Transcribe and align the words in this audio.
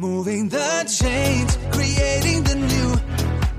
Moving 0.00 0.48
the 0.48 0.84
change, 0.86 1.50
creating 1.72 2.44
the 2.44 2.54
new. 2.54 2.94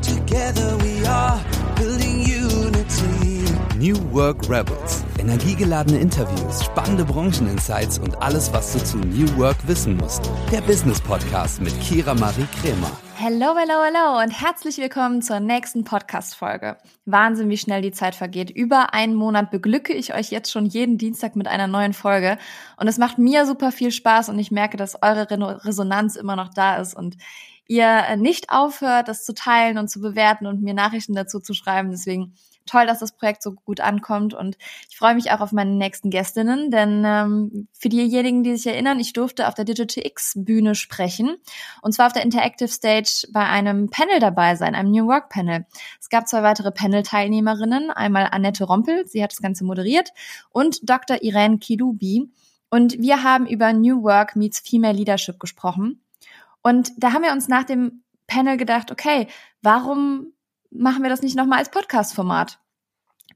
Together 0.02 0.78
we 0.78 1.06
are 1.06 1.38
building 1.76 2.22
unity. 2.22 3.44
New 3.78 3.98
Work 4.14 4.48
Rebels. 4.48 5.04
Energiegeladene 5.18 6.00
Interviews, 6.00 6.64
spannende 6.64 7.04
Brancheninsights 7.04 8.00
und 8.00 8.22
alles, 8.22 8.54
was 8.54 8.72
du 8.72 8.80
zu 8.82 8.98
New 9.00 9.28
Work 9.38 9.58
wissen 9.68 9.98
musst. 9.98 10.32
Der 10.50 10.62
Business 10.62 11.02
Podcast 11.02 11.62
mit 11.62 11.78
Kira 11.82 12.14
Marie 12.14 12.48
Kremer. 12.62 12.92
Hello, 13.22 13.54
hello, 13.54 13.84
hello 13.84 14.24
und 14.24 14.32
herzlich 14.32 14.78
willkommen 14.78 15.22
zur 15.22 15.42
nächsten 15.42 15.84
Podcast-Folge. 15.84 16.78
Wahnsinn, 17.04 17.50
wie 17.50 17.58
schnell 17.58 17.82
die 17.82 17.92
Zeit 17.92 18.16
vergeht. 18.16 18.50
Über 18.50 18.94
einen 18.94 19.14
Monat 19.14 19.52
beglücke 19.52 19.92
ich 19.92 20.14
euch 20.14 20.32
jetzt 20.32 20.50
schon 20.50 20.66
jeden 20.66 20.98
Dienstag 20.98 21.36
mit 21.36 21.46
einer 21.46 21.68
neuen 21.68 21.92
Folge 21.92 22.38
und 22.78 22.88
es 22.88 22.98
macht 22.98 23.18
mir 23.18 23.46
super 23.46 23.74
viel 23.74 23.92
Spaß 23.92 24.30
und 24.30 24.40
ich 24.40 24.52
merke, 24.52 24.78
dass 24.78 25.04
eure 25.04 25.28
Resonanz 25.66 26.16
immer 26.16 26.38
noch 26.38 26.54
da 26.54 26.78
ist 26.78 26.94
und 26.94 27.18
ihr 27.68 28.16
nicht 28.16 28.52
aufhört, 28.52 29.10
das 29.10 29.26
zu 29.26 29.34
teilen 29.34 29.78
und 29.78 29.90
zu 29.90 30.00
bewerten 30.00 30.46
und 30.46 30.62
mir 30.62 30.74
Nachrichten 30.74 31.14
dazu 31.14 31.42
zu 31.42 31.54
schreiben. 31.54 31.92
Deswegen 31.92 32.36
toll, 32.70 32.86
dass 32.86 33.00
das 33.00 33.12
Projekt 33.12 33.44
so 33.44 33.54
gut 33.54 33.80
ankommt 33.80 34.34
und 34.34 34.58
ich 34.90 34.98
freue 34.98 35.16
mich 35.16 35.32
auch 35.32 35.42
auf 35.42 35.52
meine 35.52 35.72
nächsten 35.72 36.10
Gästinnen, 36.10 36.72
denn 36.72 37.04
ähm, 37.06 37.68
für 37.74 37.90
diejenigen, 37.90 38.44
die 38.44 38.56
sich 38.56 38.68
erinnern, 38.68 39.00
ich 39.00 39.14
durfte 39.14 39.48
auf 39.48 39.54
der 39.54 39.66
Digital 39.66 40.06
X 40.06 40.34
Bühne 40.36 40.76
sprechen 40.76 41.36
und 41.82 41.94
zwar 41.94 42.08
auf 42.08 42.14
der 42.14 42.24
Interactive 42.24 42.70
Stage 42.70 43.28
bei 43.32 43.46
einem 43.46 43.90
Panel 43.90 44.20
dabei 44.20 44.56
sein, 44.56 44.76
einem 44.76 44.92
New 44.92 45.08
Work 45.08 45.30
Panel. 45.30 45.66
Es 46.00 46.10
gab 46.10 46.28
zwei 46.28 46.44
weitere 46.44 46.72
Panel-Teilnehmerinnen, 46.72 47.92
einmal 47.92 48.28
Annette 48.32 48.64
Rompel, 48.64 49.08
sie 49.08 49.24
hat 49.24 49.32
das 49.32 49.42
Ganze 49.42 49.66
moderiert 49.66 50.12
und 50.52 50.90
Dr. 50.90 51.22
Irene 51.22 51.58
Kilubi 51.58 52.32
und 52.70 53.00
wir 53.00 53.24
haben 53.24 53.48
über 53.48 53.74
New 53.74 54.04
Work 54.04 54.36
meets 54.36 54.60
Female 54.60 54.94
Leadership 54.94 55.40
gesprochen 55.40 56.02
und 56.62 56.92
da 56.98 57.14
haben 57.14 57.24
wir 57.24 57.32
uns 57.32 57.48
nach 57.48 57.64
dem 57.64 58.04
Panel 58.28 58.58
gedacht, 58.58 58.92
okay, 58.92 59.28
warum 59.62 60.34
machen 60.72 61.04
wir 61.04 61.10
das 61.10 61.22
nicht 61.22 61.36
nochmal 61.36 61.60
als 61.60 61.72
Podcast-Format? 61.72 62.60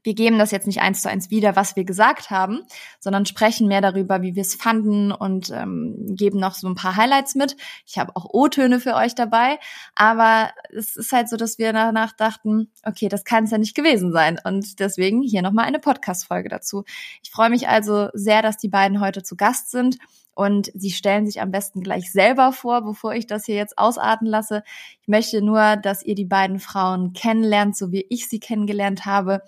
Wir 0.04 0.14
geben 0.14 0.38
das 0.38 0.50
jetzt 0.50 0.66
nicht 0.66 0.82
eins 0.82 1.02
zu 1.02 1.08
eins 1.08 1.30
wieder, 1.30 1.56
was 1.56 1.74
wir 1.74 1.84
gesagt 1.84 2.30
haben, 2.30 2.60
sondern 3.00 3.26
sprechen 3.26 3.66
mehr 3.66 3.80
darüber, 3.80 4.22
wie 4.22 4.36
wir 4.36 4.42
es 4.42 4.54
fanden 4.54 5.10
und 5.10 5.50
ähm, 5.50 5.96
geben 6.10 6.38
noch 6.38 6.54
so 6.54 6.68
ein 6.68 6.74
paar 6.74 6.96
Highlights 6.96 7.34
mit. 7.34 7.56
Ich 7.86 7.98
habe 7.98 8.14
auch 8.14 8.26
O-Töne 8.30 8.80
für 8.80 8.94
euch 8.94 9.14
dabei, 9.14 9.58
aber 9.94 10.50
es 10.76 10.94
ist 10.94 11.10
halt 11.10 11.28
so, 11.28 11.36
dass 11.36 11.58
wir 11.58 11.72
danach 11.72 12.12
dachten, 12.12 12.70
okay, 12.84 13.08
das 13.08 13.24
kann 13.24 13.44
es 13.44 13.50
ja 13.50 13.58
nicht 13.58 13.74
gewesen 13.74 14.12
sein 14.12 14.38
und 14.44 14.78
deswegen 14.78 15.22
hier 15.22 15.42
nochmal 15.42 15.64
eine 15.64 15.80
Podcast-Folge 15.80 16.50
dazu. 16.50 16.84
Ich 17.22 17.30
freue 17.30 17.50
mich 17.50 17.68
also 17.68 18.08
sehr, 18.12 18.42
dass 18.42 18.58
die 18.58 18.68
beiden 18.68 19.00
heute 19.00 19.22
zu 19.22 19.36
Gast 19.36 19.70
sind 19.70 19.96
und 20.34 20.70
sie 20.74 20.90
stellen 20.90 21.26
sich 21.26 21.40
am 21.40 21.50
besten 21.50 21.80
gleich 21.80 22.12
selber 22.12 22.52
vor, 22.52 22.82
bevor 22.82 23.14
ich 23.14 23.26
das 23.26 23.46
hier 23.46 23.54
jetzt 23.54 23.78
ausarten 23.78 24.26
lasse. 24.26 24.62
Ich 25.00 25.08
möchte 25.08 25.40
nur, 25.40 25.76
dass 25.76 26.02
ihr 26.02 26.14
die 26.14 26.24
beiden 26.24 26.58
Frauen 26.58 27.12
kennenlernt, 27.12 27.76
so 27.76 27.92
wie 27.92 28.04
ich 28.10 28.28
sie 28.28 28.40
kennengelernt 28.40 29.06
habe 29.06 29.42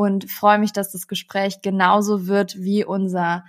und 0.00 0.30
freue 0.30 0.58
mich, 0.58 0.72
dass 0.72 0.92
das 0.92 1.08
Gespräch 1.08 1.60
genauso 1.60 2.26
wird 2.26 2.56
wie 2.56 2.86
unser 2.86 3.44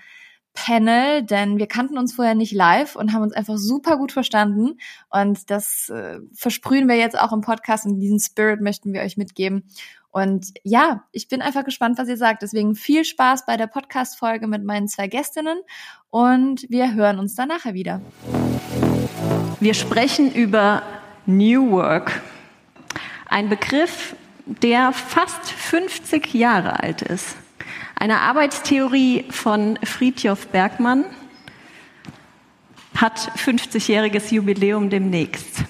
Panel, 0.53 1.23
denn 1.23 1.59
wir 1.59 1.67
kannten 1.67 1.97
uns 1.97 2.13
vorher 2.13 2.35
nicht 2.35 2.51
live 2.51 2.97
und 2.97 3.13
haben 3.13 3.21
uns 3.21 3.31
einfach 3.31 3.55
super 3.55 3.95
gut 3.95 4.11
verstanden. 4.11 4.77
Und 5.09 5.49
das 5.49 5.87
äh, 5.87 6.19
versprühen 6.33 6.89
wir 6.89 6.97
jetzt 6.97 7.17
auch 7.17 7.31
im 7.31 7.39
Podcast 7.39 7.85
und 7.85 8.01
diesen 8.01 8.19
Spirit 8.19 8.59
möchten 8.59 8.91
wir 8.91 8.99
euch 8.99 9.15
mitgeben. 9.15 9.63
Und 10.09 10.47
ja, 10.63 11.05
ich 11.13 11.29
bin 11.29 11.41
einfach 11.41 11.63
gespannt, 11.63 11.97
was 11.97 12.09
ihr 12.09 12.17
sagt. 12.17 12.41
Deswegen 12.41 12.75
viel 12.75 13.05
Spaß 13.05 13.45
bei 13.45 13.55
der 13.55 13.67
Podcast-Folge 13.67 14.45
mit 14.47 14.65
meinen 14.65 14.89
zwei 14.89 15.07
Gästinnen 15.07 15.61
und 16.09 16.65
wir 16.69 16.93
hören 16.93 17.17
uns 17.17 17.33
dann 17.33 17.47
nachher 17.47 17.75
wieder. 17.75 18.01
Wir 19.61 19.73
sprechen 19.73 20.33
über 20.33 20.83
New 21.25 21.71
Work. 21.71 22.21
Ein 23.27 23.47
Begriff, 23.47 24.17
der 24.61 24.91
fast 24.91 25.51
50 25.51 26.33
Jahre 26.33 26.81
alt 26.81 27.01
ist. 27.01 27.35
Eine 27.95 28.21
Arbeitstheorie 28.21 29.25
von 29.29 29.77
Friedjof 29.83 30.47
Bergmann 30.47 31.05
hat 32.95 33.31
50-jähriges 33.37 34.33
Jubiläum 34.33 34.89
demnächst. 34.89 35.63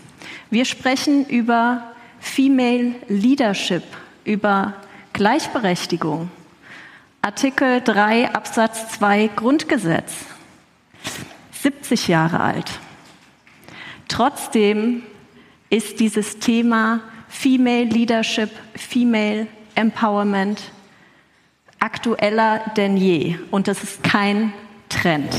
Wir 0.50 0.66
sprechen 0.66 1.26
über 1.28 1.94
Female 2.20 2.96
Leadership 3.08 3.84
über 4.24 4.76
Gleichberechtigung. 5.14 6.30
Artikel 7.22 7.82
3 7.82 8.34
Absatz 8.34 8.90
2 8.98 9.30
Grundgesetz. 9.36 10.14
70 11.52 12.08
Jahre 12.08 12.40
alt. 12.40 12.72
Trotzdem 14.08 15.04
ist 15.70 16.00
dieses 16.00 16.40
Thema 16.40 17.02
Female 17.32 17.86
Leadership, 17.86 18.50
Female 18.76 19.48
Empowerment 19.76 20.62
aktueller 21.80 22.62
denn 22.76 22.98
je. 22.98 23.38
Und 23.50 23.68
das 23.68 23.82
ist 23.82 24.04
kein 24.04 24.54
Trend. 24.90 25.34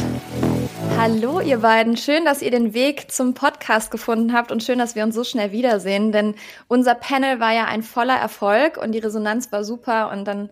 Hallo, 0.99 1.41
ihr 1.41 1.59
beiden. 1.59 1.97
Schön, 1.97 2.25
dass 2.25 2.43
ihr 2.43 2.51
den 2.51 2.75
Weg 2.75 3.13
zum 3.13 3.35
Podcast 3.35 3.91
gefunden 3.91 4.33
habt 4.33 4.51
und 4.51 4.63
schön, 4.63 4.79
dass 4.79 4.95
wir 4.97 5.05
uns 5.05 5.15
so 5.15 5.23
schnell 5.23 5.53
wiedersehen, 5.53 6.13
denn 6.13 6.35
unser 6.67 6.95
Panel 6.95 7.39
war 7.41 7.53
ja 7.53 7.67
ein 7.67 7.83
voller 7.83 8.17
Erfolg 8.17 8.79
und 8.79 8.93
die 8.93 8.99
Resonanz 8.99 9.53
war 9.53 9.63
super 9.63 10.11
und 10.11 10.25
dann 10.25 10.49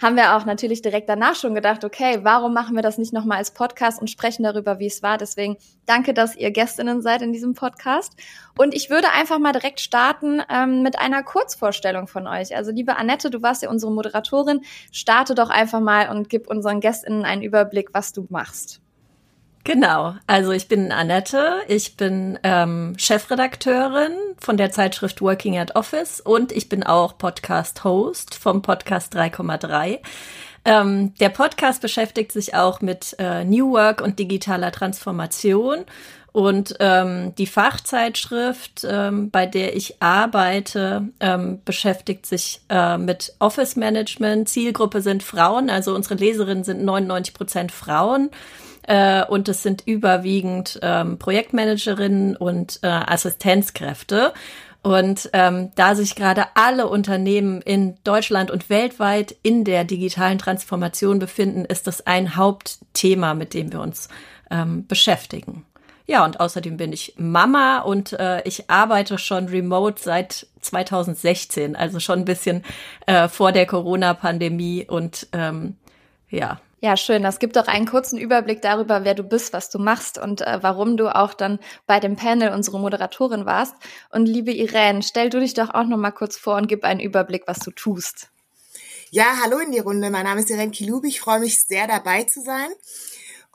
haben 0.00 0.16
wir 0.16 0.36
auch 0.36 0.44
natürlich 0.44 0.82
direkt 0.82 1.08
danach 1.08 1.34
schon 1.34 1.54
gedacht, 1.54 1.84
okay, 1.84 2.20
warum 2.22 2.52
machen 2.52 2.74
wir 2.74 2.82
das 2.82 2.98
nicht 2.98 3.12
nochmal 3.12 3.38
als 3.38 3.52
Podcast 3.52 4.00
und 4.00 4.08
sprechen 4.08 4.42
darüber, 4.42 4.78
wie 4.78 4.86
es 4.86 5.02
war. 5.02 5.18
Deswegen 5.18 5.56
danke, 5.86 6.14
dass 6.14 6.36
ihr 6.36 6.50
Gästinnen 6.50 7.02
seid 7.02 7.22
in 7.22 7.32
diesem 7.32 7.54
Podcast. 7.54 8.14
Und 8.58 8.74
ich 8.74 8.90
würde 8.90 9.10
einfach 9.10 9.38
mal 9.38 9.52
direkt 9.52 9.80
starten 9.80 10.42
ähm, 10.50 10.82
mit 10.82 10.98
einer 10.98 11.22
Kurzvorstellung 11.22 12.06
von 12.06 12.26
euch. 12.26 12.54
Also 12.54 12.70
liebe 12.72 12.96
Annette, 12.96 13.30
du 13.30 13.42
warst 13.42 13.62
ja 13.62 13.70
unsere 13.70 13.92
Moderatorin. 13.92 14.62
Starte 14.92 15.34
doch 15.34 15.50
einfach 15.50 15.80
mal 15.80 16.10
und 16.10 16.28
gib 16.28 16.48
unseren 16.48 16.80
Gästinnen 16.80 17.24
einen 17.24 17.42
Überblick, 17.42 17.90
was 17.92 18.12
du 18.12 18.26
machst. 18.28 18.80
Genau, 19.66 20.14
also 20.28 20.52
ich 20.52 20.68
bin 20.68 20.92
Annette, 20.92 21.56
ich 21.66 21.96
bin 21.96 22.38
ähm, 22.44 22.94
Chefredakteurin 22.98 24.12
von 24.38 24.56
der 24.56 24.70
Zeitschrift 24.70 25.20
Working 25.20 25.58
at 25.58 25.74
Office 25.74 26.20
und 26.20 26.52
ich 26.52 26.68
bin 26.68 26.84
auch 26.84 27.18
Podcast-Host 27.18 28.36
vom 28.36 28.62
Podcast 28.62 29.16
3,3. 29.16 29.98
Ähm, 30.64 31.14
der 31.14 31.30
Podcast 31.30 31.82
beschäftigt 31.82 32.30
sich 32.30 32.54
auch 32.54 32.80
mit 32.80 33.16
äh, 33.18 33.42
New 33.42 33.72
Work 33.72 34.02
und 34.02 34.20
digitaler 34.20 34.70
Transformation. 34.70 35.84
Und 36.30 36.76
ähm, 36.78 37.34
die 37.34 37.48
Fachzeitschrift, 37.48 38.86
ähm, 38.88 39.32
bei 39.32 39.46
der 39.46 39.74
ich 39.74 40.00
arbeite, 40.00 41.08
ähm, 41.18 41.60
beschäftigt 41.64 42.26
sich 42.26 42.60
äh, 42.68 42.98
mit 42.98 43.32
Office 43.40 43.74
Management. 43.74 44.48
Zielgruppe 44.48 45.02
sind 45.02 45.24
Frauen, 45.24 45.70
also 45.70 45.92
unsere 45.92 46.14
Leserinnen 46.14 46.62
sind 46.62 46.84
99 46.84 47.34
Prozent 47.34 47.72
Frauen 47.72 48.30
äh, 48.86 49.24
und 49.24 49.48
es 49.48 49.62
sind 49.62 49.82
überwiegend 49.86 50.78
ähm, 50.82 51.18
Projektmanagerinnen 51.18 52.36
und 52.36 52.80
äh, 52.82 52.86
Assistenzkräfte. 52.86 54.32
Und 54.82 55.30
ähm, 55.32 55.72
da 55.74 55.96
sich 55.96 56.14
gerade 56.14 56.44
alle 56.54 56.86
Unternehmen 56.86 57.60
in 57.60 57.96
Deutschland 58.04 58.52
und 58.52 58.70
weltweit 58.70 59.34
in 59.42 59.64
der 59.64 59.82
digitalen 59.82 60.38
Transformation 60.38 61.18
befinden, 61.18 61.64
ist 61.64 61.88
das 61.88 62.06
ein 62.06 62.36
Hauptthema, 62.36 63.34
mit 63.34 63.52
dem 63.52 63.72
wir 63.72 63.80
uns 63.80 64.08
ähm, 64.48 64.86
beschäftigen. 64.86 65.64
Ja, 66.06 66.24
und 66.24 66.38
außerdem 66.38 66.76
bin 66.76 66.92
ich 66.92 67.14
Mama 67.18 67.80
und 67.80 68.12
äh, 68.12 68.42
ich 68.42 68.70
arbeite 68.70 69.18
schon 69.18 69.48
remote 69.48 70.00
seit 70.00 70.46
2016, 70.60 71.74
also 71.74 71.98
schon 71.98 72.20
ein 72.20 72.24
bisschen 72.24 72.62
äh, 73.06 73.26
vor 73.26 73.50
der 73.50 73.66
Corona-Pandemie 73.66 74.86
und 74.88 75.26
ähm, 75.32 75.76
ja, 76.30 76.60
ja, 76.80 76.96
schön. 76.96 77.22
Das 77.22 77.38
gibt 77.38 77.56
doch 77.56 77.68
einen 77.68 77.86
kurzen 77.86 78.18
Überblick 78.18 78.60
darüber, 78.60 79.04
wer 79.04 79.14
du 79.14 79.22
bist, 79.22 79.52
was 79.52 79.70
du 79.70 79.78
machst 79.78 80.18
und 80.18 80.42
äh, 80.42 80.58
warum 80.62 80.96
du 80.96 81.14
auch 81.14 81.32
dann 81.32 81.58
bei 81.86 82.00
dem 82.00 82.16
Panel 82.16 82.52
unsere 82.52 82.78
Moderatorin 82.78 83.46
warst. 83.46 83.74
Und 84.10 84.26
liebe 84.26 84.52
Irene, 84.52 85.02
stell 85.02 85.30
du 85.30 85.40
dich 85.40 85.54
doch 85.54 85.72
auch 85.72 85.84
noch 85.84 85.96
mal 85.96 86.10
kurz 86.10 86.36
vor 86.36 86.56
und 86.56 86.68
gib 86.68 86.84
einen 86.84 87.00
Überblick, 87.00 87.44
was 87.46 87.60
du 87.60 87.70
tust. 87.70 88.28
Ja, 89.10 89.38
hallo 89.42 89.58
in 89.58 89.72
die 89.72 89.78
Runde. 89.78 90.10
Mein 90.10 90.24
Name 90.24 90.40
ist 90.40 90.50
Irene 90.50 90.70
Kilubi. 90.70 91.08
Ich 91.08 91.20
freue 91.20 91.40
mich 91.40 91.64
sehr 91.64 91.86
dabei 91.86 92.24
zu 92.24 92.42
sein. 92.42 92.68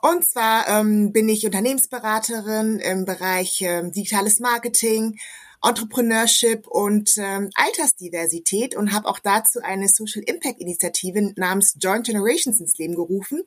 Und 0.00 0.28
zwar 0.28 0.66
ähm, 0.66 1.12
bin 1.12 1.28
ich 1.28 1.46
Unternehmensberaterin 1.46 2.80
im 2.80 3.04
Bereich 3.04 3.62
ähm, 3.62 3.92
digitales 3.92 4.40
Marketing, 4.40 5.16
Entrepreneurship 5.62 6.66
und 6.66 7.16
ähm, 7.18 7.50
Altersdiversität 7.54 8.74
und 8.76 8.92
habe 8.92 9.08
auch 9.08 9.18
dazu 9.20 9.60
eine 9.62 9.88
Social 9.88 10.22
Impact 10.26 10.60
Initiative 10.60 11.32
namens 11.36 11.76
Joint 11.80 12.06
Generations 12.06 12.60
ins 12.60 12.78
Leben 12.78 12.94
gerufen. 12.94 13.42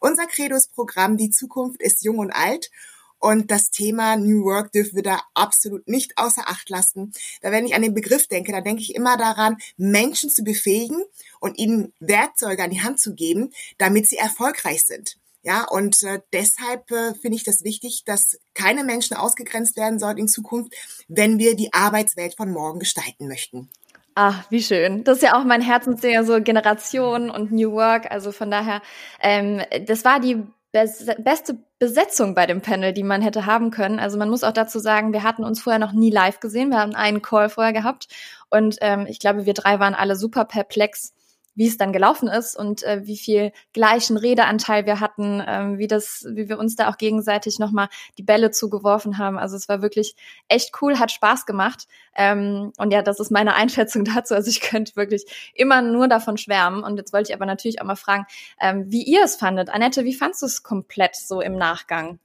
Unser 0.00 0.26
Credos-Programm 0.26 1.16
Die 1.16 1.30
Zukunft 1.30 1.82
ist 1.82 2.04
jung 2.04 2.18
und 2.18 2.30
alt. 2.30 2.70
Und 3.18 3.50
das 3.50 3.70
Thema 3.70 4.16
New 4.16 4.44
Work 4.44 4.72
dürfen 4.72 4.96
wir 4.96 5.02
da 5.02 5.20
absolut 5.34 5.88
nicht 5.88 6.18
außer 6.18 6.48
Acht 6.48 6.68
lassen. 6.68 7.12
Da 7.40 7.50
wenn 7.50 7.66
ich 7.66 7.74
an 7.74 7.82
den 7.82 7.94
Begriff 7.94 8.28
denke, 8.28 8.52
da 8.52 8.60
denke 8.60 8.82
ich 8.82 8.94
immer 8.94 9.16
daran, 9.16 9.56
Menschen 9.76 10.30
zu 10.30 10.44
befähigen 10.44 11.02
und 11.40 11.58
ihnen 11.58 11.92
Werkzeuge 11.98 12.62
an 12.62 12.70
die 12.70 12.82
Hand 12.82 13.00
zu 13.00 13.14
geben, 13.14 13.52
damit 13.78 14.06
sie 14.06 14.16
erfolgreich 14.16 14.84
sind. 14.84 15.16
Ja, 15.46 15.64
und 15.70 16.02
äh, 16.02 16.18
deshalb 16.32 16.90
äh, 16.90 17.14
finde 17.14 17.36
ich 17.36 17.44
das 17.44 17.62
wichtig, 17.62 18.02
dass 18.04 18.36
keine 18.52 18.82
Menschen 18.82 19.16
ausgegrenzt 19.16 19.76
werden 19.76 20.00
sollten 20.00 20.18
in 20.18 20.28
Zukunft, 20.28 20.72
wenn 21.06 21.38
wir 21.38 21.54
die 21.54 21.72
Arbeitswelt 21.72 22.34
von 22.34 22.50
morgen 22.50 22.80
gestalten 22.80 23.28
möchten. 23.28 23.70
Ah, 24.16 24.42
wie 24.50 24.60
schön. 24.60 25.04
Das 25.04 25.18
ist 25.18 25.22
ja 25.22 25.38
auch 25.38 25.44
mein 25.44 25.60
Herzensding, 25.60 26.24
so 26.24 26.42
Generation 26.42 27.30
und 27.30 27.52
New 27.52 27.70
Work. 27.70 28.10
Also 28.10 28.32
von 28.32 28.50
daher, 28.50 28.82
ähm, 29.20 29.62
das 29.86 30.04
war 30.04 30.18
die 30.18 30.42
beste 30.72 31.58
Besetzung 31.78 32.34
bei 32.34 32.46
dem 32.46 32.60
Panel, 32.60 32.92
die 32.92 33.04
man 33.04 33.22
hätte 33.22 33.46
haben 33.46 33.70
können. 33.70 34.00
Also 34.00 34.18
man 34.18 34.28
muss 34.28 34.42
auch 34.42 34.52
dazu 34.52 34.80
sagen, 34.80 35.12
wir 35.12 35.22
hatten 35.22 35.44
uns 35.44 35.62
vorher 35.62 35.78
noch 35.78 35.92
nie 35.92 36.10
live 36.10 36.40
gesehen. 36.40 36.70
Wir 36.70 36.80
haben 36.80 36.96
einen 36.96 37.22
Call 37.22 37.50
vorher 37.50 37.72
gehabt 37.72 38.08
und 38.50 38.78
ähm, 38.80 39.06
ich 39.08 39.20
glaube, 39.20 39.46
wir 39.46 39.54
drei 39.54 39.78
waren 39.78 39.94
alle 39.94 40.16
super 40.16 40.44
perplex, 40.44 41.12
wie 41.56 41.66
es 41.66 41.78
dann 41.78 41.92
gelaufen 41.92 42.28
ist 42.28 42.56
und 42.56 42.84
äh, 42.84 43.00
wie 43.04 43.16
viel 43.16 43.50
gleichen 43.72 44.16
Redeanteil 44.16 44.86
wir 44.86 45.00
hatten, 45.00 45.42
ähm, 45.44 45.78
wie 45.78 45.88
das, 45.88 46.24
wie 46.28 46.48
wir 46.48 46.58
uns 46.58 46.76
da 46.76 46.88
auch 46.88 46.98
gegenseitig 46.98 47.58
nochmal 47.58 47.88
die 48.18 48.22
Bälle 48.22 48.50
zugeworfen 48.52 49.18
haben. 49.18 49.38
Also 49.38 49.56
es 49.56 49.68
war 49.68 49.82
wirklich 49.82 50.14
echt 50.48 50.70
cool, 50.80 50.98
hat 50.98 51.10
Spaß 51.10 51.46
gemacht. 51.46 51.88
Ähm, 52.14 52.72
und 52.76 52.92
ja, 52.92 53.02
das 53.02 53.18
ist 53.18 53.30
meine 53.30 53.54
Einschätzung 53.54 54.04
dazu. 54.14 54.34
Also 54.34 54.50
ich 54.50 54.60
könnte 54.60 54.94
wirklich 54.94 55.24
immer 55.54 55.82
nur 55.82 56.06
davon 56.06 56.36
schwärmen. 56.36 56.84
Und 56.84 56.98
jetzt 56.98 57.12
wollte 57.12 57.30
ich 57.30 57.34
aber 57.34 57.46
natürlich 57.46 57.80
auch 57.80 57.86
mal 57.86 57.96
fragen, 57.96 58.26
ähm, 58.60 58.84
wie 58.88 59.02
ihr 59.02 59.24
es 59.24 59.36
fandet. 59.36 59.70
Annette, 59.70 60.04
wie 60.04 60.14
fandst 60.14 60.42
du 60.42 60.46
es 60.46 60.62
komplett 60.62 61.16
so 61.16 61.40
im 61.40 61.56
Nachgang? 61.56 62.18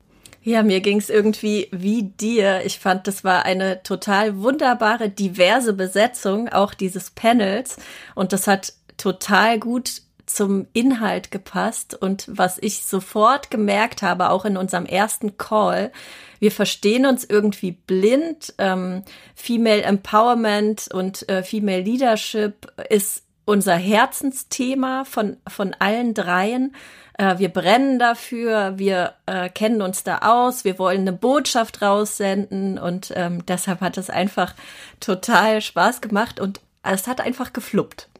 Ja, 0.44 0.64
mir 0.64 0.82
ging's 0.82 1.12
irgendwie 1.12 1.68
wie 1.72 2.02
dir. 2.02 2.62
Ich 2.66 2.80
fand, 2.80 3.06
das 3.06 3.24
war 3.24 3.46
eine 3.46 3.84
total 3.84 4.42
wunderbare, 4.42 5.08
diverse 5.08 5.74
Besetzung 5.74 6.50
auch 6.50 6.74
dieses 6.74 7.12
Panels. 7.12 7.78
Und 8.16 8.34
das 8.34 8.48
hat 8.48 8.74
total 9.02 9.60
gut 9.60 10.02
zum 10.28 10.68
Inhalt 10.74 11.32
gepasst 11.32 11.94
und 11.94 12.26
was 12.28 12.58
ich 12.60 12.86
sofort 12.86 13.52
gemerkt 13.52 14.02
habe, 14.02 14.30
auch 14.30 14.46
in 14.46 14.56
unserem 14.56 14.86
ersten 14.86 15.38
Call, 15.38 15.92
wir 16.40 16.52
verstehen 16.52 17.06
uns 17.06 17.24
irgendwie 17.24 17.72
blind. 17.72 18.54
Ähm, 18.58 19.04
Female 19.36 19.82
Empowerment 19.82 20.88
und 20.94 21.28
äh, 21.30 21.44
Female 21.44 21.82
Leadership 21.82 22.72
ist 22.90 23.24
unser 23.46 23.76
Herzensthema 23.76 25.04
von, 25.04 25.38
von 25.48 25.76
allen 25.80 26.14
dreien. 26.14 26.76
Äh, 27.18 27.40
wir 27.40 27.50
brennen 27.50 28.00
dafür, 28.00 28.78
wir 28.78 29.16
äh, 29.26 29.50
kennen 29.50 29.82
uns 29.82 30.04
da 30.04 30.20
aus, 30.20 30.64
wir 30.64 30.80
wollen 30.80 31.02
eine 31.02 31.14
Botschaft 31.14 31.82
raussenden 31.82 32.78
und 32.78 33.12
ähm, 33.16 33.46
deshalb 33.46 33.82
hat 33.82 33.98
es 33.98 34.10
einfach 34.10 34.56
total 35.00 35.62
Spaß 35.62 36.02
gemacht 36.02 36.40
und 36.40 36.62
es 36.84 37.08
hat 37.08 37.22
einfach 37.22 37.54
gefluppt. 37.54 38.11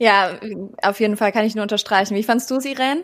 Ja, 0.00 0.38
auf 0.82 1.00
jeden 1.00 1.16
Fall 1.16 1.32
kann 1.32 1.44
ich 1.46 1.54
nur 1.54 1.62
unterstreichen. 1.62 2.14
Wie 2.16 2.22
fandst 2.22 2.50
du 2.50 2.56
es, 2.56 2.64
Irene? 2.66 3.02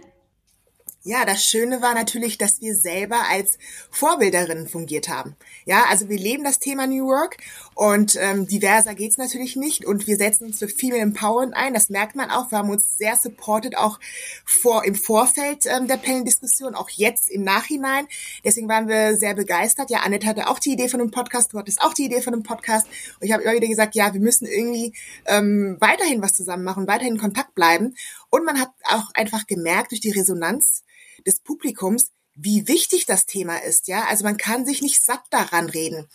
Ja, 1.04 1.24
das 1.24 1.42
Schöne 1.44 1.82
war 1.82 1.94
natürlich, 1.94 2.38
dass 2.38 2.60
wir 2.60 2.76
selber 2.76 3.24
als 3.28 3.58
Vorbilderinnen 3.90 4.68
fungiert 4.68 5.08
haben. 5.08 5.34
Ja, 5.64 5.86
also 5.88 6.08
wir 6.08 6.16
leben 6.16 6.44
das 6.44 6.60
Thema 6.60 6.86
New 6.86 7.06
Work 7.06 7.38
und 7.74 8.16
ähm, 8.20 8.46
diverser 8.46 8.94
geht's 8.94 9.18
natürlich 9.18 9.56
nicht 9.56 9.84
und 9.84 10.06
wir 10.06 10.16
setzen 10.16 10.46
uns 10.46 10.60
für 10.60 10.68
Female 10.68 11.02
Empowerment 11.02 11.56
ein. 11.56 11.74
Das 11.74 11.88
merkt 11.88 12.14
man 12.14 12.30
auch. 12.30 12.52
Wir 12.52 12.58
haben 12.58 12.70
uns 12.70 12.96
sehr 12.98 13.16
supported, 13.16 13.76
auch 13.76 13.98
vor 14.44 14.84
im 14.84 14.94
Vorfeld 14.94 15.66
ähm, 15.66 15.88
der 15.88 15.96
Panel-Diskussion, 15.96 16.76
auch 16.76 16.88
jetzt 16.90 17.30
im 17.30 17.42
Nachhinein. 17.42 18.06
Deswegen 18.44 18.68
waren 18.68 18.86
wir 18.86 19.16
sehr 19.16 19.34
begeistert. 19.34 19.90
Ja, 19.90 20.02
Annette 20.02 20.28
hatte 20.28 20.46
auch 20.46 20.60
die 20.60 20.70
Idee 20.70 20.88
von 20.88 21.00
einem 21.00 21.10
Podcast, 21.10 21.52
du 21.52 21.58
hattest 21.58 21.82
auch 21.82 21.94
die 21.94 22.04
Idee 22.04 22.22
von 22.22 22.32
einem 22.32 22.44
Podcast 22.44 22.86
und 23.18 23.26
ich 23.26 23.32
habe 23.32 23.42
immer 23.42 23.54
wieder 23.54 23.66
gesagt, 23.66 23.96
ja, 23.96 24.14
wir 24.14 24.20
müssen 24.20 24.46
irgendwie 24.46 24.92
ähm, 25.26 25.78
weiterhin 25.80 26.22
was 26.22 26.36
zusammen 26.36 26.62
machen, 26.62 26.86
weiterhin 26.86 27.14
in 27.14 27.20
Kontakt 27.20 27.56
bleiben. 27.56 27.96
Und 28.30 28.44
man 28.44 28.60
hat 28.60 28.70
auch 28.84 29.12
einfach 29.14 29.48
gemerkt 29.48 29.90
durch 29.90 30.00
die 30.00 30.12
Resonanz, 30.12 30.84
des 31.24 31.40
Publikums, 31.40 32.10
wie 32.34 32.68
wichtig 32.68 33.06
das 33.06 33.26
Thema 33.26 33.58
ist. 33.58 33.88
Ja, 33.88 34.04
also 34.08 34.24
man 34.24 34.36
kann 34.36 34.66
sich 34.66 34.82
nicht 34.82 35.02
satt 35.02 35.22
daran 35.30 35.68
reden. 35.68 36.08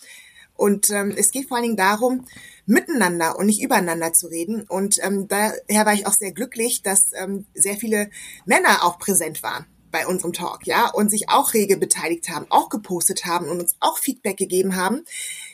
Und 0.56 0.90
ähm, 0.90 1.14
es 1.16 1.32
geht 1.32 1.48
vor 1.48 1.58
allen 1.58 1.66
Dingen 1.66 1.78
darum, 1.78 2.26
miteinander 2.66 3.38
und 3.38 3.46
nicht 3.46 3.62
übereinander 3.62 4.12
zu 4.14 4.28
reden. 4.28 4.64
Und 4.68 4.98
ähm, 5.04 5.28
daher 5.28 5.86
war 5.86 5.94
ich 5.94 6.08
auch 6.08 6.14
sehr 6.14 6.32
glücklich, 6.32 6.82
dass 6.82 7.12
ähm, 7.14 7.46
sehr 7.54 7.76
viele 7.76 8.10
Männer 8.46 8.84
auch 8.84 8.98
präsent 8.98 9.44
waren 9.44 9.66
bei 9.92 10.06
unserem 10.06 10.34
Talk, 10.34 10.68
ja, 10.68 10.90
und 10.90 11.10
sich 11.10 11.30
auch 11.30 11.54
rege 11.54 11.78
beteiligt 11.78 12.30
haben, 12.30 12.46
auch 12.50 12.70
gepostet 12.70 13.26
haben 13.26 13.48
und 13.48 13.62
uns 13.62 13.76
auch 13.80 13.98
Feedback 13.98 14.36
gegeben 14.36 14.76
haben, 14.76 15.06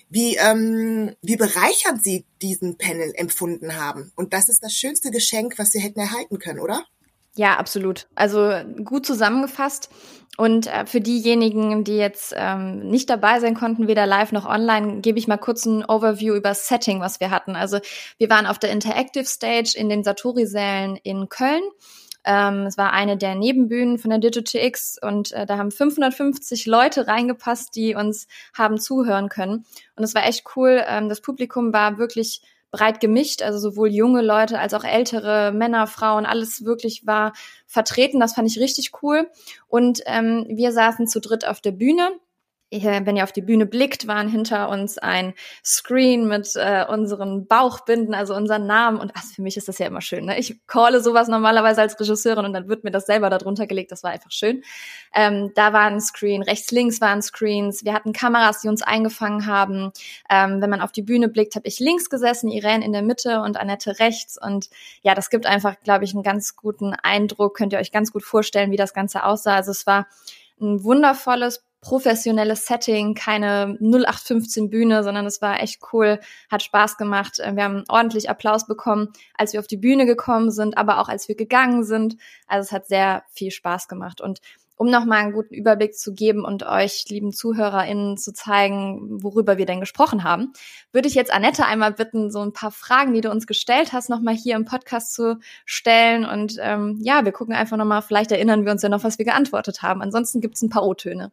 wie, 0.09 0.37
ähm, 0.37 1.15
wie 1.21 1.35
bereichernd 1.35 2.03
sie 2.03 2.25
diesen 2.41 2.77
Panel 2.77 3.13
empfunden 3.15 3.75
haben. 3.75 4.11
Und 4.15 4.33
das 4.33 4.49
ist 4.49 4.63
das 4.63 4.73
schönste 4.73 5.11
Geschenk, 5.11 5.59
was 5.59 5.73
wir 5.73 5.81
hätten 5.81 5.99
erhalten 5.99 6.39
können, 6.39 6.59
oder? 6.59 6.85
Ja, 7.35 7.55
absolut. 7.57 8.07
Also 8.15 8.51
gut 8.83 9.05
zusammengefasst. 9.05 9.89
Und 10.37 10.65
äh, 10.67 10.85
für 10.87 10.99
diejenigen, 10.99 11.83
die 11.83 11.97
jetzt 11.97 12.33
ähm, 12.35 12.89
nicht 12.89 13.09
dabei 13.09 13.39
sein 13.39 13.53
konnten, 13.53 13.87
weder 13.87 14.07
live 14.07 14.31
noch 14.31 14.47
online, 14.47 15.01
gebe 15.01 15.19
ich 15.19 15.27
mal 15.27 15.37
kurz 15.37 15.65
ein 15.65 15.85
Overview 15.85 16.33
über 16.33 16.49
das 16.49 16.67
Setting, 16.67 17.01
was 17.01 17.19
wir 17.19 17.29
hatten. 17.29 17.55
Also 17.55 17.79
wir 18.17 18.29
waren 18.29 18.47
auf 18.47 18.57
der 18.57 18.71
Interactive 18.71 19.25
Stage 19.25 19.73
in 19.75 19.89
den 19.89 20.03
Satori-Sälen 20.03 20.97
in 21.03 21.29
Köln. 21.29 21.61
Ähm, 22.25 22.65
es 22.65 22.77
war 22.77 22.93
eine 22.93 23.17
der 23.17 23.35
Nebenbühnen 23.35 23.99
von 23.99 24.09
der 24.09 24.19
Digital 24.19 24.63
X 24.65 24.97
und 24.99 25.33
äh, 25.33 25.45
da 25.45 25.57
haben 25.57 25.71
550 25.71 26.65
Leute 26.65 27.07
reingepasst, 27.07 27.75
die 27.75 27.95
uns 27.95 28.27
haben 28.57 28.79
zuhören 28.79 29.29
können. 29.29 29.65
Und 29.95 30.03
es 30.03 30.15
war 30.15 30.25
echt 30.25 30.45
cool. 30.55 30.83
Ähm, 30.87 31.09
das 31.09 31.21
Publikum 31.21 31.73
war 31.73 31.97
wirklich 31.97 32.41
breit 32.73 32.99
gemischt, 32.99 33.43
also 33.43 33.59
sowohl 33.59 33.89
junge 33.89 34.23
Leute 34.23 34.59
als 34.59 34.73
auch 34.73 34.83
ältere 34.83 35.51
Männer, 35.53 35.85
Frauen, 35.85 36.25
alles 36.25 36.65
wirklich 36.65 37.05
war 37.05 37.33
vertreten. 37.67 38.19
Das 38.19 38.33
fand 38.33 38.49
ich 38.49 38.59
richtig 38.59 38.91
cool. 39.01 39.29
Und 39.67 40.01
ähm, 40.07 40.45
wir 40.49 40.73
saßen 40.73 41.07
zu 41.07 41.21
dritt 41.21 41.47
auf 41.47 41.61
der 41.61 41.71
Bühne 41.71 42.09
wenn 42.81 43.15
ihr 43.15 43.23
auf 43.23 43.31
die 43.31 43.41
Bühne 43.41 43.65
blickt, 43.65 44.07
waren 44.07 44.27
hinter 44.27 44.69
uns 44.69 44.97
ein 44.97 45.33
Screen 45.63 46.27
mit 46.27 46.53
äh, 46.55 46.85
unseren 46.87 47.45
Bauchbinden, 47.45 48.13
also 48.13 48.35
unseren 48.35 48.65
Namen. 48.65 48.99
Und 48.99 49.11
ach, 49.15 49.23
für 49.23 49.41
mich 49.41 49.57
ist 49.57 49.67
das 49.67 49.77
ja 49.77 49.85
immer 49.85 50.01
schön. 50.01 50.25
Ne? 50.25 50.39
Ich 50.39 50.65
calle 50.65 51.01
sowas 51.01 51.27
normalerweise 51.27 51.81
als 51.81 51.99
Regisseurin 51.99 52.45
und 52.45 52.53
dann 52.53 52.67
wird 52.67 52.83
mir 52.83 52.91
das 52.91 53.05
selber 53.05 53.29
darunter 53.29 53.67
gelegt. 53.67 53.91
Das 53.91 54.03
war 54.03 54.11
einfach 54.11 54.31
schön. 54.31 54.63
Ähm, 55.13 55.51
da 55.55 55.73
war 55.73 55.85
ein 55.85 56.01
Screen, 56.01 56.41
rechts, 56.41 56.71
links 56.71 57.01
waren 57.01 57.21
Screens. 57.21 57.85
Wir 57.85 57.93
hatten 57.93 58.13
Kameras, 58.13 58.61
die 58.61 58.69
uns 58.69 58.81
eingefangen 58.81 59.45
haben. 59.45 59.91
Ähm, 60.29 60.61
wenn 60.61 60.69
man 60.69 60.81
auf 60.81 60.91
die 60.91 61.03
Bühne 61.03 61.29
blickt, 61.29 61.55
habe 61.55 61.67
ich 61.67 61.79
links 61.79 62.09
gesessen, 62.09 62.49
Irene 62.49 62.83
in 62.83 62.93
der 62.93 63.03
Mitte 63.03 63.41
und 63.41 63.57
Annette 63.57 63.99
rechts. 63.99 64.39
Und 64.41 64.69
ja, 65.01 65.13
das 65.13 65.29
gibt 65.29 65.45
einfach, 65.45 65.79
glaube 65.83 66.05
ich, 66.05 66.13
einen 66.13 66.23
ganz 66.23 66.55
guten 66.55 66.93
Eindruck. 66.93 67.55
Könnt 67.55 67.73
ihr 67.73 67.79
euch 67.79 67.91
ganz 67.91 68.11
gut 68.11 68.23
vorstellen, 68.23 68.71
wie 68.71 68.77
das 68.77 68.93
Ganze 68.93 69.23
aussah. 69.23 69.55
Also 69.55 69.71
es 69.71 69.85
war 69.85 70.07
ein 70.59 70.83
wundervolles 70.83 71.63
professionelles 71.83 72.65
Setting, 72.65 73.13
keine 73.13 73.77
0815 73.79 74.69
Bühne, 74.69 75.03
sondern 75.03 75.25
es 75.25 75.41
war 75.41 75.61
echt 75.61 75.81
cool, 75.91 76.19
hat 76.49 76.63
Spaß 76.63 76.97
gemacht. 76.97 77.39
Äh, 77.39 77.55
wir 77.55 77.63
haben 77.63 77.83
ordentlich 77.89 78.29
Applaus 78.29 78.65
bekommen, 78.65 79.09
als 79.37 79.53
wir 79.53 79.59
auf 79.59 79.67
die 79.67 79.77
Bühne 79.77 80.05
gekommen 80.05 80.49
sind, 80.49 80.77
aber 80.77 80.99
auch 80.99 81.09
als 81.09 81.27
wir 81.27 81.35
gegangen 81.35 81.83
sind. 81.83 82.17
Also 82.47 82.67
es 82.67 82.71
hat 82.71 82.87
sehr 82.87 83.23
viel 83.31 83.51
Spaß 83.51 83.87
gemacht 83.87 84.21
und 84.21 84.39
um 84.75 84.89
nochmal 84.89 85.19
einen 85.19 85.33
guten 85.33 85.53
Überblick 85.53 85.95
zu 85.95 86.13
geben 86.13 86.43
und 86.43 86.63
euch, 86.63 87.05
lieben 87.07 87.31
ZuhörerInnen, 87.31 88.17
zu 88.17 88.33
zeigen, 88.33 89.23
worüber 89.23 89.57
wir 89.57 89.65
denn 89.65 89.79
gesprochen 89.79 90.23
haben, 90.23 90.53
würde 90.91 91.07
ich 91.07 91.13
jetzt 91.13 91.31
Annette 91.33 91.65
einmal 91.65 91.93
bitten, 91.93 92.31
so 92.31 92.39
ein 92.39 92.53
paar 92.53 92.71
Fragen, 92.71 93.13
die 93.13 93.21
du 93.21 93.29
uns 93.29 93.45
gestellt 93.45 93.93
hast, 93.93 94.09
nochmal 94.09 94.35
hier 94.35 94.55
im 94.55 94.65
Podcast 94.65 95.13
zu 95.13 95.39
stellen. 95.65 96.25
Und 96.25 96.57
ähm, 96.59 96.99
ja, 97.01 97.23
wir 97.23 97.31
gucken 97.31 97.53
einfach 97.53 97.77
nochmal, 97.77 98.01
vielleicht 98.01 98.31
erinnern 98.31 98.65
wir 98.65 98.71
uns 98.71 98.81
ja 98.81 98.89
noch, 98.89 99.03
was 99.03 99.19
wir 99.19 99.25
geantwortet 99.25 99.83
haben. 99.83 100.01
Ansonsten 100.01 100.41
gibt's 100.41 100.61
ein 100.61 100.69
paar 100.69 100.85
O-Töne. 100.85 101.31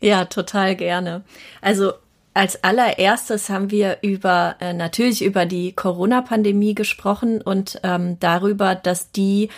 Ja, 0.00 0.26
total 0.26 0.76
gerne. 0.76 1.24
Also 1.60 1.92
als 2.34 2.62
allererstes 2.62 3.48
haben 3.48 3.70
wir 3.70 3.98
über 4.02 4.56
äh, 4.60 4.74
natürlich 4.74 5.24
über 5.24 5.46
die 5.46 5.72
Corona-Pandemie 5.72 6.74
gesprochen 6.74 7.40
und 7.40 7.80
ähm, 7.82 8.18
darüber, 8.20 8.74
dass 8.74 9.10
die 9.10 9.48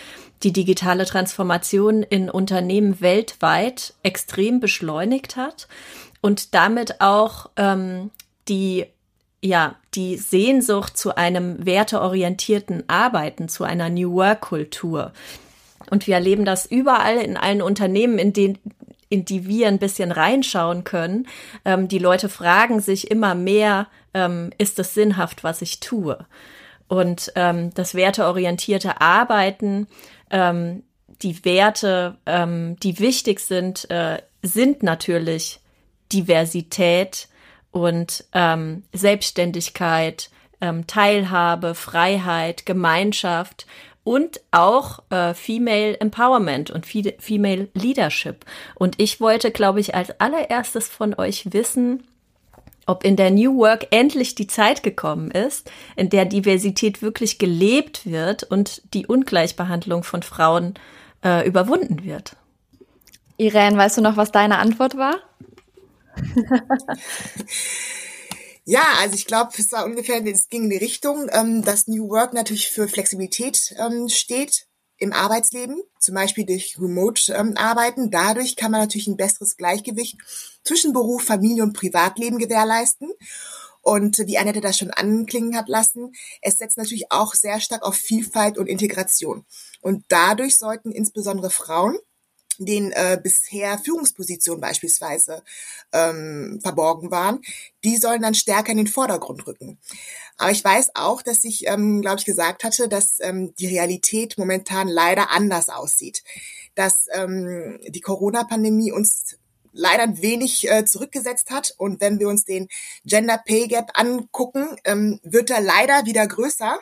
die 0.43 0.53
digitale 0.53 1.05
Transformation 1.05 2.03
in 2.03 2.29
Unternehmen 2.29 3.01
weltweit 3.01 3.93
extrem 4.03 4.61
beschleunigt 4.61 5.35
hat 5.35 5.67
und 6.21 6.53
damit 6.55 7.01
auch 7.01 7.49
ähm, 7.57 8.11
die 8.47 8.85
ja 9.41 9.75
die 9.93 10.15
Sehnsucht 10.15 10.97
zu 10.97 11.15
einem 11.17 11.65
werteorientierten 11.65 12.83
Arbeiten, 12.87 13.49
zu 13.49 13.65
einer 13.65 13.89
New 13.89 14.13
Work 14.13 14.41
Kultur. 14.41 15.11
Und 15.89 16.07
wir 16.07 16.15
erleben 16.15 16.45
das 16.45 16.65
überall 16.65 17.17
in 17.17 17.35
allen 17.35 17.61
Unternehmen, 17.61 18.19
in 18.19 18.33
denen 18.33 18.57
in 19.09 19.25
die 19.25 19.47
wir 19.47 19.67
ein 19.67 19.79
bisschen 19.79 20.11
reinschauen 20.11 20.83
können. 20.83 21.27
Ähm, 21.65 21.87
die 21.87 21.99
Leute 21.99 22.29
fragen 22.29 22.79
sich 22.79 23.09
immer 23.09 23.35
mehr, 23.35 23.87
ähm, 24.13 24.51
ist 24.57 24.79
es 24.79 24.93
sinnhaft, 24.93 25.43
was 25.43 25.61
ich 25.61 25.79
tue? 25.79 26.25
Und 26.87 27.31
ähm, 27.35 27.73
das 27.73 27.95
werteorientierte 27.95 29.01
Arbeiten, 29.01 29.87
ähm, 30.29 30.83
die 31.21 31.43
Werte, 31.43 32.17
ähm, 32.25 32.77
die 32.81 32.99
wichtig 32.99 33.39
sind, 33.39 33.89
äh, 33.89 34.21
sind 34.41 34.83
natürlich 34.83 35.59
Diversität 36.13 37.27
und 37.71 38.25
ähm, 38.33 38.83
Selbstständigkeit, 38.93 40.29
Teilhabe, 40.87 41.73
Freiheit, 41.73 42.65
Gemeinschaft 42.65 43.65
und 44.03 44.41
auch 44.51 45.03
äh, 45.09 45.33
Female 45.33 45.99
Empowerment 45.99 46.71
und 46.71 46.85
Female 46.85 47.67
Leadership. 47.73 48.45
Und 48.75 48.99
ich 48.99 49.21
wollte, 49.21 49.51
glaube 49.51 49.79
ich, 49.79 49.95
als 49.95 50.19
allererstes 50.19 50.87
von 50.87 51.13
euch 51.13 51.53
wissen, 51.53 52.03
ob 52.85 53.03
in 53.03 53.15
der 53.15 53.29
New 53.29 53.57
Work 53.57 53.87
endlich 53.91 54.33
die 54.33 54.47
Zeit 54.47 54.81
gekommen 54.81 55.29
ist, 55.29 55.69
in 55.95 56.09
der 56.09 56.25
Diversität 56.25 57.01
wirklich 57.03 57.37
gelebt 57.37 58.05
wird 58.05 58.43
und 58.43 58.81
die 58.93 59.05
Ungleichbehandlung 59.05 60.03
von 60.03 60.23
Frauen 60.23 60.73
äh, 61.23 61.47
überwunden 61.47 62.03
wird. 62.03 62.35
Irene, 63.37 63.77
weißt 63.77 63.97
du 63.97 64.01
noch, 64.01 64.17
was 64.17 64.31
deine 64.31 64.57
Antwort 64.57 64.97
war? 64.97 65.17
Ja, 68.69 68.97
also 68.99 69.15
ich 69.15 69.25
glaube, 69.25 69.49
es 69.57 69.71
war 69.71 69.83
ungefähr, 69.83 70.23
es 70.27 70.47
ging 70.47 70.65
in 70.65 70.69
die 70.69 70.77
Richtung, 70.77 71.27
ähm, 71.31 71.63
dass 71.63 71.87
New 71.87 72.07
Work 72.09 72.33
natürlich 72.33 72.69
für 72.69 72.87
Flexibilität 72.87 73.73
ähm, 73.79 74.09
steht 74.09 74.67
im 74.97 75.11
Arbeitsleben, 75.11 75.81
zum 75.99 76.13
Beispiel 76.13 76.45
durch 76.45 76.77
Remote-Arbeiten. 76.79 78.03
Ähm, 78.03 78.11
Dadurch 78.11 78.55
kann 78.55 78.69
man 78.69 78.81
natürlich 78.81 79.07
ein 79.07 79.17
besseres 79.17 79.57
Gleichgewicht 79.57 80.19
zwischen 80.63 80.93
Beruf, 80.93 81.23
Familie 81.23 81.63
und 81.63 81.73
Privatleben 81.73 82.37
gewährleisten. 82.37 83.09
Und 83.81 84.19
wie 84.19 84.37
Annette 84.37 84.61
das 84.61 84.77
schon 84.77 84.91
anklingen 84.91 85.57
hat 85.57 85.67
lassen, 85.67 86.11
es 86.43 86.59
setzt 86.59 86.77
natürlich 86.77 87.11
auch 87.11 87.33
sehr 87.33 87.59
stark 87.59 87.81
auf 87.81 87.95
Vielfalt 87.95 88.59
und 88.59 88.67
Integration. 88.67 89.45
Und 89.81 90.05
dadurch 90.09 90.59
sollten 90.59 90.91
insbesondere 90.91 91.49
Frauen 91.49 91.97
den 92.59 92.91
äh, 92.91 93.19
bisher 93.21 93.79
Führungspositionen 93.79 94.61
beispielsweise 94.61 95.43
ähm, 95.93 96.59
verborgen 96.61 97.09
waren, 97.11 97.41
die 97.83 97.97
sollen 97.97 98.21
dann 98.21 98.35
stärker 98.35 98.71
in 98.71 98.77
den 98.77 98.87
Vordergrund 98.87 99.47
rücken. 99.47 99.79
Aber 100.37 100.51
ich 100.51 100.63
weiß 100.63 100.91
auch, 100.93 101.21
dass 101.21 101.43
ich, 101.43 101.67
ähm, 101.67 102.01
glaube 102.01 102.17
ich, 102.19 102.25
gesagt 102.25 102.63
hatte, 102.63 102.87
dass 102.87 103.19
ähm, 103.19 103.53
die 103.55 103.67
Realität 103.67 104.37
momentan 104.37 104.87
leider 104.87 105.31
anders 105.31 105.69
aussieht. 105.69 106.23
Dass 106.75 107.07
ähm, 107.13 107.79
die 107.87 108.01
Corona-Pandemie 108.01 108.91
uns 108.91 109.37
leider 109.71 110.03
ein 110.03 110.21
wenig 110.21 110.69
äh, 110.69 110.85
zurückgesetzt 110.85 111.51
hat. 111.51 111.73
Und 111.77 112.01
wenn 112.01 112.19
wir 112.19 112.27
uns 112.27 112.45
den 112.45 112.67
Gender 113.05 113.37
Pay 113.37 113.67
Gap 113.67 113.91
angucken, 113.93 114.75
ähm, 114.85 115.19
wird 115.23 115.49
er 115.49 115.61
leider 115.61 116.05
wieder 116.05 116.27
größer. 116.27 116.79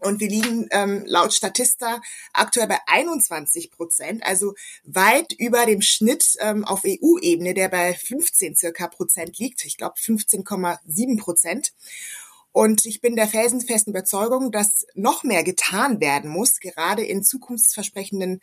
Und 0.00 0.20
wir 0.20 0.28
liegen 0.28 0.68
ähm, 0.70 1.04
laut 1.06 1.32
Statista 1.32 2.00
aktuell 2.32 2.66
bei 2.66 2.78
21 2.86 3.70
Prozent, 3.70 4.24
also 4.24 4.54
weit 4.84 5.32
über 5.32 5.66
dem 5.66 5.82
Schnitt 5.82 6.36
ähm, 6.40 6.64
auf 6.64 6.82
EU-Ebene, 6.84 7.54
der 7.54 7.68
bei 7.68 7.94
15 7.94 8.56
circa 8.56 8.88
Prozent 8.88 9.38
liegt. 9.38 9.64
Ich 9.64 9.76
glaube 9.76 9.94
15,7 9.98 11.18
Prozent. 11.18 11.72
Und 12.52 12.84
ich 12.84 13.00
bin 13.00 13.14
der 13.14 13.28
felsenfesten 13.28 13.92
Überzeugung, 13.92 14.50
dass 14.50 14.86
noch 14.94 15.22
mehr 15.22 15.44
getan 15.44 16.00
werden 16.00 16.30
muss, 16.30 16.58
gerade 16.58 17.04
in 17.04 17.22
zukunftsversprechenden 17.22 18.40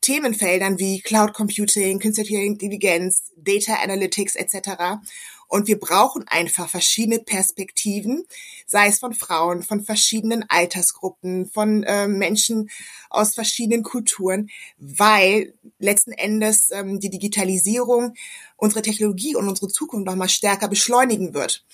Themenfeldern 0.00 0.78
wie 0.78 1.00
Cloud 1.00 1.34
Computing, 1.34 1.98
künstliche 1.98 2.38
Intelligenz, 2.38 3.32
Data 3.36 3.74
Analytics 3.74 4.36
etc. 4.36 5.00
Und 5.48 5.66
wir 5.66 5.80
brauchen 5.80 6.28
einfach 6.28 6.68
verschiedene 6.68 7.18
Perspektiven, 7.18 8.24
sei 8.66 8.88
es 8.88 8.98
von 8.98 9.14
Frauen, 9.14 9.62
von 9.62 9.82
verschiedenen 9.82 10.44
Altersgruppen, 10.48 11.50
von 11.50 11.82
äh, 11.84 12.06
Menschen 12.06 12.70
aus 13.08 13.34
verschiedenen 13.34 13.82
Kulturen, 13.82 14.50
weil 14.76 15.54
letzten 15.78 16.12
Endes 16.12 16.70
ähm, 16.70 17.00
die 17.00 17.10
Digitalisierung 17.10 18.14
unsere 18.56 18.82
Technologie 18.82 19.36
und 19.36 19.48
unsere 19.48 19.68
Zukunft 19.68 20.06
nochmal 20.06 20.28
stärker 20.28 20.68
beschleunigen 20.68 21.32
wird. 21.32 21.64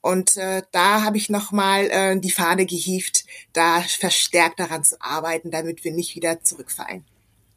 Und 0.00 0.36
äh, 0.36 0.62
da 0.72 1.02
habe 1.02 1.18
ich 1.18 1.28
nochmal 1.28 1.90
äh, 1.90 2.18
die 2.18 2.30
Fahne 2.30 2.64
gehieft, 2.64 3.24
da 3.52 3.82
verstärkt 3.82 4.58
daran 4.60 4.84
zu 4.84 5.00
arbeiten, 5.02 5.50
damit 5.50 5.84
wir 5.84 5.92
nicht 5.92 6.14
wieder 6.16 6.42
zurückfallen. 6.42 7.04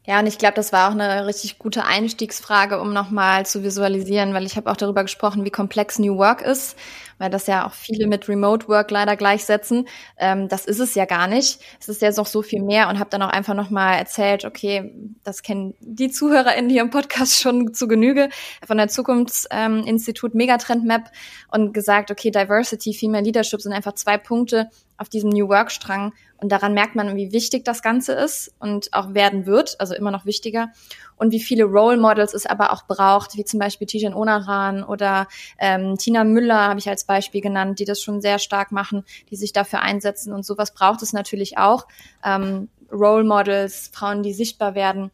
Ja, 0.04 0.18
und 0.18 0.26
ich 0.26 0.38
glaube, 0.38 0.54
das 0.54 0.72
war 0.72 0.88
auch 0.88 0.94
eine 0.94 1.28
richtig 1.28 1.60
gute 1.60 1.84
Einstiegsfrage, 1.84 2.80
um 2.80 2.92
nochmal 2.92 3.46
zu 3.46 3.62
visualisieren, 3.62 4.34
weil 4.34 4.44
ich 4.44 4.56
habe 4.56 4.68
auch 4.68 4.76
darüber 4.76 5.02
gesprochen, 5.02 5.44
wie 5.44 5.50
komplex 5.50 6.00
New 6.00 6.16
Work 6.18 6.42
ist, 6.42 6.76
weil 7.18 7.30
das 7.30 7.46
ja 7.46 7.64
auch 7.64 7.72
viele 7.72 8.08
mit 8.08 8.28
Remote 8.28 8.66
Work 8.66 8.90
leider 8.90 9.14
gleichsetzen. 9.14 9.86
Ähm, 10.18 10.48
das 10.48 10.66
ist 10.66 10.80
es 10.80 10.96
ja 10.96 11.04
gar 11.04 11.28
nicht. 11.28 11.60
Es 11.78 11.88
ist 11.88 12.02
jetzt 12.02 12.16
noch 12.16 12.26
so 12.26 12.42
viel 12.42 12.64
mehr 12.64 12.88
und 12.88 12.98
habe 12.98 13.10
dann 13.10 13.22
auch 13.22 13.28
einfach 13.28 13.54
nochmal 13.54 13.96
erzählt, 13.96 14.44
okay, 14.44 14.92
das 15.22 15.42
kennen 15.44 15.74
die 15.78 16.10
ZuhörerInnen 16.10 16.68
hier 16.68 16.82
im 16.82 16.90
Podcast 16.90 17.34
schon 17.40 17.72
zu 17.72 17.86
Genüge, 17.86 18.28
von 18.66 18.78
der 18.78 18.88
Zukunftsinstitut 18.88 20.32
ähm, 20.32 20.36
Megatrend 20.36 20.84
Map 20.84 21.12
und 21.46 21.72
gesagt, 21.72 22.10
okay, 22.10 22.32
Diversity, 22.32 22.92
Female 22.92 23.22
Leadership 23.22 23.60
sind 23.60 23.72
einfach 23.72 23.94
zwei 23.94 24.18
Punkte 24.18 24.68
auf 25.02 25.10
diesem 25.10 25.30
New 25.30 25.48
Work-Strang 25.48 26.14
und 26.42 26.50
daran 26.50 26.74
merkt 26.74 26.96
man, 26.96 27.14
wie 27.16 27.32
wichtig 27.32 27.64
das 27.64 27.82
Ganze 27.82 28.14
ist 28.14 28.52
und 28.58 28.92
auch 28.92 29.14
werden 29.14 29.46
wird, 29.46 29.78
also 29.78 29.94
immer 29.94 30.10
noch 30.10 30.26
wichtiger. 30.26 30.70
Und 31.16 31.30
wie 31.30 31.38
viele 31.38 31.64
Role 31.64 31.98
Models 31.98 32.34
es 32.34 32.46
aber 32.46 32.72
auch 32.72 32.86
braucht, 32.86 33.36
wie 33.36 33.44
zum 33.44 33.60
Beispiel 33.60 33.86
Tijan 33.86 34.14
Onaran 34.14 34.82
oder 34.82 35.28
ähm, 35.58 35.96
Tina 35.98 36.24
Müller 36.24 36.68
habe 36.68 36.80
ich 36.80 36.88
als 36.88 37.04
Beispiel 37.04 37.40
genannt, 37.40 37.78
die 37.78 37.84
das 37.84 38.00
schon 38.00 38.20
sehr 38.20 38.40
stark 38.40 38.72
machen, 38.72 39.04
die 39.30 39.36
sich 39.36 39.52
dafür 39.52 39.82
einsetzen. 39.82 40.32
Und 40.32 40.44
sowas 40.44 40.74
braucht 40.74 41.02
es 41.02 41.12
natürlich 41.12 41.58
auch. 41.58 41.86
Ähm, 42.24 42.68
Role 42.90 43.24
Models, 43.24 43.90
Frauen, 43.92 44.22
die 44.22 44.34
sichtbar 44.34 44.74
werden. 44.74 45.10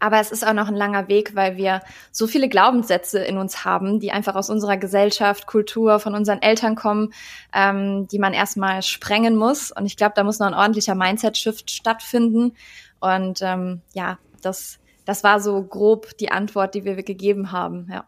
Aber 0.00 0.18
es 0.18 0.32
ist 0.32 0.46
auch 0.46 0.54
noch 0.54 0.68
ein 0.68 0.74
langer 0.74 1.08
Weg, 1.08 1.36
weil 1.36 1.56
wir 1.56 1.82
so 2.10 2.26
viele 2.26 2.48
Glaubenssätze 2.48 3.20
in 3.20 3.36
uns 3.36 3.64
haben, 3.64 4.00
die 4.00 4.12
einfach 4.12 4.34
aus 4.34 4.48
unserer 4.48 4.78
Gesellschaft, 4.78 5.46
Kultur, 5.46 6.00
von 6.00 6.14
unseren 6.14 6.40
Eltern 6.40 6.74
kommen, 6.74 7.12
ähm, 7.54 8.08
die 8.08 8.18
man 8.18 8.32
erstmal 8.32 8.82
sprengen 8.82 9.36
muss. 9.36 9.70
Und 9.70 9.84
ich 9.84 9.96
glaube, 9.96 10.14
da 10.16 10.24
muss 10.24 10.38
noch 10.38 10.46
ein 10.46 10.54
ordentlicher 10.54 10.94
Mindset-Shift 10.94 11.70
stattfinden. 11.70 12.56
Und 12.98 13.40
ähm, 13.42 13.82
ja, 13.92 14.18
das, 14.40 14.78
das 15.04 15.22
war 15.22 15.38
so 15.38 15.62
grob 15.62 16.16
die 16.18 16.32
Antwort, 16.32 16.74
die 16.74 16.84
wir 16.84 16.96
gegeben 17.02 17.52
haben, 17.52 17.86
ja. 17.92 18.04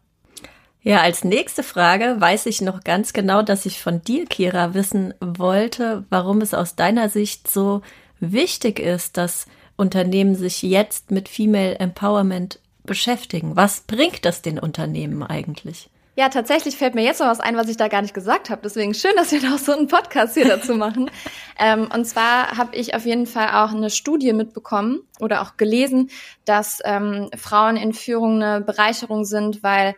Ja, 0.85 1.01
als 1.01 1.23
nächste 1.23 1.63
Frage 1.63 2.17
weiß 2.19 2.47
ich 2.47 2.61
noch 2.61 2.83
ganz 2.83 3.13
genau, 3.13 3.43
dass 3.43 3.67
ich 3.67 3.81
von 3.81 4.03
dir, 4.03 4.27
Kira, 4.27 4.75
wissen 4.75 5.15
wollte, 5.21 6.05
warum 6.11 6.41
es 6.41 6.55
aus 6.55 6.75
deiner 6.75 7.09
Sicht 7.09 7.49
so 7.49 7.83
wichtig 8.19 8.81
ist, 8.81 9.17
dass 9.17 9.47
Unternehmen 9.77 10.35
sich 10.35 10.63
jetzt 10.63 11.11
mit 11.11 11.29
Female 11.29 11.79
Empowerment 11.79 12.59
beschäftigen? 12.85 13.57
Was 13.57 13.81
bringt 13.83 14.25
das 14.25 14.43
den 14.43 14.59
Unternehmen 14.59 15.23
eigentlich? 15.23 15.89
Ja, 16.15 16.29
tatsächlich 16.29 16.77
fällt 16.77 16.95
mir 16.95 17.03
jetzt 17.03 17.21
noch 17.21 17.29
was 17.29 17.41
ein, 17.41 17.57
was 17.57 17.69
ich 17.69 17.79
da 17.79 17.89
gar 17.89 18.03
nicht 18.03 18.13
gesagt 18.13 18.51
habe. 18.51 18.61
Deswegen 18.63 18.93
schön, 18.93 19.13
dass 19.17 19.33
wir 19.33 19.41
noch 19.41 19.57
so 19.57 19.73
einen 19.73 19.89
Podcast 19.89 20.35
hier 20.35 20.47
dazu 20.47 20.75
machen. 20.75 21.11
ähm, 21.59 21.89
und 21.93 22.05
zwar 22.05 22.59
habe 22.59 22.77
ich 22.77 22.95
auf 22.95 23.07
jeden 23.07 23.27
Fall 23.27 23.49
auch 23.49 23.73
eine 23.73 23.89
Studie 23.89 24.35
mitbekommen 24.35 25.01
oder 25.21 25.41
auch 25.41 25.57
gelesen, 25.57 26.11
dass 26.45 26.81
ähm, 26.85 27.31
Frauen 27.35 27.77
in 27.77 27.95
Führung 27.95 28.43
eine 28.43 28.61
Bereicherung 28.61 29.25
sind, 29.25 29.63
weil 29.63 29.95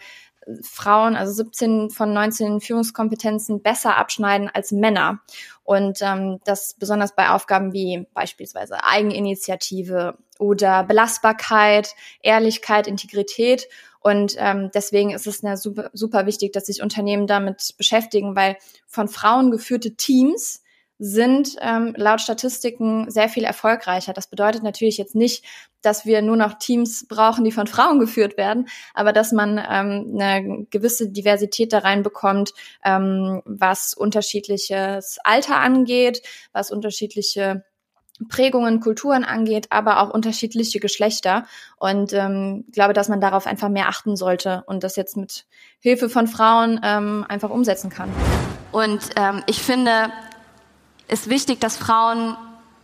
Frauen, 0.63 1.17
also 1.17 1.33
17 1.33 1.91
von 1.91 2.13
19 2.13 2.61
Führungskompetenzen 2.61 3.63
besser 3.63 3.97
abschneiden 3.97 4.51
als 4.53 4.73
Männer. 4.73 5.21
Und 5.65 6.01
ähm, 6.03 6.41
das 6.45 6.75
besonders 6.75 7.15
bei 7.15 7.31
Aufgaben 7.31 7.73
wie 7.73 8.07
beispielsweise 8.15 8.85
Eigeninitiative 8.85 10.19
oder 10.39 10.85
Belastbarkeit, 10.85 11.95
Ehrlichkeit, 12.23 12.87
Integrität. 12.87 13.67
Und 14.01 14.37
ähm, 14.39 14.71
deswegen 14.75 15.11
ist 15.11 15.27
es 15.27 15.43
super, 15.63 15.91
super 15.95 16.27
wichtig, 16.27 16.53
dass 16.53 16.67
sich 16.67 16.83
Unternehmen 16.83 17.27
damit 17.27 17.75
beschäftigen, 17.79 18.37
weil 18.37 18.57
von 18.87 19.09
Frauen 19.09 19.51
geführte 19.51 19.97
Teams 19.97 20.64
sind 21.07 21.57
ähm, 21.61 21.93
laut 21.99 22.23
Statistiken 22.23 23.11
sehr 23.11 23.29
viel 23.29 23.45
erfolgreicher. 23.45 24.15
Das 24.15 24.27
bedeutet 24.27 24.63
natürlich 24.63 24.97
jetzt 24.97 25.15
nicht, 25.15 25.45
dass 25.83 26.07
wir 26.07 26.23
nur 26.23 26.37
noch 26.37 26.55
Teams 26.55 27.07
brauchen, 27.07 27.45
die 27.45 27.53
von 27.53 27.67
Frauen 27.67 28.01
geführt 28.01 28.39
werden, 28.39 28.69
aber 28.95 29.13
dass 29.13 29.31
man 29.31 29.59
ähm, 29.59 30.19
eine 30.19 30.67
gewisse 30.71 31.11
Diversität 31.11 31.75
da 31.75 31.81
reinbekommt, 31.81 32.55
ähm, 32.83 33.43
was 33.45 33.93
unterschiedliches 33.93 35.19
Alter 35.25 35.57
angeht, 35.57 36.23
was 36.53 36.71
unterschiedliche 36.71 37.65
Prägungen, 38.31 38.81
Kulturen 38.81 39.25
angeht, 39.25 39.67
aber 39.71 40.01
auch 40.01 40.09
unterschiedliche 40.09 40.81
Geschlechter. 40.81 41.45
Und 41.77 42.15
ähm, 42.15 42.65
glaube, 42.73 42.95
dass 42.95 43.11
man 43.11 43.21
darauf 43.21 43.47
einfach 43.47 43.69
mehr 43.69 43.89
achten 43.89 44.17
sollte 44.17 44.65
und 44.69 44.85
das 44.85 44.97
jetzt 44.97 45.19
mit 45.19 45.45
Hilfe 45.81 46.09
von 46.09 46.29
Frauen 46.29 46.81
ähm, 46.83 47.27
einfach 47.29 47.51
umsetzen 47.51 47.91
kann. 47.91 48.11
Und 48.73 49.01
ähm, 49.17 49.43
ich 49.47 49.61
finde, 49.61 50.09
ist 51.09 51.29
wichtig, 51.29 51.61
dass 51.61 51.77
Frauen 51.77 52.37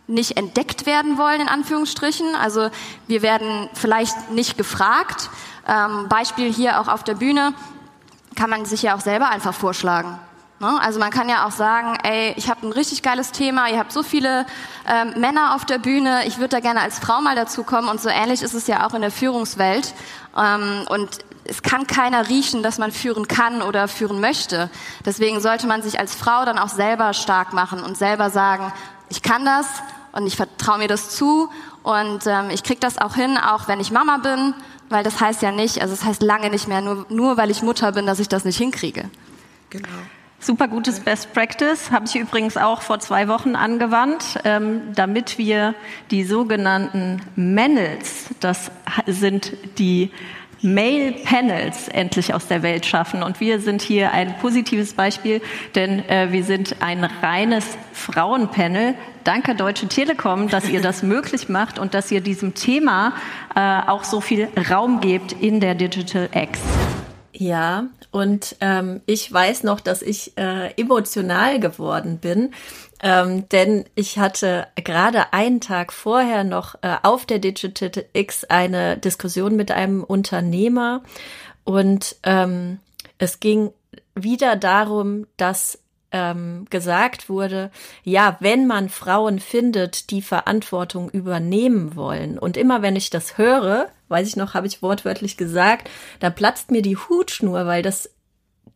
nicht 0.07 0.37
entdeckt 0.37 0.85
werden 0.85 1.17
wollen, 1.17 1.41
in 1.41 1.47
Anführungsstrichen. 1.47 2.35
Also 2.35 2.69
wir 3.07 3.21
werden 3.21 3.69
vielleicht 3.73 4.31
nicht 4.31 4.57
gefragt. 4.57 5.29
Ähm, 5.67 6.07
Beispiel 6.09 6.51
hier 6.51 6.79
auch 6.81 6.87
auf 6.87 7.03
der 7.03 7.15
Bühne 7.15 7.53
kann 8.35 8.49
man 8.49 8.65
sich 8.65 8.81
ja 8.81 8.95
auch 8.95 9.01
selber 9.01 9.29
einfach 9.29 9.53
vorschlagen. 9.53 10.19
Ne? 10.59 10.79
Also 10.79 10.99
man 10.99 11.09
kann 11.09 11.27
ja 11.27 11.47
auch 11.47 11.51
sagen, 11.51 11.97
ey, 12.03 12.33
ich 12.37 12.49
habe 12.49 12.67
ein 12.67 12.71
richtig 12.71 13.01
geiles 13.01 13.31
Thema, 13.31 13.69
ihr 13.69 13.79
habt 13.79 13.91
so 13.91 14.03
viele 14.03 14.45
ähm, 14.87 15.19
Männer 15.19 15.55
auf 15.55 15.65
der 15.65 15.79
Bühne, 15.79 16.25
ich 16.27 16.37
würde 16.37 16.49
da 16.49 16.59
gerne 16.59 16.81
als 16.81 16.99
Frau 16.99 17.19
mal 17.19 17.35
dazu 17.35 17.63
kommen 17.63 17.89
und 17.89 17.99
so 17.99 18.09
ähnlich 18.09 18.43
ist 18.43 18.53
es 18.53 18.67
ja 18.67 18.85
auch 18.85 18.93
in 18.93 19.01
der 19.01 19.11
Führungswelt. 19.11 19.93
Ähm, 20.37 20.85
und 20.89 21.19
es 21.45 21.63
kann 21.63 21.87
keiner 21.87 22.29
riechen, 22.29 22.63
dass 22.63 22.77
man 22.77 22.91
führen 22.91 23.27
kann 23.27 23.61
oder 23.61 23.87
führen 23.87 24.21
möchte. 24.21 24.69
Deswegen 25.05 25.39
sollte 25.39 25.67
man 25.67 25.81
sich 25.81 25.99
als 25.99 26.15
Frau 26.15 26.45
dann 26.45 26.59
auch 26.59 26.69
selber 26.69 27.13
stark 27.13 27.53
machen 27.53 27.81
und 27.81 27.97
selber 27.97 28.29
sagen, 28.29 28.71
ich 29.09 29.21
kann 29.21 29.45
das 29.45 29.67
und 30.11 30.27
ich 30.27 30.35
vertraue 30.35 30.77
mir 30.77 30.87
das 30.87 31.09
zu 31.09 31.49
und 31.83 32.27
ähm, 32.27 32.49
ich 32.51 32.63
kriege 32.63 32.79
das 32.79 32.97
auch 32.97 33.15
hin, 33.15 33.37
auch 33.37 33.67
wenn 33.67 33.79
ich 33.79 33.91
Mama 33.91 34.17
bin, 34.17 34.53
weil 34.89 35.03
das 35.03 35.19
heißt 35.19 35.41
ja 35.41 35.51
nicht, 35.51 35.81
also 35.81 35.93
es 35.93 36.01
das 36.01 36.09
heißt 36.09 36.23
lange 36.23 36.49
nicht 36.49 36.67
mehr, 36.67 36.81
nur, 36.81 37.05
nur 37.09 37.37
weil 37.37 37.49
ich 37.49 37.63
Mutter 37.63 37.91
bin, 37.91 38.05
dass 38.05 38.19
ich 38.19 38.29
das 38.29 38.45
nicht 38.45 38.57
hinkriege. 38.57 39.09
Genau. 39.69 39.87
Super 40.39 40.67
gutes 40.67 40.99
Best 40.99 41.33
Practice, 41.33 41.91
habe 41.91 42.05
ich 42.05 42.15
übrigens 42.15 42.57
auch 42.57 42.81
vor 42.81 42.99
zwei 42.99 43.27
Wochen 43.27 43.55
angewandt, 43.55 44.39
ähm, 44.43 44.81
damit 44.95 45.37
wir 45.37 45.75
die 46.09 46.23
sogenannten 46.23 47.21
Manels, 47.35 48.25
das 48.39 48.71
sind 49.05 49.53
die 49.77 50.11
Male 50.61 51.13
Panels 51.23 51.87
endlich 51.87 52.33
aus 52.33 52.47
der 52.47 52.63
Welt 52.63 52.85
schaffen. 52.85 53.23
Und 53.23 53.39
wir 53.39 53.59
sind 53.59 53.81
hier 53.81 54.11
ein 54.11 54.37
positives 54.39 54.93
Beispiel, 54.93 55.41
denn 55.75 56.07
äh, 56.07 56.31
wir 56.31 56.43
sind 56.43 56.75
ein 56.81 57.03
reines 57.03 57.65
Frauenpanel. 57.93 58.95
Danke 59.23 59.55
Deutsche 59.55 59.87
Telekom, 59.87 60.49
dass 60.49 60.69
ihr 60.69 60.81
das 60.81 61.03
möglich 61.03 61.49
macht 61.49 61.79
und 61.79 61.93
dass 61.93 62.11
ihr 62.11 62.21
diesem 62.21 62.53
Thema 62.53 63.13
äh, 63.55 63.59
auch 63.59 64.03
so 64.03 64.21
viel 64.21 64.49
Raum 64.69 65.01
gebt 65.01 65.33
in 65.33 65.59
der 65.59 65.75
Digital 65.75 66.29
X. 66.33 66.59
Ja, 67.33 67.87
und 68.11 68.57
ähm, 68.59 69.01
ich 69.05 69.31
weiß 69.31 69.63
noch, 69.63 69.79
dass 69.79 70.01
ich 70.01 70.37
äh, 70.37 70.71
emotional 70.73 71.59
geworden 71.59 72.17
bin, 72.19 72.53
ähm, 73.01 73.47
denn 73.49 73.85
ich 73.95 74.19
hatte 74.19 74.67
gerade 74.75 75.31
einen 75.31 75.61
Tag 75.61 75.93
vorher 75.93 76.43
noch 76.43 76.75
äh, 76.81 76.97
auf 77.03 77.25
der 77.25 77.39
Digital 77.39 78.05
X 78.13 78.43
eine 78.43 78.97
Diskussion 78.97 79.55
mit 79.55 79.71
einem 79.71 80.03
Unternehmer 80.03 81.03
und 81.63 82.17
ähm, 82.23 82.79
es 83.17 83.39
ging 83.39 83.71
wieder 84.13 84.55
darum, 84.57 85.25
dass 85.37 85.79
ähm, 86.11 86.65
gesagt 86.69 87.29
wurde, 87.29 87.71
ja, 88.03 88.37
wenn 88.41 88.67
man 88.67 88.89
Frauen 88.89 89.39
findet, 89.39 90.11
die 90.11 90.21
Verantwortung 90.21 91.09
übernehmen 91.09 91.95
wollen. 91.95 92.37
Und 92.37 92.57
immer 92.57 92.81
wenn 92.81 92.97
ich 92.97 93.09
das 93.09 93.37
höre, 93.37 93.87
weiß 94.11 94.27
ich 94.27 94.35
noch, 94.35 94.53
habe 94.53 94.67
ich 94.67 94.81
wortwörtlich 94.81 95.37
gesagt, 95.37 95.89
da 96.19 96.29
platzt 96.29 96.69
mir 96.69 96.81
die 96.81 96.97
Hutschnur, 96.97 97.65
weil 97.65 97.81
das, 97.81 98.09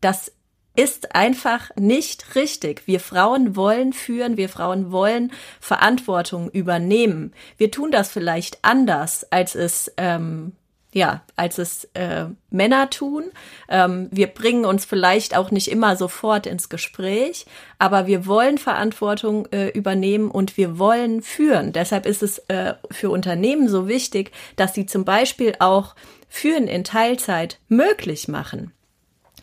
das 0.02 0.32
ist 0.76 1.16
einfach 1.16 1.70
nicht 1.76 2.36
richtig. 2.36 2.88
Wir 2.88 3.00
Frauen 3.00 3.56
wollen 3.56 3.94
führen, 3.94 4.38
wir 4.38 4.50
Frauen 4.50 4.92
wollen 4.92 5.32
Verantwortung 5.60 6.50
übernehmen. 6.50 7.34
Wir 7.58 7.72
tun 7.72 7.92
das 7.92 8.12
vielleicht 8.12 8.60
anders, 8.64 9.32
als 9.32 9.56
es 9.56 9.92
ähm, 9.98 10.54
ja, 10.96 11.24
als 11.36 11.58
es 11.58 11.90
äh, 11.94 12.28
Männer 12.52 12.90
tun. 12.90 13.26
Ähm, 13.68 14.08
wir 14.12 14.28
bringen 14.28 14.64
uns 14.64 14.86
vielleicht 14.86 15.36
auch 15.36 15.52
nicht 15.52 15.68
immer 15.68 15.98
sofort 15.98 16.48
ins 16.48 16.70
Gespräch, 16.70 17.46
aber 17.78 18.08
wir 18.08 18.26
wollen 18.26 18.58
Verantwortung 18.58 19.46
äh, 19.48 19.68
übernehmen 19.68 20.32
und 20.32 20.56
wir 20.56 20.80
wollen 20.80 21.22
führen. 21.22 21.74
Deshalb 21.74 22.06
ist 22.06 22.24
es 22.24 22.40
äh, 22.48 22.76
für 22.92 23.10
Unternehmen 23.10 23.68
so 23.68 23.90
wichtig, 23.90 24.32
dass 24.56 24.74
sie 24.74 24.86
zum 24.86 25.04
Beispiel 25.04 25.56
auch 25.60 25.96
Führen 26.30 26.70
in 26.70 26.86
Teilzeit 26.86 27.60
möglich 27.68 28.30
machen 28.30 28.72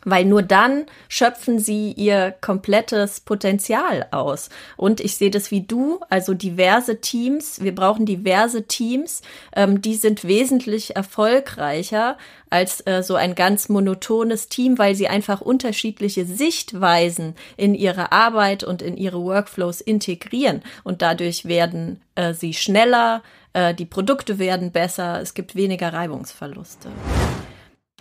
weil 0.05 0.25
nur 0.25 0.41
dann 0.41 0.85
schöpfen 1.09 1.59
sie 1.59 1.91
ihr 1.91 2.33
komplettes 2.41 3.19
Potenzial 3.19 4.07
aus. 4.11 4.49
Und 4.77 4.99
ich 4.99 5.17
sehe 5.17 5.31
das 5.31 5.51
wie 5.51 5.61
du, 5.61 5.99
also 6.09 6.33
diverse 6.33 7.01
Teams, 7.01 7.61
wir 7.61 7.73
brauchen 7.75 8.05
diverse 8.05 8.63
Teams, 8.67 9.21
ähm, 9.55 9.81
die 9.81 9.95
sind 9.95 10.23
wesentlich 10.23 10.95
erfolgreicher 10.95 12.17
als 12.49 12.85
äh, 12.85 13.01
so 13.01 13.15
ein 13.15 13.33
ganz 13.33 13.67
monotones 13.67 14.47
Team, 14.47 14.77
weil 14.77 14.93
sie 14.93 15.07
einfach 15.07 15.41
unterschiedliche 15.41 16.25
Sichtweisen 16.25 17.35
in 17.57 17.73
ihre 17.73 18.11
Arbeit 18.11 18.63
und 18.63 18.81
in 18.81 18.95
ihre 18.95 19.21
Workflows 19.23 19.81
integrieren. 19.81 20.61
Und 20.83 21.01
dadurch 21.01 21.45
werden 21.45 21.99
äh, 22.15 22.33
sie 22.33 22.53
schneller, 22.53 23.23
äh, 23.53 23.73
die 23.73 23.85
Produkte 23.85 24.37
werden 24.37 24.71
besser, 24.71 25.19
es 25.19 25.33
gibt 25.33 25.55
weniger 25.55 25.93
Reibungsverluste. 25.93 26.89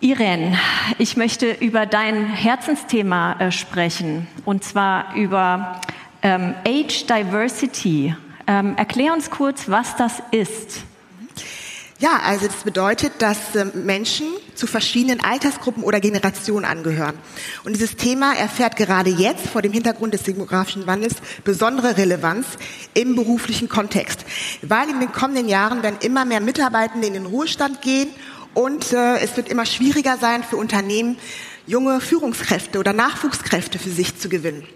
Irene, 0.02 0.58
ich 0.98 1.16
möchte 1.16 1.52
über 1.52 1.86
dein 1.86 2.26
Herzensthema 2.26 3.36
äh, 3.38 3.52
sprechen, 3.52 4.26
und 4.44 4.64
zwar 4.64 5.14
über 5.14 5.80
ähm, 6.22 6.56
Age 6.66 7.06
Diversity. 7.06 8.12
Ähm, 8.48 8.76
erklär 8.76 9.12
uns 9.12 9.30
kurz, 9.30 9.68
was 9.68 9.94
das 9.94 10.20
ist. 10.32 10.80
Ja, 12.00 12.18
also 12.24 12.48
das 12.48 12.64
bedeutet, 12.64 13.12
dass 13.20 13.54
äh, 13.54 13.64
Menschen 13.64 14.26
zu 14.56 14.66
verschiedenen 14.66 15.22
Altersgruppen 15.22 15.84
oder 15.84 16.00
Generationen 16.00 16.64
angehören. 16.64 17.14
Und 17.62 17.74
dieses 17.74 17.94
Thema 17.94 18.34
erfährt 18.34 18.74
gerade 18.74 19.10
jetzt 19.10 19.46
vor 19.46 19.62
dem 19.62 19.72
Hintergrund 19.72 20.14
des 20.14 20.24
demografischen 20.24 20.88
Wandels 20.88 21.14
besondere 21.44 21.96
Relevanz 21.96 22.46
im 22.94 23.14
beruflichen 23.14 23.68
Kontext, 23.68 24.24
weil 24.62 24.90
in 24.90 24.98
den 24.98 25.12
kommenden 25.12 25.48
Jahren 25.48 25.84
werden 25.84 25.98
immer 26.00 26.24
mehr 26.24 26.40
Mitarbeitende 26.40 27.06
in 27.06 27.12
den 27.12 27.26
Ruhestand 27.26 27.82
gehen 27.82 28.08
und 28.54 28.92
äh, 28.92 29.18
es 29.18 29.36
wird 29.36 29.48
immer 29.48 29.66
schwieriger 29.66 30.16
sein 30.18 30.42
für 30.42 30.56
Unternehmen, 30.56 31.18
junge 31.66 32.00
Führungskräfte 32.00 32.78
oder 32.78 32.92
Nachwuchskräfte 32.92 33.78
für 33.78 33.90
sich 33.90 34.18
zu 34.18 34.28
gewinnen. 34.28 34.66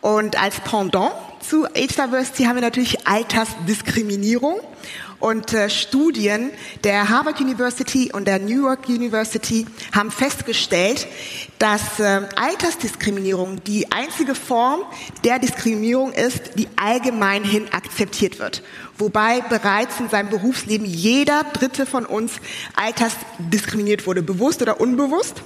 Und 0.00 0.40
als 0.40 0.60
Pendant 0.60 1.12
zu 1.40 1.64
Age 1.66 1.94
Diversity 1.96 2.44
haben 2.44 2.56
wir 2.56 2.62
natürlich 2.62 3.06
Altersdiskriminierung 3.06 4.60
und 5.24 5.54
äh, 5.54 5.70
Studien 5.70 6.50
der 6.84 7.08
Harvard 7.08 7.40
University 7.40 8.12
und 8.12 8.26
der 8.26 8.38
New 8.38 8.66
York 8.66 8.90
University 8.90 9.66
haben 9.92 10.10
festgestellt, 10.10 11.06
dass 11.58 11.98
äh, 11.98 12.20
Altersdiskriminierung 12.36 13.64
die 13.64 13.90
einzige 13.90 14.34
Form 14.34 14.80
der 15.24 15.38
Diskriminierung 15.38 16.12
ist, 16.12 16.58
die 16.58 16.68
allgemeinhin 16.76 17.72
akzeptiert 17.72 18.38
wird. 18.38 18.62
Wobei 18.98 19.40
bereits 19.40 19.98
in 19.98 20.10
seinem 20.10 20.28
Berufsleben 20.28 20.84
jeder 20.84 21.42
Dritte 21.54 21.86
von 21.86 22.04
uns 22.04 22.32
altersdiskriminiert 22.76 24.06
wurde, 24.06 24.22
bewusst 24.22 24.60
oder 24.60 24.78
unbewusst. 24.78 25.40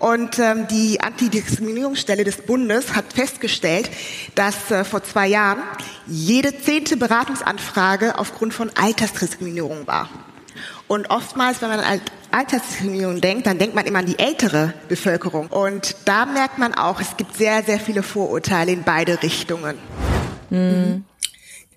Und 0.00 0.38
ähm, 0.38 0.66
die 0.66 1.00
Antidiskriminierungsstelle 1.02 2.24
des 2.24 2.38
Bundes 2.38 2.96
hat 2.96 3.12
festgestellt, 3.12 3.90
dass 4.34 4.70
äh, 4.70 4.82
vor 4.82 5.04
zwei 5.04 5.28
Jahren 5.28 5.62
jede 6.06 6.58
zehnte 6.58 6.96
Beratungsanfrage 6.96 8.18
aufgrund 8.18 8.54
von 8.54 8.70
Altersdiskriminierung 8.74 9.86
war. 9.86 10.08
Und 10.88 11.10
oftmals, 11.10 11.60
wenn 11.60 11.68
man 11.68 11.80
an 11.80 12.00
Altersdiskriminierung 12.30 13.20
denkt, 13.20 13.46
dann 13.46 13.58
denkt 13.58 13.74
man 13.74 13.84
immer 13.84 13.98
an 13.98 14.06
die 14.06 14.18
ältere 14.18 14.72
Bevölkerung. 14.88 15.48
Und 15.48 15.94
da 16.06 16.24
merkt 16.24 16.56
man 16.56 16.72
auch, 16.72 16.98
es 17.00 17.18
gibt 17.18 17.36
sehr, 17.36 17.62
sehr 17.62 17.78
viele 17.78 18.02
Vorurteile 18.02 18.72
in 18.72 18.82
beide 18.82 19.22
Richtungen. 19.22 19.78
Mhm. 20.48 21.04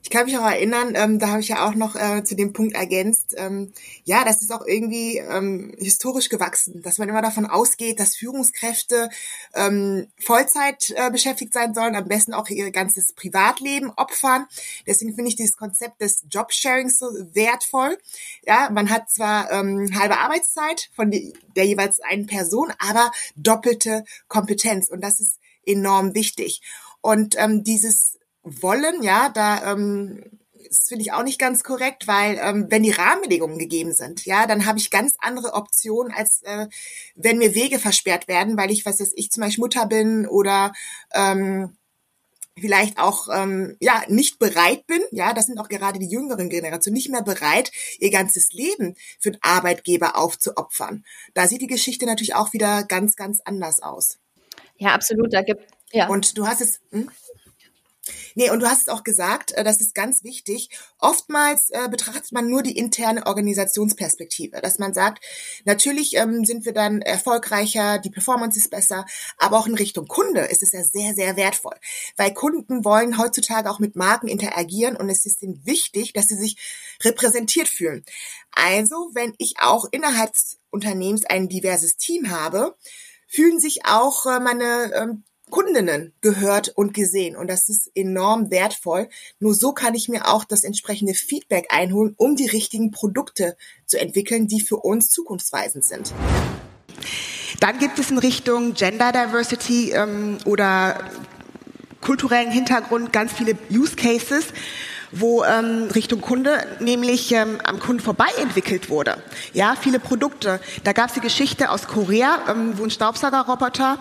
Ich 0.03 0.09
kann 0.09 0.25
mich 0.25 0.37
auch 0.37 0.45
erinnern, 0.45 0.95
ähm, 0.95 1.17
da 1.17 1.29
habe 1.29 1.39
ich 1.39 1.47
ja 1.47 1.65
auch 1.65 1.75
noch 1.75 1.95
äh, 1.95 2.25
zu 2.25 2.35
dem 2.35 2.51
Punkt 2.51 2.75
ergänzt, 2.75 3.35
ähm, 3.37 3.71
ja, 4.03 4.25
das 4.25 4.41
ist 4.41 4.51
auch 4.51 4.65
irgendwie 4.65 5.17
ähm, 5.17 5.73
historisch 5.79 6.27
gewachsen, 6.27 6.81
dass 6.81 6.97
man 6.97 7.07
immer 7.07 7.21
davon 7.21 7.45
ausgeht, 7.45 8.01
dass 8.01 8.17
Führungskräfte 8.17 9.09
ähm, 9.53 10.07
Vollzeit 10.19 10.93
äh, 10.97 11.09
beschäftigt 11.09 11.53
sein 11.53 11.73
sollen, 11.73 11.95
am 11.95 12.09
besten 12.09 12.33
auch 12.33 12.49
ihr 12.49 12.69
ganzes 12.71 13.13
Privatleben 13.13 13.91
opfern. 13.95 14.45
Deswegen 14.85 15.15
finde 15.15 15.29
ich 15.29 15.37
dieses 15.37 15.55
Konzept 15.55 16.01
des 16.01 16.25
Jobsharings 16.29 16.99
so 16.99 17.05
wertvoll. 17.31 17.97
Ja, 18.45 18.69
man 18.71 18.89
hat 18.89 19.09
zwar 19.09 19.49
ähm, 19.53 19.89
halbe 19.97 20.17
Arbeitszeit 20.17 20.89
von 20.93 21.11
die, 21.11 21.33
der 21.55 21.65
jeweils 21.65 22.01
einen 22.01 22.25
Person, 22.25 22.73
aber 22.77 23.09
doppelte 23.37 24.03
Kompetenz 24.27 24.89
und 24.89 24.99
das 24.99 25.21
ist 25.21 25.39
enorm 25.65 26.13
wichtig. 26.13 26.61
Und 26.99 27.35
ähm, 27.37 27.63
dieses 27.63 28.12
wollen, 28.43 29.01
ja, 29.03 29.29
da 29.29 29.71
ähm, 29.71 30.23
das 30.67 30.87
finde 30.87 31.03
ich 31.03 31.13
auch 31.13 31.23
nicht 31.23 31.39
ganz 31.39 31.63
korrekt, 31.63 32.07
weil 32.07 32.39
ähm, 32.41 32.65
wenn 32.69 32.83
die 32.83 32.91
Rahmenbedingungen 32.91 33.59
gegeben 33.59 33.93
sind, 33.93 34.25
ja, 34.25 34.47
dann 34.47 34.65
habe 34.65 34.79
ich 34.79 34.89
ganz 34.89 35.15
andere 35.19 35.53
Optionen, 35.53 36.11
als 36.11 36.41
äh, 36.43 36.67
wenn 37.15 37.37
mir 37.37 37.53
Wege 37.53 37.79
versperrt 37.79 38.27
werden, 38.27 38.57
weil 38.57 38.71
ich, 38.71 38.85
was 38.85 38.99
weiß 38.99 39.13
ich, 39.15 39.31
zum 39.31 39.41
Beispiel 39.41 39.61
Mutter 39.61 39.85
bin 39.85 40.27
oder 40.27 40.73
ähm, 41.13 41.77
vielleicht 42.57 42.99
auch 42.99 43.29
ähm, 43.31 43.77
ja 43.79 44.03
nicht 44.07 44.39
bereit 44.39 44.85
bin, 44.87 45.01
ja, 45.11 45.33
das 45.33 45.47
sind 45.47 45.59
auch 45.59 45.69
gerade 45.69 45.99
die 45.99 46.09
jüngeren 46.09 46.49
Generationen 46.49 46.95
nicht 46.95 47.09
mehr 47.09 47.23
bereit, 47.23 47.71
ihr 47.99 48.11
ganzes 48.11 48.51
Leben 48.51 48.95
für 49.19 49.31
den 49.31 49.41
Arbeitgeber 49.41 50.17
aufzuopfern. 50.17 51.03
Da 51.33 51.47
sieht 51.47 51.61
die 51.61 51.67
Geschichte 51.67 52.05
natürlich 52.05 52.35
auch 52.35 52.53
wieder 52.53 52.83
ganz, 52.83 53.15
ganz 53.15 53.41
anders 53.43 53.81
aus. 53.81 54.17
Ja, 54.77 54.93
absolut. 54.93 55.33
Da 55.33 55.41
gibt 55.41 55.67
ja. 55.91 56.07
Und 56.07 56.37
du 56.37 56.47
hast 56.47 56.61
es. 56.61 56.81
Hm? 56.91 57.09
Nee, 58.35 58.49
und 58.49 58.59
du 58.59 58.67
hast 58.67 58.81
es 58.81 58.87
auch 58.89 59.03
gesagt, 59.03 59.53
äh, 59.53 59.63
das 59.63 59.79
ist 59.79 59.95
ganz 59.95 60.23
wichtig. 60.23 60.69
Oftmals 60.99 61.69
äh, 61.69 61.87
betrachtet 61.89 62.31
man 62.31 62.49
nur 62.49 62.61
die 62.61 62.77
interne 62.77 63.25
Organisationsperspektive, 63.25 64.59
dass 64.61 64.79
man 64.79 64.93
sagt, 64.93 65.23
natürlich 65.65 66.17
ähm, 66.17 66.43
sind 66.43 66.65
wir 66.65 66.73
dann 66.73 67.01
erfolgreicher, 67.01 67.99
die 67.99 68.09
Performance 68.09 68.59
ist 68.59 68.69
besser, 68.69 69.05
aber 69.37 69.57
auch 69.57 69.67
in 69.67 69.75
Richtung 69.75 70.07
Kunde 70.07 70.41
ist 70.41 70.63
es 70.63 70.73
ja 70.73 70.83
sehr, 70.83 71.13
sehr 71.13 71.37
wertvoll, 71.37 71.75
weil 72.17 72.33
Kunden 72.33 72.83
wollen 72.83 73.17
heutzutage 73.17 73.69
auch 73.69 73.79
mit 73.79 73.95
Marken 73.95 74.27
interagieren 74.27 74.97
und 74.97 75.09
es 75.09 75.25
ist 75.25 75.41
ihnen 75.41 75.65
wichtig, 75.65 76.13
dass 76.13 76.27
sie 76.27 76.37
sich 76.37 76.57
repräsentiert 77.03 77.69
fühlen. 77.69 78.03
Also, 78.51 79.11
wenn 79.13 79.33
ich 79.37 79.55
auch 79.59 79.85
innerhalb 79.91 80.33
des 80.33 80.59
Unternehmens 80.69 81.25
ein 81.25 81.47
diverses 81.47 81.97
Team 81.97 82.29
habe, 82.29 82.75
fühlen 83.27 83.59
sich 83.59 83.85
auch 83.85 84.25
äh, 84.25 84.39
meine 84.39 84.91
ähm, 84.93 85.23
Kundinnen 85.53 86.13
gehört 86.21 86.69
und 86.69 86.95
gesehen. 86.95 87.35
Und 87.35 87.47
das 87.47 87.69
ist 87.69 87.91
enorm 87.93 88.49
wertvoll. 88.49 89.07
Nur 89.39 89.53
so 89.53 89.71
kann 89.71 89.93
ich 89.93 90.09
mir 90.09 90.27
auch 90.27 90.45
das 90.45 90.63
entsprechende 90.63 91.13
Feedback 91.13 91.67
einholen, 91.69 92.15
um 92.17 92.35
die 92.35 92.47
richtigen 92.47 92.89
Produkte 92.89 93.55
zu 93.85 93.99
entwickeln, 93.99 94.47
die 94.47 94.61
für 94.61 94.77
uns 94.77 95.11
zukunftsweisend 95.11 95.85
sind. 95.85 96.11
Dann 97.59 97.77
gibt 97.77 97.99
es 97.99 98.09
in 98.09 98.17
Richtung 98.17 98.73
Gender 98.73 99.11
Diversity 99.11 99.91
ähm, 99.91 100.39
oder 100.45 101.11
kulturellen 102.01 102.49
Hintergrund 102.49 103.13
ganz 103.13 103.31
viele 103.31 103.55
Use 103.69 103.95
Cases, 103.95 104.45
wo 105.13 105.43
ähm, 105.43 105.89
Richtung 105.93 106.21
Kunde 106.21 106.65
nämlich 106.79 107.31
ähm, 107.31 107.59
am 107.63 107.79
Kunden 107.79 108.01
vorbei 108.01 108.27
entwickelt 108.41 108.89
wurde. 108.89 109.17
Ja, 109.53 109.75
viele 109.79 109.99
Produkte. 109.99 110.59
Da 110.83 110.93
gab 110.93 111.09
es 111.09 111.13
die 111.13 111.19
Geschichte 111.19 111.69
aus 111.69 111.87
Korea, 111.87 112.39
ähm, 112.49 112.77
wo 112.77 112.83
ein 112.83 112.89
Staubsaugerroboter 112.89 113.99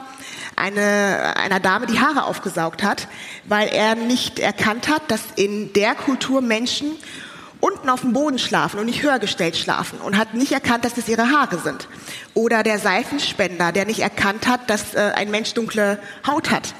eine, 0.56 1.36
einer 1.36 1.60
Dame 1.60 1.86
die 1.86 2.00
Haare 2.00 2.24
aufgesaugt 2.24 2.82
hat, 2.82 3.08
weil 3.44 3.68
er 3.68 3.94
nicht 3.94 4.38
erkannt 4.38 4.88
hat, 4.88 5.10
dass 5.10 5.20
in 5.36 5.72
der 5.74 5.94
Kultur 5.94 6.40
Menschen 6.40 6.92
unten 7.60 7.88
auf 7.90 8.00
dem 8.00 8.12
Boden 8.12 8.38
schlafen 8.38 8.80
und 8.80 8.86
nicht 8.86 9.02
höher 9.02 9.20
gestellt 9.20 9.56
schlafen 9.56 10.00
und 10.00 10.18
hat 10.18 10.34
nicht 10.34 10.50
erkannt, 10.50 10.84
dass 10.84 10.94
das 10.94 11.08
ihre 11.08 11.30
Haare 11.30 11.58
sind. 11.58 11.88
Oder 12.34 12.62
der 12.62 12.78
Seifenspender, 12.78 13.70
der 13.70 13.84
nicht 13.84 14.00
erkannt 14.00 14.48
hat, 14.48 14.68
dass 14.68 14.94
äh, 14.94 15.12
ein 15.14 15.30
Mensch 15.30 15.54
dunkle 15.54 15.98
Haut 16.26 16.50
hat. 16.50 16.74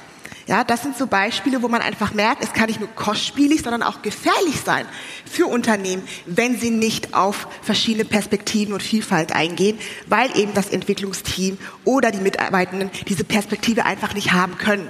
Ja, 0.53 0.63
das 0.63 0.83
sind 0.83 0.95
so 0.95 1.07
Beispiele, 1.07 1.63
wo 1.63 1.67
man 1.67 1.81
einfach 1.81 2.13
merkt, 2.13 2.43
es 2.43 2.53
kann 2.53 2.67
nicht 2.67 2.79
nur 2.79 2.89
kostspielig, 2.89 3.63
sondern 3.63 3.81
auch 3.81 4.03
gefährlich 4.03 4.61
sein 4.63 4.85
für 5.25 5.47
Unternehmen, 5.47 6.07
wenn 6.27 6.59
sie 6.59 6.69
nicht 6.69 7.15
auf 7.15 7.47
verschiedene 7.63 8.05
Perspektiven 8.05 8.71
und 8.71 8.83
Vielfalt 8.83 9.31
eingehen, 9.31 9.79
weil 10.05 10.29
eben 10.37 10.53
das 10.53 10.69
Entwicklungsteam 10.69 11.57
oder 11.85 12.11
die 12.11 12.19
Mitarbeitenden 12.19 12.91
diese 13.07 13.23
Perspektive 13.23 13.85
einfach 13.85 14.13
nicht 14.13 14.31
haben 14.31 14.59
können. 14.59 14.89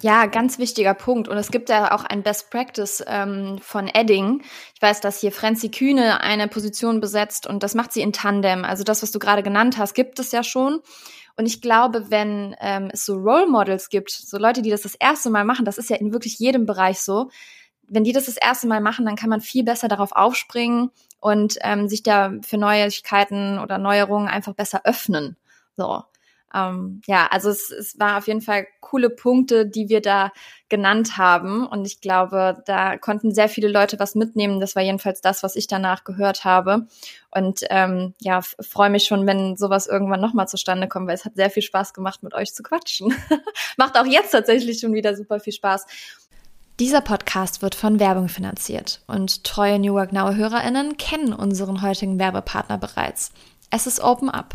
Ja, 0.00 0.26
ganz 0.26 0.60
wichtiger 0.60 0.94
Punkt. 0.94 1.26
Und 1.26 1.38
es 1.38 1.50
gibt 1.50 1.70
ja 1.70 1.90
auch 1.90 2.04
ein 2.04 2.22
Best 2.22 2.48
Practice 2.50 3.02
ähm, 3.08 3.58
von 3.60 3.88
Edding. 3.88 4.42
Ich 4.76 4.80
weiß, 4.80 5.00
dass 5.00 5.20
hier 5.20 5.32
Franzi 5.32 5.70
Kühne 5.70 6.20
eine 6.20 6.46
Position 6.46 7.00
besetzt 7.00 7.48
und 7.48 7.64
das 7.64 7.74
macht 7.74 7.92
sie 7.92 8.02
in 8.02 8.12
Tandem. 8.12 8.64
Also 8.64 8.84
das, 8.84 9.02
was 9.02 9.10
du 9.10 9.18
gerade 9.18 9.42
genannt 9.42 9.76
hast, 9.76 9.94
gibt 9.94 10.20
es 10.20 10.30
ja 10.30 10.44
schon. 10.44 10.78
Und 11.38 11.46
ich 11.46 11.60
glaube, 11.60 12.10
wenn 12.10 12.56
ähm, 12.60 12.90
es 12.92 13.06
so 13.06 13.14
Role 13.14 13.46
Models 13.46 13.90
gibt, 13.90 14.10
so 14.10 14.38
Leute, 14.38 14.60
die 14.60 14.70
das 14.70 14.82
das 14.82 14.96
erste 14.96 15.30
Mal 15.30 15.44
machen, 15.44 15.64
das 15.64 15.78
ist 15.78 15.88
ja 15.88 15.94
in 15.94 16.12
wirklich 16.12 16.40
jedem 16.40 16.66
Bereich 16.66 17.00
so, 17.00 17.30
wenn 17.86 18.02
die 18.02 18.12
das 18.12 18.26
das 18.26 18.36
erste 18.36 18.66
Mal 18.66 18.80
machen, 18.80 19.06
dann 19.06 19.14
kann 19.14 19.30
man 19.30 19.40
viel 19.40 19.62
besser 19.62 19.86
darauf 19.86 20.10
aufspringen 20.10 20.90
und 21.20 21.56
ähm, 21.62 21.88
sich 21.88 22.02
da 22.02 22.32
für 22.42 22.58
Neuigkeiten 22.58 23.60
oder 23.60 23.78
Neuerungen 23.78 24.26
einfach 24.26 24.52
besser 24.54 24.80
öffnen. 24.82 25.36
So. 25.76 26.02
Ähm, 26.54 27.02
ja, 27.06 27.26
also 27.30 27.50
es, 27.50 27.70
es 27.70 27.98
war 27.98 28.18
auf 28.18 28.26
jeden 28.26 28.40
Fall 28.40 28.66
coole 28.80 29.10
Punkte, 29.10 29.66
die 29.66 29.88
wir 29.88 30.00
da 30.00 30.32
genannt 30.68 31.18
haben. 31.18 31.66
Und 31.66 31.86
ich 31.86 32.00
glaube, 32.00 32.62
da 32.66 32.96
konnten 32.96 33.34
sehr 33.34 33.48
viele 33.48 33.68
Leute 33.68 33.98
was 33.98 34.14
mitnehmen. 34.14 34.60
Das 34.60 34.76
war 34.76 34.82
jedenfalls 34.82 35.20
das, 35.20 35.42
was 35.42 35.56
ich 35.56 35.66
danach 35.66 36.04
gehört 36.04 36.44
habe. 36.44 36.86
Und 37.30 37.60
ähm, 37.70 38.14
ja, 38.20 38.40
freue 38.42 38.90
mich 38.90 39.04
schon, 39.04 39.26
wenn 39.26 39.56
sowas 39.56 39.86
irgendwann 39.86 40.20
nochmal 40.20 40.48
zustande 40.48 40.88
kommt, 40.88 41.06
weil 41.06 41.14
es 41.14 41.24
hat 41.24 41.36
sehr 41.36 41.50
viel 41.50 41.62
Spaß 41.62 41.92
gemacht, 41.92 42.22
mit 42.22 42.34
euch 42.34 42.54
zu 42.54 42.62
quatschen. 42.62 43.14
Macht 43.76 43.98
auch 43.98 44.06
jetzt 44.06 44.30
tatsächlich 44.30 44.80
schon 44.80 44.94
wieder 44.94 45.16
super 45.16 45.40
viel 45.40 45.52
Spaß. 45.52 45.86
Dieser 46.80 47.00
Podcast 47.00 47.60
wird 47.60 47.74
von 47.74 47.98
Werbung 47.98 48.28
finanziert 48.28 49.02
und 49.08 49.42
treue 49.42 49.80
New 49.80 49.94
Work 49.94 50.12
Now 50.12 50.34
HörerInnen 50.34 50.96
kennen 50.96 51.32
unseren 51.32 51.82
heutigen 51.82 52.20
Werbepartner 52.20 52.78
bereits. 52.78 53.32
Es 53.70 53.88
ist 53.88 54.00
Open 54.00 54.30
Up. 54.30 54.54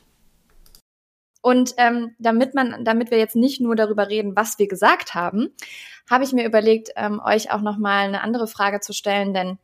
Und 1.41 1.73
ähm, 1.77 2.15
damit 2.19 2.53
man, 2.53 2.83
damit 2.85 3.11
wir 3.11 3.17
jetzt 3.17 3.35
nicht 3.35 3.61
nur 3.61 3.75
darüber 3.75 4.09
reden, 4.09 4.35
was 4.35 4.59
wir 4.59 4.67
gesagt 4.67 5.15
haben, 5.15 5.49
habe 6.09 6.23
ich 6.23 6.33
mir 6.33 6.45
überlegt, 6.45 6.89
ähm, 6.95 7.21
euch 7.23 7.51
auch 7.51 7.61
noch 7.61 7.77
mal 7.77 8.07
eine 8.07 8.21
andere 8.21 8.47
Frage 8.47 8.79
zu 8.79 8.93
stellen, 8.93 9.33
denn 9.33 9.57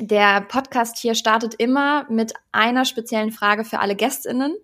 der 0.00 0.42
Podcast 0.42 0.98
hier 0.98 1.14
startet 1.14 1.54
immer 1.54 2.06
mit 2.08 2.32
einer 2.52 2.84
speziellen 2.84 3.32
Frage 3.32 3.64
für 3.64 3.80
alle 3.80 3.96
GästInnen. 3.96 4.54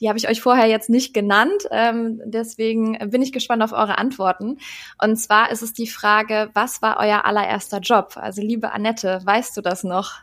Die 0.00 0.08
habe 0.08 0.18
ich 0.18 0.28
euch 0.28 0.40
vorher 0.40 0.66
jetzt 0.66 0.88
nicht 0.88 1.12
genannt. 1.12 1.64
Ähm, 1.70 2.22
deswegen 2.24 2.96
bin 3.10 3.20
ich 3.20 3.32
gespannt 3.32 3.62
auf 3.62 3.72
eure 3.72 3.98
Antworten. 3.98 4.58
Und 5.02 5.16
zwar 5.16 5.50
ist 5.50 5.62
es 5.62 5.74
die 5.74 5.88
Frage, 5.88 6.50
was 6.54 6.80
war 6.80 6.98
euer 7.00 7.26
allererster 7.26 7.80
Job? 7.80 8.14
Also 8.16 8.40
liebe 8.40 8.72
Annette, 8.72 9.20
weißt 9.24 9.56
du 9.56 9.60
das 9.60 9.84
noch? 9.84 10.20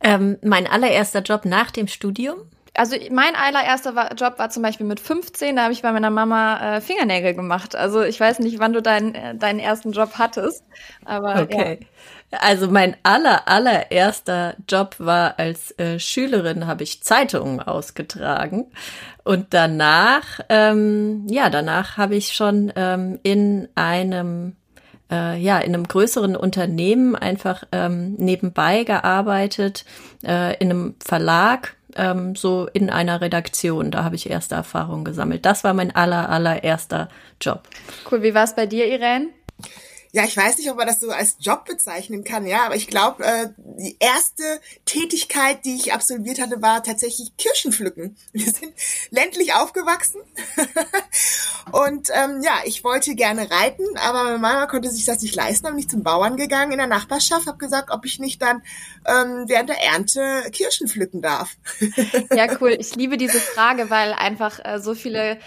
Ähm, 0.00 0.38
mein 0.42 0.66
allererster 0.66 1.20
Job 1.20 1.44
nach 1.44 1.70
dem 1.70 1.88
Studium? 1.88 2.48
Also 2.76 2.96
mein 3.10 3.34
allererster 3.34 4.14
Job 4.16 4.38
war 4.38 4.50
zum 4.50 4.62
Beispiel 4.62 4.86
mit 4.86 5.00
15, 5.00 5.56
da 5.56 5.62
habe 5.62 5.72
ich 5.72 5.82
bei 5.82 5.92
meiner 5.92 6.10
Mama 6.10 6.76
äh, 6.76 6.80
Fingernägel 6.80 7.34
gemacht. 7.34 7.74
Also 7.74 8.02
ich 8.02 8.18
weiß 8.18 8.38
nicht, 8.40 8.58
wann 8.58 8.72
du 8.72 8.82
deinen, 8.82 9.14
äh, 9.14 9.34
deinen 9.34 9.58
ersten 9.58 9.92
Job 9.92 10.12
hattest, 10.14 10.64
aber 11.04 11.42
okay. 11.42 11.80
Ja. 12.30 12.38
Also 12.40 12.68
mein 12.68 12.96
aller, 13.04 13.46
allererster 13.46 14.56
Job 14.68 14.96
war 14.98 15.38
als 15.38 15.70
äh, 15.78 15.98
Schülerin, 16.00 16.66
habe 16.66 16.82
ich 16.82 17.02
Zeitungen 17.02 17.60
ausgetragen. 17.60 18.66
Und 19.22 19.54
danach, 19.54 20.40
ähm, 20.48 21.26
ja, 21.28 21.50
danach 21.50 21.96
habe 21.96 22.16
ich 22.16 22.32
schon 22.32 22.72
ähm, 22.76 23.20
in 23.22 23.68
einem 23.74 24.56
äh, 25.10 25.38
ja, 25.38 25.58
in 25.58 25.74
einem 25.74 25.86
größeren 25.86 26.36
Unternehmen 26.36 27.14
einfach 27.14 27.64
ähm, 27.72 28.14
nebenbei 28.14 28.84
gearbeitet, 28.84 29.84
äh, 30.24 30.56
in 30.56 30.70
einem 30.70 30.94
Verlag, 30.98 31.76
ähm, 31.96 32.34
so 32.36 32.68
in 32.72 32.90
einer 32.90 33.20
Redaktion. 33.20 33.90
Da 33.90 34.04
habe 34.04 34.16
ich 34.16 34.30
erste 34.30 34.54
Erfahrungen 34.54 35.04
gesammelt. 35.04 35.44
Das 35.44 35.64
war 35.64 35.74
mein 35.74 35.94
aller, 35.94 36.28
allererster 36.28 37.08
Job. 37.40 37.62
Cool. 38.10 38.22
Wie 38.22 38.34
war 38.34 38.44
es 38.44 38.54
bei 38.54 38.66
dir, 38.66 38.86
Irene? 38.86 39.28
Ja, 40.12 40.24
ich 40.24 40.36
weiß 40.36 40.58
nicht, 40.58 40.70
ob 40.70 40.76
man 40.76 40.86
das 40.86 41.00
so 41.00 41.10
als 41.10 41.36
Job 41.40 41.64
bezeichnen 41.64 42.24
kann, 42.24 42.46
ja, 42.46 42.64
aber 42.64 42.76
ich 42.76 42.86
glaube, 42.86 43.24
äh, 43.24 43.48
die 43.56 43.96
erste 44.00 44.60
Tätigkeit, 44.84 45.64
die 45.64 45.74
ich 45.74 45.92
absolviert 45.92 46.40
hatte, 46.40 46.62
war 46.62 46.82
tatsächlich 46.82 47.36
Kirschenpflücken. 47.36 48.16
Wir 48.32 48.46
sind 48.46 48.72
ländlich 49.10 49.54
aufgewachsen 49.54 50.20
und 51.72 52.08
ähm, 52.14 52.40
ja, 52.42 52.60
ich 52.64 52.84
wollte 52.84 53.14
gerne 53.14 53.50
reiten, 53.50 53.84
aber 53.96 54.24
meine 54.24 54.38
Mama 54.38 54.66
konnte 54.66 54.90
sich 54.90 55.04
das 55.04 55.22
nicht 55.22 55.34
leisten, 55.34 55.66
habe 55.66 55.76
mich 55.76 55.88
zum 55.88 56.02
Bauern 56.02 56.36
gegangen 56.36 56.72
in 56.72 56.78
der 56.78 56.86
Nachbarschaft, 56.86 57.46
habe 57.46 57.58
gesagt, 57.58 57.90
ob 57.90 58.04
ich 58.04 58.18
nicht 58.18 58.40
dann 58.40 58.62
ähm, 59.06 59.44
während 59.46 59.68
der 59.68 59.82
Ernte 59.82 60.50
Kirschen 60.52 60.88
pflücken 60.88 61.22
darf. 61.22 61.56
ja, 62.34 62.46
cool. 62.60 62.76
Ich 62.78 62.94
liebe 62.96 63.16
diese 63.16 63.40
Frage, 63.40 63.90
weil 63.90 64.12
einfach 64.12 64.60
äh, 64.64 64.80
so 64.80 64.94
viele 64.94 65.38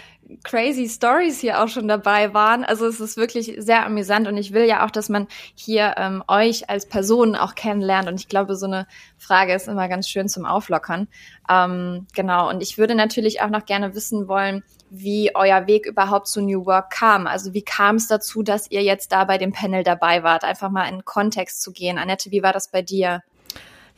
crazy 0.44 0.88
Stories 0.88 1.40
hier 1.40 1.62
auch 1.62 1.68
schon 1.68 1.88
dabei 1.88 2.32
waren. 2.34 2.64
Also 2.64 2.86
es 2.86 3.00
ist 3.00 3.16
wirklich 3.16 3.54
sehr 3.58 3.84
amüsant 3.84 4.28
und 4.28 4.36
ich 4.36 4.52
will 4.52 4.64
ja 4.64 4.84
auch, 4.84 4.90
dass 4.90 5.08
man 5.08 5.26
hier 5.54 5.94
ähm, 5.96 6.22
euch 6.28 6.70
als 6.70 6.86
Person 6.86 7.36
auch 7.36 7.54
kennenlernt. 7.54 8.08
Und 8.08 8.20
ich 8.20 8.28
glaube, 8.28 8.56
so 8.56 8.66
eine 8.66 8.86
Frage 9.18 9.54
ist 9.54 9.68
immer 9.68 9.88
ganz 9.88 10.08
schön 10.08 10.28
zum 10.28 10.46
Auflockern. 10.46 11.08
Ähm, 11.48 12.06
genau. 12.14 12.48
Und 12.48 12.62
ich 12.62 12.78
würde 12.78 12.94
natürlich 12.94 13.42
auch 13.42 13.50
noch 13.50 13.64
gerne 13.64 13.94
wissen 13.94 14.28
wollen, 14.28 14.62
wie 14.90 15.34
euer 15.34 15.66
Weg 15.66 15.86
überhaupt 15.86 16.28
zu 16.28 16.40
New 16.40 16.66
Work 16.66 16.90
kam. 16.90 17.26
Also 17.26 17.52
wie 17.54 17.62
kam 17.62 17.96
es 17.96 18.08
dazu, 18.08 18.42
dass 18.42 18.70
ihr 18.70 18.82
jetzt 18.82 19.12
da 19.12 19.24
bei 19.24 19.38
dem 19.38 19.52
Panel 19.52 19.82
dabei 19.82 20.22
wart? 20.22 20.44
Einfach 20.44 20.70
mal 20.70 20.88
in 20.88 21.04
Kontext 21.04 21.62
zu 21.62 21.72
gehen. 21.72 21.98
Annette, 21.98 22.30
wie 22.30 22.42
war 22.42 22.52
das 22.52 22.70
bei 22.70 22.82
dir? 22.82 23.22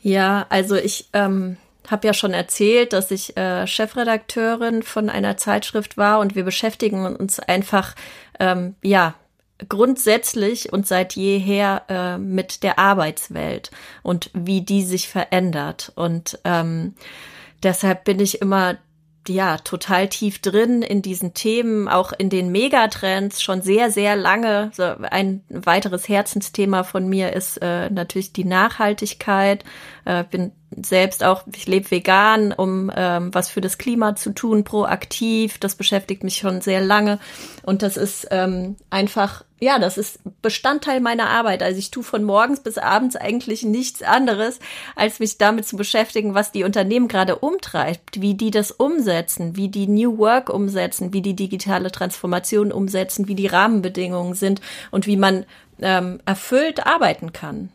Ja, 0.01 0.45
also 0.49 0.75
ich 0.75 1.09
ähm, 1.13 1.57
habe 1.89 2.07
ja 2.07 2.13
schon 2.13 2.33
erzählt, 2.33 2.93
dass 2.93 3.11
ich 3.11 3.37
äh, 3.37 3.67
Chefredakteurin 3.67 4.83
von 4.83 5.09
einer 5.09 5.37
Zeitschrift 5.37 5.97
war 5.97 6.19
und 6.19 6.35
wir 6.35 6.43
beschäftigen 6.43 7.05
uns 7.05 7.39
einfach, 7.39 7.95
ähm, 8.39 8.75
ja, 8.81 9.15
grundsätzlich 9.69 10.73
und 10.73 10.87
seit 10.87 11.15
jeher 11.15 11.83
äh, 11.87 12.17
mit 12.17 12.63
der 12.63 12.79
Arbeitswelt 12.79 13.71
und 14.01 14.29
wie 14.33 14.61
die 14.61 14.83
sich 14.83 15.07
verändert. 15.07 15.91
Und 15.95 16.39
ähm, 16.43 16.95
deshalb 17.61 18.03
bin 18.03 18.19
ich 18.19 18.41
immer 18.41 18.77
ja, 19.27 19.57
total 19.57 20.09
tief 20.09 20.39
drin 20.39 20.81
in 20.81 21.01
diesen 21.01 21.33
Themen, 21.33 21.87
auch 21.87 22.11
in 22.11 22.29
den 22.29 22.51
Megatrends 22.51 23.41
schon 23.41 23.61
sehr, 23.61 23.89
sehr 23.89 24.15
lange. 24.15 24.71
So 24.73 24.83
ein 24.83 25.43
weiteres 25.49 26.09
Herzensthema 26.09 26.83
von 26.83 27.07
mir 27.07 27.33
ist 27.33 27.57
äh, 27.61 27.89
natürlich 27.89 28.33
die 28.33 28.45
Nachhaltigkeit. 28.45 29.63
Äh, 30.05 30.25
bin 30.25 30.51
selbst 30.81 31.23
auch, 31.23 31.43
ich 31.53 31.67
lebe 31.67 31.91
vegan, 31.91 32.51
um 32.51 32.91
ähm, 32.95 33.33
was 33.33 33.49
für 33.49 33.61
das 33.61 33.77
Klima 33.77 34.15
zu 34.15 34.31
tun, 34.31 34.63
proaktiv. 34.63 35.57
Das 35.57 35.75
beschäftigt 35.75 36.23
mich 36.23 36.37
schon 36.37 36.61
sehr 36.61 36.81
lange. 36.81 37.19
Und 37.63 37.81
das 37.81 37.97
ist 37.97 38.27
ähm, 38.31 38.75
einfach, 38.89 39.43
ja, 39.59 39.79
das 39.79 39.97
ist 39.97 40.19
Bestandteil 40.41 41.01
meiner 41.01 41.29
Arbeit. 41.29 41.61
Also 41.61 41.79
ich 41.79 41.91
tue 41.91 42.03
von 42.03 42.23
morgens 42.23 42.61
bis 42.61 42.77
abends 42.77 43.15
eigentlich 43.15 43.63
nichts 43.63 44.01
anderes, 44.01 44.59
als 44.95 45.19
mich 45.19 45.37
damit 45.37 45.67
zu 45.67 45.75
beschäftigen, 45.75 46.33
was 46.33 46.51
die 46.51 46.63
Unternehmen 46.63 47.07
gerade 47.07 47.37
umtreibt, 47.37 48.21
wie 48.21 48.35
die 48.35 48.51
das 48.51 48.71
umsetzen, 48.71 49.55
wie 49.55 49.69
die 49.69 49.87
New 49.87 50.17
Work 50.17 50.49
umsetzen, 50.49 51.13
wie 51.13 51.21
die 51.21 51.35
digitale 51.35 51.91
Transformation 51.91 52.71
umsetzen, 52.71 53.27
wie 53.27 53.35
die 53.35 53.47
Rahmenbedingungen 53.47 54.35
sind 54.35 54.61
und 54.91 55.07
wie 55.07 55.17
man 55.17 55.45
ähm, 55.81 56.19
erfüllt 56.25 56.85
arbeiten 56.85 57.33
kann. 57.33 57.69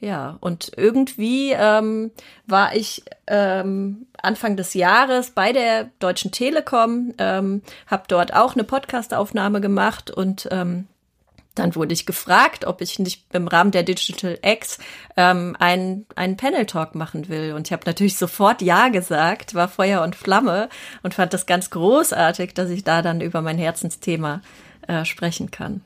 Ja, 0.00 0.36
und 0.40 0.70
irgendwie 0.76 1.52
ähm, 1.52 2.12
war 2.46 2.76
ich 2.76 3.02
ähm, 3.26 4.06
Anfang 4.22 4.56
des 4.56 4.74
Jahres 4.74 5.32
bei 5.32 5.52
der 5.52 5.90
Deutschen 5.98 6.30
Telekom, 6.30 7.14
ähm, 7.18 7.62
habe 7.88 8.04
dort 8.06 8.32
auch 8.32 8.54
eine 8.54 8.62
Podcastaufnahme 8.62 9.60
gemacht 9.60 10.10
und 10.10 10.48
ähm, 10.52 10.86
dann 11.58 11.74
wurde 11.74 11.92
ich 11.92 12.06
gefragt, 12.06 12.64
ob 12.64 12.80
ich 12.80 13.00
nicht 13.00 13.24
im 13.32 13.48
Rahmen 13.48 13.72
der 13.72 13.82
Digital 13.82 14.38
X 14.42 14.78
ähm, 15.16 15.56
einen, 15.58 16.06
einen 16.14 16.36
Panel-Talk 16.36 16.94
machen 16.94 17.28
will. 17.28 17.52
Und 17.52 17.66
ich 17.66 17.72
habe 17.72 17.82
natürlich 17.84 18.16
sofort 18.16 18.62
Ja 18.62 18.88
gesagt, 18.90 19.54
war 19.54 19.66
Feuer 19.66 20.02
und 20.02 20.14
Flamme 20.14 20.68
und 21.02 21.14
fand 21.14 21.34
das 21.34 21.46
ganz 21.46 21.70
großartig, 21.70 22.54
dass 22.54 22.70
ich 22.70 22.84
da 22.84 23.02
dann 23.02 23.20
über 23.20 23.42
mein 23.42 23.58
Herzensthema 23.58 24.40
äh, 24.86 25.04
sprechen 25.04 25.50
kann. 25.50 25.80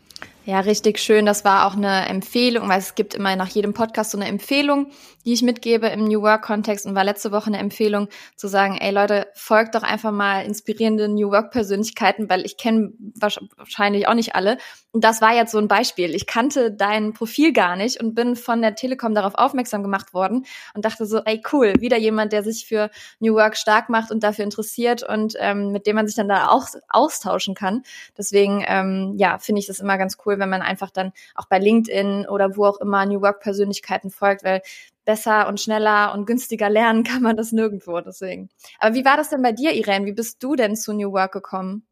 Ja, 0.44 0.60
richtig 0.60 0.98
schön. 0.98 1.24
Das 1.24 1.44
war 1.44 1.66
auch 1.66 1.76
eine 1.76 2.06
Empfehlung, 2.08 2.68
weil 2.68 2.80
es 2.80 2.96
gibt 2.96 3.14
immer 3.14 3.36
nach 3.36 3.48
jedem 3.48 3.74
Podcast 3.74 4.10
so 4.10 4.18
eine 4.18 4.26
Empfehlung, 4.26 4.88
die 5.24 5.32
ich 5.32 5.42
mitgebe 5.42 5.88
im 5.88 6.04
New 6.04 6.22
Work 6.22 6.42
Kontext 6.42 6.86
und 6.86 6.94
war 6.94 7.04
letzte 7.04 7.32
Woche 7.32 7.46
eine 7.46 7.58
Empfehlung 7.58 8.08
zu 8.36 8.48
sagen, 8.48 8.76
ey 8.80 8.92
Leute, 8.92 9.28
folgt 9.34 9.74
doch 9.74 9.82
einfach 9.82 10.12
mal 10.12 10.44
inspirierende 10.44 11.08
New 11.08 11.30
Work 11.30 11.50
Persönlichkeiten, 11.50 12.28
weil 12.28 12.44
ich 12.44 12.56
kenne 12.56 12.92
wahrscheinlich 12.98 14.08
auch 14.08 14.14
nicht 14.14 14.34
alle. 14.34 14.58
Und 14.90 15.04
das 15.04 15.22
war 15.22 15.34
jetzt 15.34 15.52
so 15.52 15.58
ein 15.58 15.68
Beispiel. 15.68 16.14
Ich 16.14 16.26
kannte 16.26 16.70
dein 16.70 17.14
Profil 17.14 17.52
gar 17.52 17.76
nicht 17.76 18.00
und 18.00 18.14
bin 18.14 18.36
von 18.36 18.60
der 18.60 18.74
Telekom 18.74 19.14
darauf 19.14 19.34
aufmerksam 19.34 19.82
gemacht 19.82 20.12
worden 20.12 20.44
und 20.74 20.84
dachte 20.84 21.06
so, 21.06 21.20
ey 21.24 21.42
cool, 21.52 21.72
wieder 21.78 21.96
jemand, 21.96 22.32
der 22.32 22.42
sich 22.42 22.66
für 22.66 22.90
New 23.18 23.34
Work 23.34 23.56
stark 23.56 23.88
macht 23.88 24.10
und 24.10 24.22
dafür 24.22 24.44
interessiert 24.44 25.02
und 25.02 25.34
ähm, 25.38 25.72
mit 25.72 25.86
dem 25.86 25.96
man 25.96 26.06
sich 26.06 26.16
dann 26.16 26.28
da 26.28 26.48
auch 26.48 26.66
austauschen 26.88 27.54
kann. 27.54 27.82
Deswegen, 28.18 28.64
ähm, 28.66 29.14
ja, 29.16 29.38
finde 29.38 29.60
ich 29.60 29.66
das 29.66 29.80
immer 29.80 29.96
ganz 29.96 30.18
cool, 30.26 30.38
wenn 30.38 30.50
man 30.50 30.62
einfach 30.62 30.90
dann 30.90 31.12
auch 31.34 31.46
bei 31.46 31.58
LinkedIn 31.58 32.26
oder 32.28 32.56
wo 32.56 32.66
auch 32.66 32.80
immer 32.80 33.06
New 33.06 33.22
Work 33.22 33.40
Persönlichkeiten 33.40 34.10
folgt, 34.10 34.44
weil 34.44 34.60
besser 35.04 35.48
und 35.48 35.60
schneller 35.60 36.12
und 36.14 36.26
günstiger 36.26 36.70
lernen 36.70 37.04
kann 37.04 37.22
man 37.22 37.36
das 37.36 37.52
nirgendwo. 37.52 38.00
Deswegen. 38.00 38.48
Aber 38.78 38.94
wie 38.94 39.04
war 39.04 39.16
das 39.16 39.30
denn 39.30 39.42
bei 39.42 39.52
dir, 39.52 39.72
Irene? 39.72 40.06
Wie 40.06 40.12
bist 40.12 40.42
du 40.42 40.56
denn 40.56 40.76
zu 40.76 40.92
New 40.92 41.12
Work 41.12 41.32
gekommen? 41.32 41.86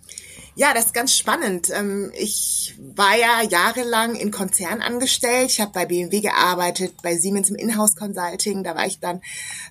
Ja, 0.56 0.74
das 0.74 0.86
ist 0.86 0.94
ganz 0.94 1.16
spannend. 1.16 1.70
Ähm, 1.70 2.10
ich 2.14 2.74
war 2.78 3.16
ja 3.16 3.42
jahrelang 3.48 4.14
in 4.14 4.30
Konzernen 4.30 4.82
angestellt. 4.82 5.50
Ich 5.50 5.60
habe 5.60 5.72
bei 5.72 5.86
BMW 5.86 6.20
gearbeitet, 6.20 6.94
bei 7.02 7.16
Siemens 7.16 7.50
im 7.50 7.56
Inhouse 7.56 7.96
Consulting. 7.96 8.64
Da 8.64 8.74
war 8.74 8.86
ich 8.86 9.00
dann 9.00 9.20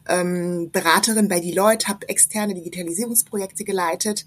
ähm, 0.08 0.70
Beraterin 0.72 1.28
bei 1.28 1.40
Deloitte, 1.40 1.88
habe 1.88 2.08
externe 2.10 2.56
Digitalisierungsprojekte 2.56 3.64
geleitet 3.64 4.26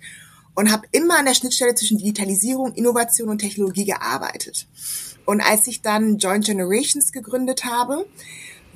und 0.55 0.71
habe 0.71 0.87
immer 0.93 1.19
an 1.19 1.25
der 1.25 1.35
Schnittstelle 1.35 1.75
zwischen 1.75 1.99
Digitalisierung, 1.99 2.75
Innovation 2.75 3.29
und 3.29 3.39
Technologie 3.39 3.87
gearbeitet. 3.87 4.67
Und 5.25 5.41
als 5.41 5.67
ich 5.67 5.83
dann 5.83 6.19
Joint 6.19 6.45
Generations 6.45 7.13
gegründet 7.13 7.65
habe, 7.65 8.07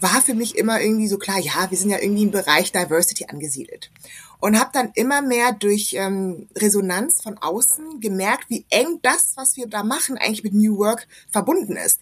war 0.01 0.21
für 0.21 0.35
mich 0.35 0.57
immer 0.57 0.81
irgendwie 0.81 1.09
so 1.09 1.19
klar, 1.19 1.39
ja, 1.39 1.71
wir 1.71 1.79
sind 1.79 1.91
ja 1.91 1.99
irgendwie 2.01 2.25
im 2.25 2.31
Bereich 2.31 2.73
Diversity 2.73 3.27
angesiedelt. 3.27 3.91
Und 4.39 4.61
habe 4.61 4.71
dann 4.73 4.93
immer 4.95 5.23
mehr 5.23 5.53
durch 5.53 5.95
ähm, 5.95 6.49
Resonanz 6.55 7.23
von 7.23 7.39
außen 7.39 8.01
gemerkt, 8.01 8.51
wie 8.51 8.67
eng 8.69 8.99
das, 9.03 9.33
was 9.37 9.57
wir 9.57 9.67
da 9.67 9.83
machen, 9.83 10.19
eigentlich 10.19 10.45
mit 10.45 10.53
New 10.53 10.77
Work 10.77 11.07
verbunden 11.31 11.77
ist. 11.77 12.01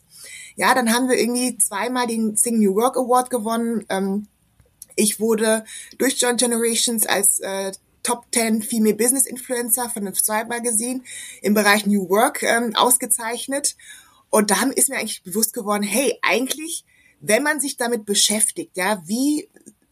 Ja, 0.57 0.75
dann 0.75 0.93
haben 0.93 1.09
wir 1.09 1.19
irgendwie 1.19 1.57
zweimal 1.59 2.07
den 2.07 2.37
Sing 2.37 2.59
New 2.59 2.75
Work 2.75 2.97
Award 2.97 3.31
gewonnen. 3.31 3.85
Ähm, 3.89 4.27
ich 4.97 5.21
wurde 5.21 5.65
durch 5.99 6.21
Joint 6.21 6.41
Generations 6.41 7.07
als 7.07 7.39
äh, 7.41 7.73
Top 8.03 8.27
10 8.33 8.63
Female 8.63 8.95
Business 8.95 9.27
Influencer 9.27 9.89
von 9.89 10.05
dem 10.05 10.15
Stripe 10.15 10.49
Magazine 10.49 11.03
im 11.41 11.55
Bereich 11.55 11.87
New 11.87 12.09
Work 12.09 12.43
ähm, 12.43 12.75
ausgezeichnet. 12.75 13.77
Und 14.31 14.51
da 14.51 14.63
ist 14.75 14.89
mir 14.89 14.97
eigentlich 14.97 15.23
bewusst 15.23 15.55
geworden, 15.55 15.85
hey, 15.85 16.19
eigentlich 16.23 16.85
wenn 17.27 17.43
man 17.43 17.61
sich 17.61 17.77
damit 17.77 18.05
beschäftigt, 18.05 18.77
ja, 18.77 19.03
wie 19.07 19.49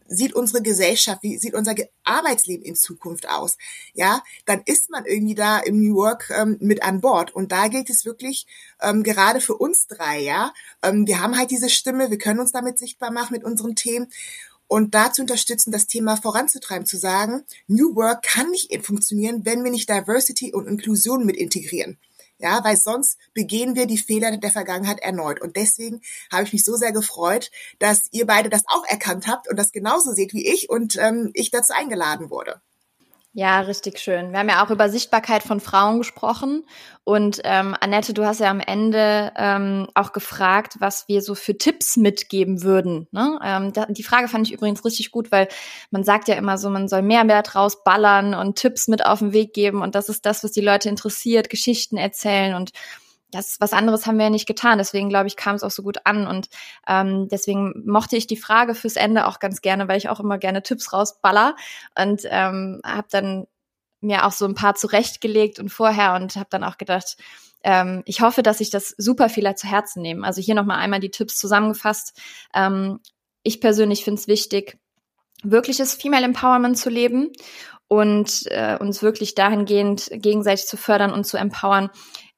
sieht 0.07 0.33
unsere 0.33 0.61
Gesellschaft, 0.61 1.23
wie 1.23 1.37
sieht 1.37 1.53
unser 1.53 1.75
Arbeitsleben 2.03 2.63
in 2.63 2.75
Zukunft 2.75 3.27
aus, 3.27 3.57
ja, 3.93 4.21
dann 4.45 4.61
ist 4.65 4.89
man 4.89 5.05
irgendwie 5.05 5.35
da 5.35 5.59
im 5.59 5.81
New 5.81 5.97
York 5.97 6.31
ähm, 6.35 6.57
mit 6.59 6.83
an 6.83 7.01
Bord. 7.01 7.33
Und 7.35 7.51
da 7.51 7.67
gilt 7.67 7.89
es 7.89 8.05
wirklich 8.05 8.45
ähm, 8.81 9.03
gerade 9.03 9.41
für 9.41 9.55
uns 9.55 9.87
drei, 9.87 10.19
ja. 10.19 10.53
Ähm, 10.83 11.07
wir 11.07 11.19
haben 11.19 11.37
halt 11.37 11.51
diese 11.51 11.69
Stimme, 11.69 12.11
wir 12.11 12.17
können 12.17 12.39
uns 12.39 12.51
damit 12.51 12.77
sichtbar 12.77 13.11
machen 13.11 13.33
mit 13.33 13.43
unseren 13.43 13.75
Themen 13.75 14.07
und 14.67 14.95
da 14.95 15.11
zu 15.11 15.21
unterstützen, 15.21 15.71
das 15.71 15.87
Thema 15.87 16.17
voranzutreiben, 16.17 16.85
zu 16.85 16.97
sagen, 16.97 17.43
New 17.67 17.95
Work 17.95 18.23
kann 18.23 18.49
nicht 18.51 18.75
funktionieren, 18.85 19.45
wenn 19.45 19.63
wir 19.63 19.71
nicht 19.71 19.89
Diversity 19.89 20.53
und 20.53 20.67
Inklusion 20.67 21.25
mit 21.25 21.35
integrieren. 21.35 21.97
Ja, 22.39 22.63
weil 22.63 22.75
sonst 22.77 23.17
begehen 23.33 23.75
wir 23.75 23.85
die 23.85 23.97
Fehler 23.97 24.35
der 24.37 24.51
Vergangenheit 24.51 24.99
erneut. 24.99 25.41
Und 25.41 25.55
deswegen 25.55 26.01
habe 26.31 26.43
ich 26.43 26.53
mich 26.53 26.63
so 26.63 26.75
sehr 26.75 26.91
gefreut, 26.91 27.51
dass 27.79 28.07
ihr 28.11 28.25
beide 28.25 28.49
das 28.49 28.63
auch 28.67 28.83
erkannt 28.85 29.27
habt 29.27 29.49
und 29.49 29.57
das 29.57 29.71
genauso 29.71 30.11
seht 30.11 30.33
wie 30.33 30.47
ich 30.51 30.69
und 30.69 30.97
ähm, 30.97 31.31
ich 31.33 31.51
dazu 31.51 31.73
eingeladen 31.73 32.29
wurde. 32.29 32.61
Ja, 33.35 33.61
richtig 33.61 33.97
schön. 33.97 34.31
Wir 34.31 34.37
haben 34.37 34.49
ja 34.49 34.63
auch 34.63 34.69
über 34.69 34.89
Sichtbarkeit 34.89 35.41
von 35.41 35.59
Frauen 35.59 35.97
gesprochen. 35.97 36.67
Und 37.03 37.41
ähm, 37.45 37.75
Annette, 37.81 38.13
du 38.13 38.25
hast 38.25 38.39
ja 38.39 38.51
am 38.51 38.59
Ende 38.59 39.31
ähm, 39.35 39.87
auch 39.95 40.13
gefragt, 40.13 40.75
was 40.77 41.07
wir 41.07 41.23
so 41.23 41.33
für 41.33 41.57
Tipps 41.57 41.97
mitgeben 41.97 42.61
würden. 42.61 43.07
Ne? 43.09 43.39
Ähm, 43.43 43.73
da, 43.73 43.87
die 43.87 44.03
Frage 44.03 44.27
fand 44.27 44.47
ich 44.47 44.53
übrigens 44.53 44.85
richtig 44.85 45.09
gut, 45.09 45.31
weil 45.31 45.47
man 45.89 46.03
sagt 46.03 46.27
ja 46.27 46.35
immer 46.35 46.59
so, 46.59 46.69
man 46.69 46.87
soll 46.87 47.01
Mehrwert 47.01 47.55
rausballern 47.55 48.35
und 48.35 48.55
Tipps 48.55 48.87
mit 48.87 49.03
auf 49.03 49.17
den 49.17 49.33
Weg 49.33 49.53
geben. 49.53 49.81
Und 49.81 49.95
das 49.95 50.09
ist 50.09 50.27
das, 50.27 50.43
was 50.43 50.51
die 50.51 50.61
Leute 50.61 50.89
interessiert, 50.89 51.49
Geschichten 51.49 51.97
erzählen 51.97 52.53
und 52.53 52.69
das 53.33 53.57
was 53.59 53.73
anderes 53.73 54.05
haben 54.05 54.17
wir 54.17 54.25
ja 54.25 54.29
nicht 54.29 54.47
getan. 54.47 54.77
Deswegen 54.77 55.09
glaube 55.09 55.27
ich, 55.27 55.35
kam 55.35 55.55
es 55.55 55.63
auch 55.63 55.71
so 55.71 55.83
gut 55.83 56.05
an. 56.05 56.27
Und 56.27 56.49
ähm, 56.87 57.27
deswegen 57.29 57.83
mochte 57.85 58.15
ich 58.15 58.27
die 58.27 58.37
Frage 58.37 58.75
fürs 58.75 58.95
Ende 58.95 59.27
auch 59.27 59.39
ganz 59.39 59.61
gerne, 59.61 59.87
weil 59.87 59.97
ich 59.97 60.09
auch 60.09 60.19
immer 60.19 60.37
gerne 60.37 60.63
Tipps 60.63 60.93
rausballer 60.93 61.55
und 61.99 62.21
ähm, 62.25 62.81
habe 62.85 63.07
dann 63.09 63.47
mir 64.01 64.25
auch 64.25 64.31
so 64.33 64.45
ein 64.45 64.55
paar 64.55 64.75
zurechtgelegt 64.75 65.59
und 65.59 65.69
vorher 65.69 66.15
und 66.15 66.35
habe 66.35 66.47
dann 66.49 66.63
auch 66.63 66.77
gedacht, 66.77 67.17
ähm, 67.63 68.03
ich 68.05 68.21
hoffe, 68.21 68.43
dass 68.43 68.59
ich 68.59 68.69
das 68.69 68.93
super 68.97 69.29
viele 69.29 69.55
zu 69.55 69.67
Herzen 69.67 70.01
nehme. 70.01 70.27
Also 70.27 70.41
hier 70.41 70.55
nochmal 70.55 70.79
einmal 70.79 70.99
die 70.99 71.11
Tipps 71.11 71.37
zusammengefasst. 71.37 72.19
Ähm, 72.53 72.99
ich 73.43 73.61
persönlich 73.61 74.03
finde 74.03 74.19
es 74.19 74.27
wichtig, 74.27 74.77
wirkliches 75.43 75.93
Female 75.93 76.25
Empowerment 76.25 76.77
zu 76.77 76.89
leben 76.89 77.31
und 77.87 78.47
äh, 78.47 78.77
uns 78.79 79.01
wirklich 79.01 79.35
dahingehend 79.35 80.09
gegenseitig 80.11 80.65
zu 80.65 80.77
fördern 80.77 81.11
und 81.11 81.25
zu 81.25 81.37
empowern, 81.37 81.89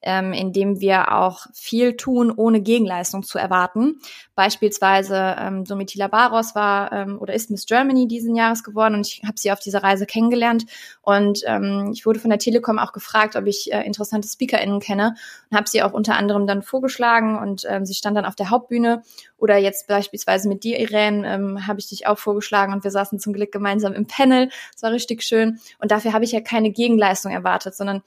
ähm, 0.01 0.33
indem 0.33 0.79
wir 0.79 1.13
auch 1.13 1.47
viel 1.53 1.97
tun, 1.97 2.31
ohne 2.35 2.61
Gegenleistung 2.61 3.23
zu 3.23 3.37
erwarten. 3.37 3.99
Beispielsweise 4.35 5.35
ähm, 5.39 5.65
Domitila 5.65 6.07
Baros 6.07 6.55
war 6.55 6.91
ähm, 6.91 7.17
oder 7.19 7.33
ist 7.33 7.49
Miss 7.49 7.65
Germany 7.65 8.07
diesen 8.07 8.35
Jahres 8.35 8.63
geworden 8.63 8.95
und 8.95 9.07
ich 9.07 9.23
habe 9.25 9.37
sie 9.37 9.51
auf 9.51 9.59
dieser 9.59 9.83
Reise 9.83 10.05
kennengelernt 10.05 10.65
und 11.01 11.41
ähm, 11.45 11.91
ich 11.93 12.05
wurde 12.05 12.19
von 12.19 12.29
der 12.29 12.39
Telekom 12.39 12.77
auch 12.77 12.93
gefragt, 12.93 13.35
ob 13.35 13.47
ich 13.47 13.71
äh, 13.73 13.81
interessante 13.81 14.27
SpeakerInnen 14.27 14.79
kenne 14.79 15.15
und 15.49 15.57
habe 15.57 15.67
sie 15.67 15.81
auch 15.81 15.93
unter 15.93 16.15
anderem 16.15 16.45
dann 16.45 16.61
vorgeschlagen 16.61 17.37
und 17.39 17.63
ähm, 17.67 17.85
sie 17.85 17.93
stand 17.93 18.15
dann 18.15 18.25
auf 18.25 18.35
der 18.35 18.51
Hauptbühne 18.51 19.01
oder 19.37 19.57
jetzt 19.57 19.87
beispielsweise 19.87 20.47
mit 20.47 20.63
dir, 20.63 20.79
Irene, 20.79 21.27
ähm, 21.27 21.67
habe 21.67 21.79
ich 21.79 21.89
dich 21.89 22.07
auch 22.07 22.17
vorgeschlagen 22.17 22.73
und 22.73 22.83
wir 22.83 22.91
saßen 22.91 23.19
zum 23.19 23.33
Glück 23.33 23.51
gemeinsam 23.51 23.93
im 23.93 24.07
Panel. 24.07 24.49
Es 24.75 24.83
war 24.83 24.91
richtig 24.91 25.23
schön 25.23 25.59
und 25.79 25.91
dafür 25.91 26.13
habe 26.13 26.25
ich 26.25 26.31
ja 26.31 26.41
keine 26.41 26.71
Gegenleistung 26.71 27.31
erwartet, 27.31 27.75
sondern 27.75 28.01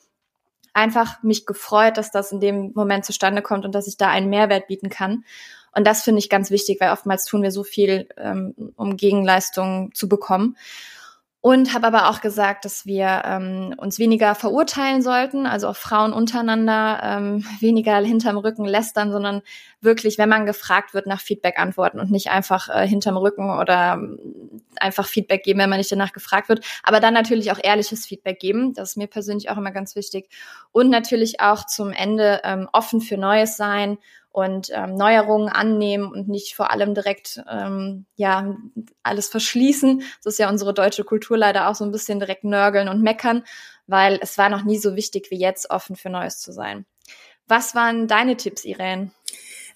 einfach 0.72 1.22
mich 1.22 1.46
gefreut, 1.46 1.96
dass 1.96 2.10
das 2.10 2.32
in 2.32 2.40
dem 2.40 2.72
Moment 2.74 3.04
zustande 3.04 3.42
kommt 3.42 3.64
und 3.64 3.74
dass 3.74 3.86
ich 3.86 3.96
da 3.96 4.08
einen 4.08 4.30
Mehrwert 4.30 4.66
bieten 4.68 4.88
kann. 4.88 5.24
Und 5.74 5.86
das 5.86 6.02
finde 6.02 6.18
ich 6.18 6.28
ganz 6.28 6.50
wichtig, 6.50 6.80
weil 6.80 6.92
oftmals 6.92 7.24
tun 7.24 7.42
wir 7.42 7.50
so 7.50 7.62
viel, 7.62 8.08
ähm, 8.16 8.72
um 8.76 8.96
Gegenleistungen 8.96 9.92
zu 9.94 10.08
bekommen. 10.08 10.56
Und 11.40 11.72
habe 11.72 11.86
aber 11.86 12.10
auch 12.10 12.20
gesagt, 12.20 12.64
dass 12.64 12.84
wir 12.84 13.22
ähm, 13.24 13.72
uns 13.78 14.00
weniger 14.00 14.34
verurteilen 14.34 15.02
sollten, 15.02 15.46
also 15.46 15.68
auch 15.68 15.76
Frauen 15.76 16.12
untereinander, 16.12 17.00
ähm, 17.00 17.44
weniger 17.60 17.96
hinterm 17.98 18.38
Rücken 18.38 18.64
lästern, 18.64 19.12
sondern 19.12 19.42
wirklich, 19.80 20.18
wenn 20.18 20.28
man 20.28 20.46
gefragt 20.46 20.94
wird, 20.94 21.06
nach 21.06 21.20
Feedback 21.20 21.60
antworten 21.60 22.00
und 22.00 22.10
nicht 22.10 22.30
einfach 22.30 22.68
äh, 22.68 22.88
hinterm 22.88 23.16
Rücken 23.16 23.56
oder 23.56 23.94
ähm, 23.94 24.18
einfach 24.80 25.06
Feedback 25.06 25.44
geben, 25.44 25.60
wenn 25.60 25.70
man 25.70 25.78
nicht 25.78 25.92
danach 25.92 26.12
gefragt 26.12 26.48
wird. 26.48 26.64
Aber 26.82 26.98
dann 26.98 27.14
natürlich 27.14 27.52
auch 27.52 27.60
ehrliches 27.62 28.04
Feedback 28.04 28.40
geben. 28.40 28.74
Das 28.74 28.90
ist 28.90 28.96
mir 28.96 29.06
persönlich 29.06 29.48
auch 29.48 29.56
immer 29.56 29.70
ganz 29.70 29.94
wichtig. 29.94 30.28
Und 30.72 30.90
natürlich 30.90 31.40
auch 31.40 31.66
zum 31.66 31.92
Ende 31.92 32.40
ähm, 32.42 32.68
offen 32.72 33.00
für 33.00 33.16
Neues 33.16 33.56
sein 33.56 33.98
und 34.30 34.70
ähm, 34.72 34.94
Neuerungen 34.94 35.48
annehmen 35.48 36.10
und 36.12 36.28
nicht 36.28 36.54
vor 36.54 36.70
allem 36.70 36.94
direkt 36.94 37.42
ähm, 37.50 38.06
ja 38.16 38.56
alles 39.02 39.28
verschließen. 39.28 40.02
Das 40.22 40.34
ist 40.34 40.38
ja 40.38 40.48
unsere 40.48 40.74
deutsche 40.74 41.04
Kultur 41.04 41.36
leider 41.36 41.68
auch 41.68 41.74
so 41.74 41.84
ein 41.84 41.92
bisschen 41.92 42.18
direkt 42.18 42.44
nörgeln 42.44 42.88
und 42.88 43.02
meckern, 43.02 43.44
weil 43.86 44.18
es 44.22 44.38
war 44.38 44.48
noch 44.48 44.64
nie 44.64 44.78
so 44.78 44.96
wichtig 44.96 45.30
wie 45.30 45.38
jetzt, 45.38 45.70
offen 45.70 45.96
für 45.96 46.10
Neues 46.10 46.38
zu 46.38 46.52
sein. 46.52 46.86
Was 47.46 47.74
waren 47.74 48.06
deine 48.08 48.36
Tipps, 48.36 48.64
Irene? 48.64 49.10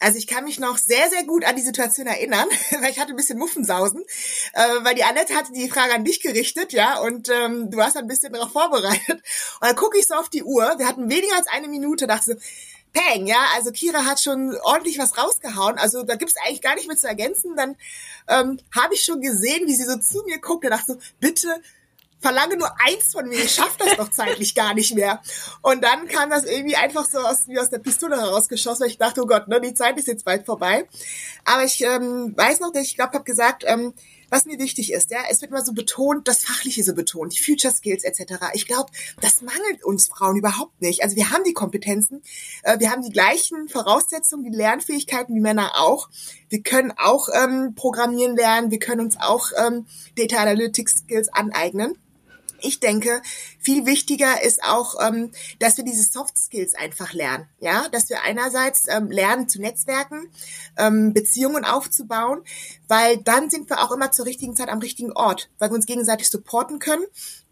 Also 0.03 0.19
ich 0.19 0.27
kann 0.27 0.45
mich 0.45 0.59
noch 0.59 0.79
sehr, 0.79 1.09
sehr 1.11 1.23
gut 1.25 1.45
an 1.45 1.55
die 1.55 1.63
Situation 1.63 2.09
erinnern, 2.09 2.49
weil 2.81 2.91
ich 2.91 2.99
hatte 2.99 3.13
ein 3.13 3.17
bisschen 3.17 3.39
Muffensausen, 3.39 4.03
äh, 4.53 4.61
weil 4.83 4.97
die 4.97 5.05
Annette 5.05 5.35
hatte 5.35 5.53
die 5.53 5.71
Frage 5.71 5.95
an 5.95 6.05
dich 6.05 6.21
gerichtet, 6.21 6.73
ja, 6.73 6.99
und 6.99 7.29
ähm, 7.29 7.71
du 7.71 7.79
warst 7.79 7.97
ein 7.97 8.09
bisschen 8.09 8.33
darauf 8.33 8.51
vorbereitet. 8.51 9.09
Und 9.09 9.63
dann 9.63 9.77
gucke 9.77 9.99
ich 9.99 10.09
so 10.09 10.15
auf 10.15 10.29
die 10.29 10.43
Uhr, 10.43 10.75
wir 10.79 10.89
hatten 10.89 11.09
weniger 11.09 11.37
als 11.37 11.47
eine 11.47 11.69
Minute, 11.69 12.09
dachte 12.09 12.33
so, 12.33 12.35
Peng, 12.93 13.27
ja, 13.27 13.39
also 13.55 13.71
Kira 13.71 14.05
hat 14.05 14.21
schon 14.21 14.55
ordentlich 14.63 14.99
was 14.99 15.17
rausgehauen, 15.17 15.79
also 15.79 16.03
da 16.03 16.17
gibt's 16.17 16.35
eigentlich 16.45 16.61
gar 16.61 16.75
nicht 16.75 16.89
mehr 16.89 16.97
zu 16.97 17.09
ergänzen. 17.09 17.57
Dann 17.57 17.77
ähm, 18.29 18.59
habe 18.75 18.95
ich 18.95 19.03
schon 19.03 19.21
gesehen, 19.21 19.67
wie 19.67 19.75
sie 19.75 19.85
so 19.85 19.97
zu 19.97 20.23
mir 20.25 20.39
guckt 20.41 20.65
und 20.65 20.71
dachte 20.71 20.93
so, 20.93 20.99
bitte 21.19 21.49
verlange 22.23 22.57
nur 22.57 22.71
eins 22.87 23.13
von 23.13 23.29
mir, 23.29 23.39
ich 23.39 23.53
schaff 23.53 23.77
das 23.77 23.97
doch 23.97 24.11
zeitlich 24.11 24.55
gar 24.55 24.75
nicht 24.75 24.95
mehr. 24.95 25.21
Und 25.61 25.83
dann 25.83 26.07
kam 26.07 26.31
das 26.31 26.45
irgendwie 26.45 26.77
einfach 26.77 27.05
so 27.05 27.19
aus, 27.19 27.49
wie 27.49 27.59
aus 27.59 27.69
der 27.69 27.81
Pistole 27.81 28.17
herausgeschossen, 28.17 28.83
weil 28.83 28.91
ich 28.91 28.99
dachte, 28.99 29.23
oh 29.23 29.27
Gott, 29.27 29.49
ne, 29.49 29.61
die 29.61 29.75
Zeit 29.75 29.99
ist 29.99 30.07
jetzt 30.07 30.25
bald 30.25 30.47
vorbei. 30.47 30.87
Aber 31.45 31.65
ich 31.65 31.83
ähm, 31.83 32.33
weiß 32.37 32.61
noch, 32.61 32.73
ich 32.75 32.95
glaube, 32.95 33.15
habe 33.15 33.25
gesagt, 33.25 33.65
ähm, 33.67 33.93
was 34.33 34.47
mir 34.47 34.59
wichtig 34.59 34.95
ist, 34.95 35.11
ja, 35.11 35.19
es 35.31 35.43
wird 35.43 35.51
immer 35.51 35.63
so 35.63 35.75
betont, 35.75 36.27
das 36.27 36.43
Fachliche 36.43 36.83
so 36.83 36.95
betont, 36.95 37.35
die 37.35 37.43
Future 37.43 37.73
Skills 37.73 38.03
etc. 38.03 38.47
Ich 38.55 38.67
glaube, 38.67 38.91
das 39.21 39.43
mangelt 39.43 39.85
uns 39.85 40.09
Frauen 40.09 40.39
überhaupt 40.39 40.81
nicht. 40.81 41.03
Also 41.03 41.17
wir 41.17 41.31
haben 41.31 41.45
die 41.45 41.53
Kompetenzen, 41.53 42.23
äh, 42.63 42.81
wir 42.81 42.91
haben 42.91 43.03
die 43.03 43.11
gleichen 43.11 43.69
Voraussetzungen, 43.69 44.51
die 44.51 44.57
Lernfähigkeiten 44.57 45.35
wie 45.35 45.41
Männer 45.41 45.73
auch. 45.77 46.09
Wir 46.49 46.63
können 46.63 46.95
auch 46.97 47.29
ähm, 47.35 47.75
programmieren 47.75 48.35
lernen, 48.35 48.71
wir 48.71 48.79
können 48.79 49.03
uns 49.03 49.19
auch 49.21 49.51
ähm, 49.59 49.85
Data 50.17 50.39
Analytics 50.39 51.01
Skills 51.01 51.29
aneignen 51.29 51.99
ich 52.63 52.81
denke, 52.81 53.23
viel 53.59 53.87
wichtiger 53.87 54.43
ist 54.43 54.63
auch, 54.65 54.95
ähm, 55.01 55.31
dass 55.59 55.77
wir 55.77 55.85
diese 55.85 56.03
Soft 56.03 56.39
Skills 56.39 56.75
einfach 56.75 57.13
lernen. 57.13 57.49
Ja, 57.61 57.89
dass 57.91 58.09
wir 58.09 58.23
einerseits 58.23 58.85
ähm, 58.89 59.11
lernen 59.11 59.49
zu 59.49 59.61
netzwerken, 59.61 60.29
ähm, 60.77 61.13
Beziehungen 61.13 61.65
aufzubauen, 61.65 62.43
weil 62.89 63.19
dann 63.19 63.51
sind 63.51 63.71
wir 63.71 63.83
auch 63.83 63.93
immer 63.93 64.11
zur 64.13 64.27
richtigen 64.27 64.57
Zeit 64.57 64.69
am 64.69 64.79
richtigen 64.79 65.13
Ort, 65.13 65.51
weil 65.59 65.71
wir 65.71 65.75
uns 65.75 65.87
gegenseitig 65.87 66.29
supporten 66.29 66.79
können 66.79 67.05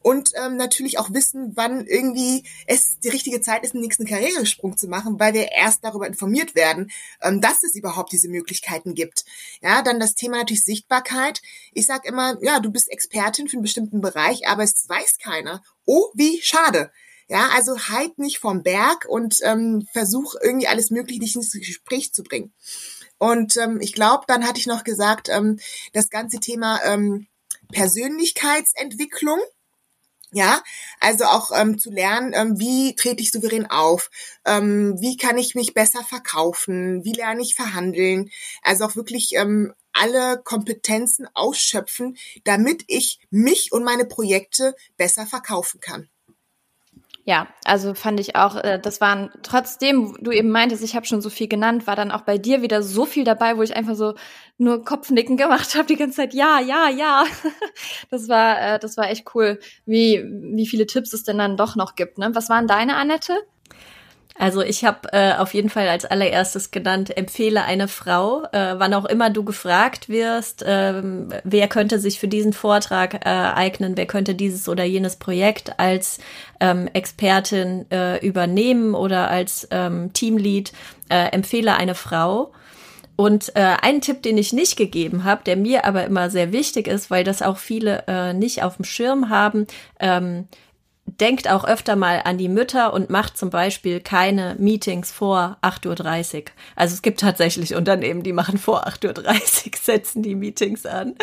und 0.02 0.32
ähm, 0.34 0.56
natürlich 0.56 0.98
auch 0.98 1.12
wissen, 1.12 1.52
wann 1.54 1.86
irgendwie 1.86 2.44
es 2.66 2.98
die 3.00 3.08
richtige 3.08 3.40
Zeit 3.40 3.64
ist, 3.64 3.74
einen 3.74 3.82
nächsten 3.82 4.06
Karrieresprung 4.06 4.76
zu 4.76 4.88
machen, 4.88 5.20
weil 5.20 5.34
wir 5.34 5.52
erst 5.52 5.84
darüber 5.84 6.06
informiert 6.06 6.54
werden, 6.54 6.90
ähm, 7.20 7.40
dass 7.40 7.62
es 7.62 7.74
überhaupt 7.74 8.12
diese 8.12 8.28
Möglichkeiten 8.28 8.94
gibt. 8.94 9.24
Ja, 9.60 9.82
dann 9.82 10.00
das 10.00 10.14
Thema 10.14 10.38
natürlich 10.38 10.64
Sichtbarkeit. 10.64 11.42
Ich 11.72 11.86
sage 11.86 12.08
immer, 12.08 12.38
ja, 12.42 12.60
du 12.60 12.70
bist 12.70 12.90
Expertin 12.90 13.48
für 13.48 13.56
einen 13.56 13.62
bestimmten 13.62 14.00
Bereich, 14.00 14.48
aber 14.48 14.62
es 14.62 14.88
weiß 14.88 15.18
keiner. 15.18 15.62
Oh, 15.84 16.06
wie 16.14 16.40
schade. 16.42 16.90
Ja, 17.28 17.50
also 17.54 17.78
halt 17.78 18.18
nicht 18.18 18.38
vom 18.38 18.62
Berg 18.62 19.06
und 19.08 19.38
ähm, 19.44 19.86
versuch 19.92 20.34
irgendwie 20.42 20.66
alles 20.66 20.90
Mögliche 20.90 21.20
dich 21.20 21.36
ins 21.36 21.52
Gespräch 21.52 22.12
zu 22.12 22.24
bringen. 22.24 22.52
Und 23.18 23.56
ähm, 23.58 23.80
ich 23.80 23.92
glaube, 23.92 24.24
dann 24.26 24.44
hatte 24.46 24.58
ich 24.58 24.66
noch 24.66 24.82
gesagt, 24.82 25.28
ähm, 25.28 25.60
das 25.92 26.08
ganze 26.08 26.40
Thema 26.40 26.80
ähm, 26.84 27.28
Persönlichkeitsentwicklung 27.70 29.38
ja, 30.32 30.62
also 31.00 31.24
auch 31.24 31.50
ähm, 31.54 31.78
zu 31.78 31.90
lernen, 31.90 32.32
ähm, 32.34 32.58
wie 32.58 32.94
trete 32.94 33.22
ich 33.22 33.32
souverän 33.32 33.66
auf, 33.66 34.10
ähm, 34.44 34.96
wie 35.00 35.16
kann 35.16 35.38
ich 35.38 35.54
mich 35.54 35.74
besser 35.74 36.04
verkaufen, 36.04 37.04
wie 37.04 37.12
lerne 37.12 37.42
ich 37.42 37.54
verhandeln, 37.54 38.30
also 38.62 38.84
auch 38.84 38.96
wirklich 38.96 39.32
ähm, 39.34 39.72
alle 39.92 40.40
Kompetenzen 40.44 41.26
ausschöpfen, 41.34 42.16
damit 42.44 42.84
ich 42.86 43.18
mich 43.30 43.72
und 43.72 43.82
meine 43.84 44.04
Projekte 44.04 44.74
besser 44.96 45.26
verkaufen 45.26 45.80
kann. 45.80 46.08
Ja, 47.30 47.46
also 47.64 47.94
fand 47.94 48.18
ich 48.18 48.34
auch, 48.34 48.56
äh, 48.56 48.80
das 48.80 49.00
waren 49.00 49.30
trotzdem, 49.44 50.16
du 50.20 50.32
eben 50.32 50.50
meintest, 50.50 50.82
ich 50.82 50.96
habe 50.96 51.06
schon 51.06 51.20
so 51.20 51.30
viel 51.30 51.46
genannt, 51.46 51.86
war 51.86 51.94
dann 51.94 52.10
auch 52.10 52.22
bei 52.22 52.38
dir 52.38 52.60
wieder 52.60 52.82
so 52.82 53.06
viel 53.06 53.22
dabei, 53.22 53.56
wo 53.56 53.62
ich 53.62 53.76
einfach 53.76 53.94
so 53.94 54.14
nur 54.58 54.84
Kopfnicken 54.84 55.36
gemacht 55.36 55.74
habe 55.76 55.86
die 55.86 55.94
ganze 55.94 56.16
Zeit. 56.16 56.34
Ja, 56.34 56.58
ja, 56.58 56.88
ja. 56.88 57.24
Das 58.10 58.28
war, 58.28 58.60
äh, 58.60 58.78
das 58.80 58.96
war 58.96 59.08
echt 59.08 59.32
cool, 59.36 59.60
wie 59.86 60.24
wie 60.24 60.66
viele 60.66 60.86
Tipps 60.86 61.12
es 61.12 61.22
denn 61.22 61.38
dann 61.38 61.56
doch 61.56 61.76
noch 61.76 61.94
gibt. 61.94 62.18
Ne? 62.18 62.30
Was 62.34 62.48
waren 62.48 62.66
deine, 62.66 62.96
Annette? 62.96 63.34
Also 64.36 64.62
ich 64.62 64.84
habe 64.84 65.12
äh, 65.12 65.34
auf 65.34 65.52
jeden 65.52 65.68
Fall 65.68 65.88
als 65.88 66.04
allererstes 66.04 66.70
genannt, 66.70 67.14
empfehle 67.16 67.62
eine 67.62 67.88
Frau, 67.88 68.44
äh, 68.52 68.78
wann 68.78 68.94
auch 68.94 69.04
immer 69.04 69.28
du 69.28 69.44
gefragt 69.44 70.08
wirst, 70.08 70.62
äh, 70.62 71.02
wer 71.44 71.68
könnte 71.68 71.98
sich 71.98 72.18
für 72.18 72.28
diesen 72.28 72.52
Vortrag 72.52 73.26
äh, 73.26 73.28
eignen, 73.28 73.96
wer 73.96 74.06
könnte 74.06 74.34
dieses 74.34 74.68
oder 74.68 74.84
jenes 74.84 75.16
Projekt 75.16 75.78
als 75.78 76.18
ähm, 76.60 76.88
Expertin 76.92 77.84
äh, 77.90 78.24
übernehmen 78.26 78.94
oder 78.94 79.28
als 79.28 79.68
ähm, 79.70 80.12
Teamlead, 80.12 80.72
äh, 81.10 81.32
empfehle 81.32 81.74
eine 81.74 81.94
Frau. 81.94 82.52
Und 83.16 83.54
äh, 83.54 83.76
ein 83.82 84.00
Tipp, 84.00 84.22
den 84.22 84.38
ich 84.38 84.54
nicht 84.54 84.78
gegeben 84.78 85.24
habe, 85.24 85.44
der 85.44 85.58
mir 85.58 85.84
aber 85.84 86.06
immer 86.06 86.30
sehr 86.30 86.52
wichtig 86.52 86.88
ist, 86.88 87.10
weil 87.10 87.22
das 87.22 87.42
auch 87.42 87.58
viele 87.58 88.04
äh, 88.08 88.32
nicht 88.32 88.62
auf 88.62 88.76
dem 88.76 88.86
Schirm 88.86 89.28
haben, 89.28 89.66
ähm, 89.98 90.48
denkt 91.18 91.48
auch 91.48 91.64
öfter 91.64 91.96
mal 91.96 92.22
an 92.24 92.38
die 92.38 92.48
Mütter 92.48 92.92
und 92.92 93.10
macht 93.10 93.36
zum 93.36 93.50
Beispiel 93.50 94.00
keine 94.00 94.56
Meetings 94.58 95.10
vor 95.10 95.56
8.30 95.62 96.36
Uhr. 96.36 96.44
Also 96.76 96.94
es 96.94 97.02
gibt 97.02 97.20
tatsächlich 97.20 97.74
Unternehmen, 97.74 98.22
die 98.22 98.32
machen 98.32 98.58
vor 98.58 98.86
8.30 98.86 99.18
Uhr, 99.18 99.72
setzen 99.82 100.22
die 100.22 100.34
Meetings 100.34 100.86
an. 100.86 101.14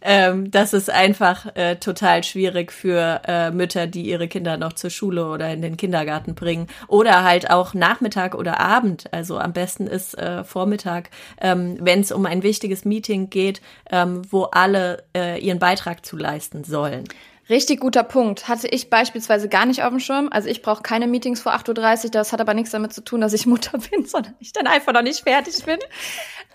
Ähm, 0.00 0.50
das 0.50 0.72
ist 0.72 0.90
einfach 0.90 1.54
äh, 1.56 1.76
total 1.76 2.22
schwierig 2.24 2.72
für 2.72 3.22
äh, 3.26 3.50
Mütter, 3.50 3.86
die 3.86 4.02
ihre 4.02 4.28
Kinder 4.28 4.56
noch 4.56 4.74
zur 4.74 4.90
Schule 4.90 5.26
oder 5.26 5.52
in 5.52 5.62
den 5.62 5.76
Kindergarten 5.76 6.34
bringen. 6.34 6.66
Oder 6.88 7.24
halt 7.24 7.50
auch 7.50 7.74
Nachmittag 7.74 8.34
oder 8.34 8.60
Abend. 8.60 9.12
Also 9.12 9.38
am 9.38 9.52
besten 9.52 9.86
ist 9.86 10.16
äh, 10.18 10.44
Vormittag, 10.44 11.10
ähm, 11.40 11.78
wenn 11.80 12.00
es 12.00 12.12
um 12.12 12.26
ein 12.26 12.42
wichtiges 12.42 12.84
Meeting 12.84 13.30
geht, 13.30 13.60
ähm, 13.90 14.22
wo 14.30 14.44
alle 14.44 15.04
äh, 15.16 15.40
ihren 15.40 15.58
Beitrag 15.58 16.04
zu 16.04 16.16
leisten 16.16 16.64
sollen. 16.64 17.04
Richtig 17.48 17.80
guter 17.80 18.04
Punkt. 18.04 18.48
Hatte 18.48 18.68
ich 18.68 18.88
beispielsweise 18.88 19.48
gar 19.48 19.66
nicht 19.66 19.82
auf 19.82 19.90
dem 19.90 20.00
Schirm. 20.00 20.28
Also 20.30 20.48
ich 20.48 20.62
brauche 20.62 20.82
keine 20.82 21.06
Meetings 21.06 21.40
vor 21.40 21.54
8.30 21.54 22.04
Uhr. 22.06 22.10
Das 22.10 22.32
hat 22.32 22.40
aber 22.40 22.54
nichts 22.54 22.70
damit 22.70 22.94
zu 22.94 23.02
tun, 23.02 23.20
dass 23.20 23.34
ich 23.34 23.46
Mutter 23.46 23.78
bin, 23.90 24.06
sondern 24.06 24.34
ich 24.38 24.52
dann 24.52 24.66
einfach 24.66 24.92
noch 24.92 25.02
nicht 25.02 25.20
fertig 25.20 25.62
bin. 25.64 25.78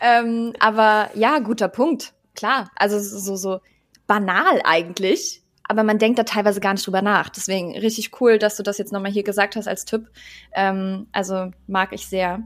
ähm, 0.01 0.53
aber 0.59 1.11
ja, 1.13 1.39
guter 1.39 1.67
Punkt. 1.67 2.13
Klar. 2.35 2.71
Also 2.75 2.99
so, 2.99 3.35
so 3.35 3.59
banal 4.07 4.61
eigentlich. 4.63 5.43
Aber 5.63 5.83
man 5.83 5.99
denkt 5.99 6.17
da 6.17 6.23
teilweise 6.23 6.59
gar 6.59 6.73
nicht 6.73 6.87
drüber 6.87 7.03
nach. 7.03 7.29
Deswegen 7.29 7.77
richtig 7.77 8.19
cool, 8.19 8.39
dass 8.39 8.57
du 8.57 8.63
das 8.63 8.79
jetzt 8.79 8.91
nochmal 8.91 9.11
hier 9.11 9.23
gesagt 9.23 9.55
hast 9.55 9.67
als 9.67 9.85
Tipp. 9.85 10.07
Ähm, 10.53 11.05
also 11.11 11.51
mag 11.67 11.93
ich 11.93 12.07
sehr. 12.07 12.41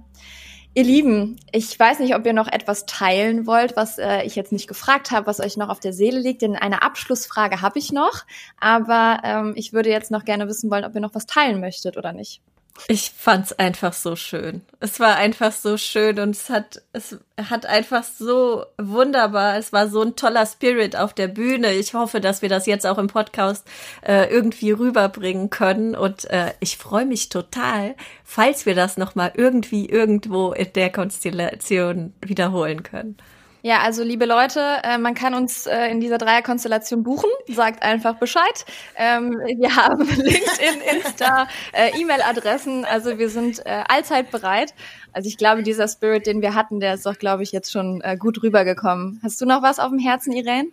Ihr 0.76 0.84
Lieben, 0.84 1.40
ich 1.52 1.80
weiß 1.80 2.00
nicht, 2.00 2.16
ob 2.16 2.26
ihr 2.26 2.34
noch 2.34 2.48
etwas 2.48 2.88
teilen 2.88 3.46
wollt, 3.46 3.78
was 3.78 4.00
äh, 4.00 4.24
ich 4.24 4.36
jetzt 4.36 4.52
nicht 4.52 4.68
gefragt 4.68 5.12
habe, 5.12 5.28
was 5.28 5.40
euch 5.40 5.56
noch 5.56 5.70
auf 5.70 5.80
der 5.80 5.94
Seele 5.94 6.20
liegt. 6.20 6.42
Denn 6.42 6.56
eine 6.56 6.82
Abschlussfrage 6.82 7.62
habe 7.62 7.78
ich 7.78 7.92
noch, 7.92 8.26
aber 8.60 9.20
ähm, 9.24 9.54
ich 9.56 9.72
würde 9.72 9.92
jetzt 9.92 10.10
noch 10.10 10.26
gerne 10.26 10.48
wissen 10.48 10.72
wollen, 10.72 10.84
ob 10.84 10.96
ihr 10.96 11.02
noch 11.02 11.14
was 11.14 11.28
teilen 11.28 11.60
möchtet 11.60 11.96
oder 11.96 12.12
nicht. 12.12 12.42
Ich 12.88 13.12
fand's 13.16 13.54
einfach 13.54 13.94
so 13.94 14.16
schön. 14.16 14.62
Es 14.80 15.00
war 15.00 15.16
einfach 15.16 15.52
so 15.52 15.78
schön 15.78 16.20
und 16.20 16.32
es 16.32 16.50
hat, 16.50 16.82
es 16.92 17.18
hat 17.38 17.66
einfach 17.66 18.04
so 18.04 18.66
wunderbar. 18.78 19.58
Es 19.58 19.72
war 19.72 19.88
so 19.88 20.02
ein 20.02 20.16
toller 20.16 20.46
Spirit 20.46 20.96
auf 20.96 21.14
der 21.14 21.28
Bühne. 21.28 21.74
Ich 21.74 21.94
hoffe, 21.94 22.20
dass 22.20 22.42
wir 22.42 22.50
das 22.50 22.66
jetzt 22.66 22.86
auch 22.86 22.98
im 22.98 23.08
Podcast 23.08 23.66
äh, 24.02 24.26
irgendwie 24.26 24.72
rüberbringen 24.72 25.50
können 25.50 25.96
und 25.96 26.30
äh, 26.30 26.54
ich 26.60 26.78
freue 26.78 27.06
mich 27.06 27.30
total, 27.30 27.96
falls 28.24 28.66
wir 28.66 28.76
das 28.76 28.98
noch 28.98 29.16
mal 29.16 29.32
irgendwie 29.36 29.88
irgendwo 29.88 30.52
in 30.52 30.74
der 30.74 30.92
Konstellation 30.92 32.14
wiederholen 32.22 32.84
können. 32.84 33.18
Ja, 33.66 33.80
also 33.80 34.04
liebe 34.04 34.26
Leute, 34.26 34.60
äh, 34.84 34.98
man 34.98 35.14
kann 35.14 35.34
uns 35.34 35.68
äh, 35.68 35.88
in 35.88 36.02
dieser 36.02 36.18
Dreierkonstellation 36.18 37.02
buchen. 37.02 37.30
Sagt 37.48 37.82
einfach 37.82 38.16
Bescheid. 38.16 38.66
Ähm, 38.98 39.40
wir 39.58 39.74
haben 39.78 40.00
LinkedIn, 40.06 40.82
Insta, 40.94 41.48
äh, 41.72 41.98
E-Mail-Adressen. 41.98 42.84
Also 42.84 43.18
wir 43.20 43.30
sind 43.30 43.66
äh, 43.66 43.86
allzeit 43.88 44.32
bereit. 44.32 44.74
Also 45.14 45.30
ich 45.30 45.38
glaube, 45.38 45.64
dieser 45.64 45.88
Spirit, 45.88 46.28
den 46.28 46.42
wir 46.42 46.56
hatten, 46.56 46.82
der 46.82 46.96
ist 46.96 47.06
doch, 47.06 47.18
glaube 47.18 47.44
ich, 47.44 47.54
jetzt 47.54 47.72
schon 47.72 48.02
äh, 48.02 48.18
gut 48.18 48.44
rübergekommen. 48.44 49.22
Hast 49.24 49.40
du 49.40 49.46
noch 49.46 49.64
was 49.64 49.80
auf 49.80 49.92
dem 49.92 50.00
Herzen, 50.00 50.34
Irene? 50.34 50.68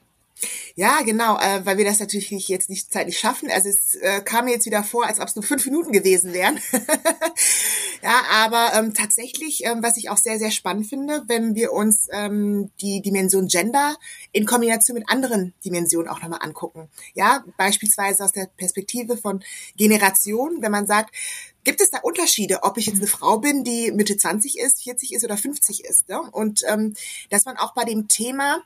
Ja, 0.75 1.03
genau, 1.03 1.39
äh, 1.39 1.65
weil 1.65 1.79
wir 1.79 1.85
das 1.85 2.01
natürlich 2.01 2.31
nicht, 2.31 2.49
jetzt 2.49 2.71
nicht 2.71 2.93
zeitlich 2.93 3.19
schaffen. 3.19 3.51
Also 3.51 3.69
es 3.69 3.95
äh, 3.97 4.21
kam 4.23 4.47
mir 4.47 4.53
jetzt 4.53 4.67
wieder 4.67 4.83
vor, 4.83 5.07
als 5.07 5.21
ob 5.21 5.29
es 5.29 5.37
nur 5.37 5.43
fünf 5.43 5.65
Minuten 5.67 5.93
gewesen 5.93 6.33
wären. 6.33 6.59
ja, 8.03 8.23
aber 8.31 8.73
ähm, 8.75 8.95
tatsächlich, 8.95 9.65
ähm, 9.65 9.83
was 9.83 9.97
ich 9.97 10.11
auch 10.11 10.17
sehr, 10.17 10.39
sehr 10.39 10.51
spannend 10.51 10.87
finde, 10.87 11.23
wenn 11.27 11.55
wir 11.55 11.73
uns 11.73 12.09
ähm, 12.13 12.71
die 12.81 13.03
Dimension 13.03 13.49
Gender 13.49 13.97
in 14.33 14.47
Kombination 14.47 14.97
mit 14.97 15.09
anderen 15.11 15.55
Dimensionen 15.65 16.09
auch 16.09 16.23
nochmal 16.23 16.41
angucken. 16.43 16.89
Ja, 17.15 17.45
beispielsweise 17.57 18.25
aus 18.25 18.33
der 18.33 18.47
Perspektive 18.57 19.17
von 19.17 19.43
Generation, 19.77 20.63
wenn 20.63 20.73
man 20.73 20.87
sagt, 20.87 21.15
Gibt 21.63 21.83
es 21.83 21.91
da 21.91 21.99
Unterschiede, 21.99 22.63
ob 22.63 22.79
ich 22.79 22.87
jetzt 22.87 22.99
eine 22.99 23.07
Frau 23.07 23.39
bin, 23.39 23.65
die 23.65 23.93
Mitte 23.93 24.17
20 24.17 24.59
ist, 24.59 24.83
40 24.83 25.13
ist 25.13 25.25
oder 25.25 25.37
50 25.37 25.85
ist? 25.85 26.09
Ne? 26.09 26.19
Und 26.19 26.63
ähm, 26.67 26.95
dass 27.29 27.45
man 27.45 27.59
auch 27.59 27.75
bei 27.75 27.85
dem 27.85 28.09
Thema 28.09 28.63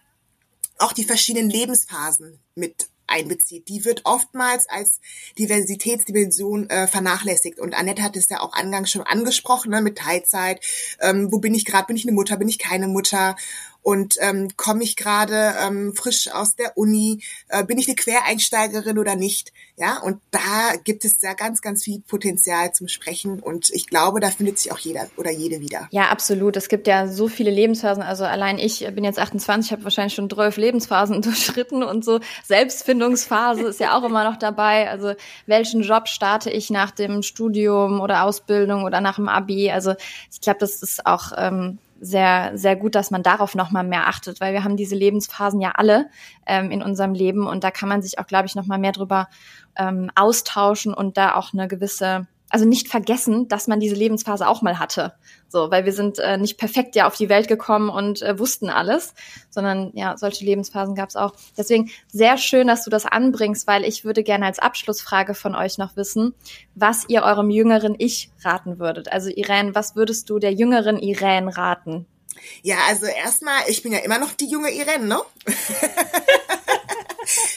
auch 0.79 0.93
die 0.93 1.05
verschiedenen 1.05 1.51
Lebensphasen 1.51 2.39
mit 2.55 2.89
einbezieht. 3.07 3.69
Die 3.69 3.85
wird 3.85 4.03
oftmals 4.05 4.69
als 4.69 5.01
Diversitätsdimension 5.39 6.69
äh, 6.71 6.87
vernachlässigt. 6.87 7.59
Und 7.59 7.75
Annette 7.75 8.03
hat 8.03 8.17
es 8.17 8.29
ja 8.29 8.41
auch 8.41 8.55
angangs 8.55 8.91
schon 8.91 9.03
angesprochen, 9.03 9.71
ne, 9.71 9.83
mit 9.83 9.99
Teilzeit. 9.99 10.65
Ähm, 11.01 11.31
wo 11.31 11.39
bin 11.39 11.55
ich 11.55 11.65
gerade? 11.65 11.87
Bin 11.87 11.97
ich 11.97 12.05
eine 12.05 12.15
Mutter? 12.15 12.37
Bin 12.37 12.49
ich 12.49 12.59
keine 12.59 12.89
Mutter? 12.89 13.37
Und 13.85 14.17
ähm, 14.21 14.49
komme 14.57 14.83
ich 14.83 14.97
gerade 14.97 15.55
ähm, 15.63 15.95
frisch 15.95 16.33
aus 16.33 16.57
der 16.57 16.79
Uni, 16.79 17.23
äh, 17.49 17.65
bin 17.65 17.77
ich 17.77 17.87
eine 17.87 17.95
Quereinsteigerin 17.95 18.99
oder 18.99 19.15
nicht? 19.15 19.53
Ja, 19.77 20.01
und 20.01 20.23
da 20.31 20.73
gibt 20.85 21.05
es 21.05 21.19
da 21.19 21.35
ganz, 21.35 21.61
ganz 21.61 21.85
viel 21.85 22.01
Potenzial 22.01 22.73
zum 22.73 22.89
Sprechen 22.89 23.41
und 23.41 23.69
ich 23.71 23.87
glaube, 23.87 24.21
da 24.21 24.31
findet 24.31 24.59
sich 24.59 24.73
auch 24.73 24.79
jeder 24.79 25.07
oder 25.19 25.31
jede 25.31 25.61
wieder. 25.61 25.87
Ja, 25.91 26.05
absolut. 26.05 26.57
Es 26.57 26.71
gibt 26.71 26.87
ja 26.87 27.09
so 27.09 27.29
viele 27.29 27.51
Lebensphasen. 27.51 28.03
Also 28.03 28.25
allein 28.25 28.59
ich 28.59 28.87
bin 28.95 29.05
jetzt 29.05 29.19
28, 29.19 29.73
habe 29.73 29.85
wahrscheinlich 29.85 30.15
schon 30.15 30.31
12 30.31 30.57
Lebensphasen 30.57 31.21
durchschritten 31.23 31.83
und 31.83 32.07
so 32.07 32.21
Selbstfindungsphase 32.45 33.65
ist 33.69 33.81
ja 33.81 33.99
auch 33.99 34.05
immer 34.05 34.25
noch 34.25 34.39
dabei. 34.39 34.89
Also 34.89 35.13
welchen 35.45 35.83
Job 35.83 36.09
starte 36.09 36.51
ich 36.51 36.71
nach 36.71 36.91
dem 36.91 37.23
Studium 37.23 38.01
oder 38.01 38.25
Ausbildung 38.25 38.85
oder 38.85 39.03
nach 39.03 39.17
dem 39.17 39.29
Abi? 39.29 39.71
Also 39.71 39.95
ich 40.33 40.41
glaube, 40.41 40.61
das 40.61 40.83
ist 40.83 41.05
auch 41.05 41.33
ähm, 41.37 41.79
sehr, 42.05 42.53
sehr 42.55 42.77
gut, 42.77 42.95
dass 42.95 43.11
man 43.11 43.23
darauf 43.23 43.55
nochmal 43.55 43.85
mehr 43.85 44.07
achtet, 44.07 44.41
weil 44.41 44.53
wir 44.53 44.63
haben 44.63 44.77
diese 44.77 44.95
Lebensphasen 44.95 45.61
ja 45.61 45.73
alle 45.75 46.11
ähm, 46.47 46.71
in 46.71 46.83
unserem 46.83 47.15
Leben 47.15 47.47
und 47.47 47.65
da 47.65 47.71
kann 47.71 47.89
man 47.89 48.03
sich 48.03 48.19
auch, 48.19 48.27
glaube 48.27 48.47
ich, 48.47 48.55
nochmal 48.55 48.79
mehr 48.79 48.93
drüber 48.93 49.29
ähm, 49.77 50.11
austauschen 50.15 50.93
und 50.93 51.17
da 51.17 51.35
auch 51.35 51.53
eine 51.53 51.67
gewisse 51.67 52.27
also 52.55 52.67
nicht 52.67 52.87
vergessen, 52.87 53.49
dass 53.49 53.67
man 53.67 53.81
diese 53.81 53.97
Lebensphase 53.97 54.47
auch 54.47 54.63
mal 54.63 54.79
hatte. 54.79 55.15
So, 55.49 55.73
weil 55.73 55.85
wir 55.87 55.93
sind 55.93 56.21
äh, 56.21 56.39
nicht 56.39 56.57
perfekt 56.57 56.95
ja 56.95 57.09
auf 57.09 57.17
die 57.17 57.29
Welt 57.29 57.49
gekommen 57.49 57.89
und 57.89 58.23
äh, 58.23 58.39
wussten 58.39 58.71
alles, 58.71 59.13
sondern 59.51 59.91
ja, 59.95 60.17
solche 60.17 60.45
Lebensphasen 60.45 60.95
gab 60.95 61.09
es 61.09 61.17
auch. 61.17 61.33
Deswegen 61.59 61.91
sehr 62.13 62.39
schön, 62.39 62.69
dass 62.69 62.85
du 62.85 62.91
das 62.91 63.07
anbringst, 63.07 63.67
weil 63.67 63.83
ich 63.83 64.05
würde 64.05 64.23
gerne 64.23 64.47
als 64.47 64.61
Abschlussfrage 64.61 65.35
von 65.35 65.57
euch 65.57 65.79
noch 65.79 65.97
wissen, 65.97 66.33
was 66.77 67.09
ihr 67.09 67.25
eurem 67.25 67.51
jüngeren 67.51 67.97
Ich 67.99 68.31
raten 68.45 68.79
würdet. 68.79 69.11
Also 69.11 69.31
Irene, 69.31 69.75
was 69.75 69.97
würdest 69.97 70.31
du 70.31 70.39
der 70.39 70.53
jüngeren 70.53 71.01
Irene 71.01 71.57
raten? 71.57 72.07
Ja, 72.63 72.77
also 72.89 73.07
erstmal, 73.07 73.63
ich 73.67 73.83
bin 73.83 73.93
ja 73.93 73.99
immer 73.99 74.21
noch 74.21 74.31
die 74.31 74.47
junge 74.47 74.71
Irene, 74.71 75.07
ne? 75.07 75.19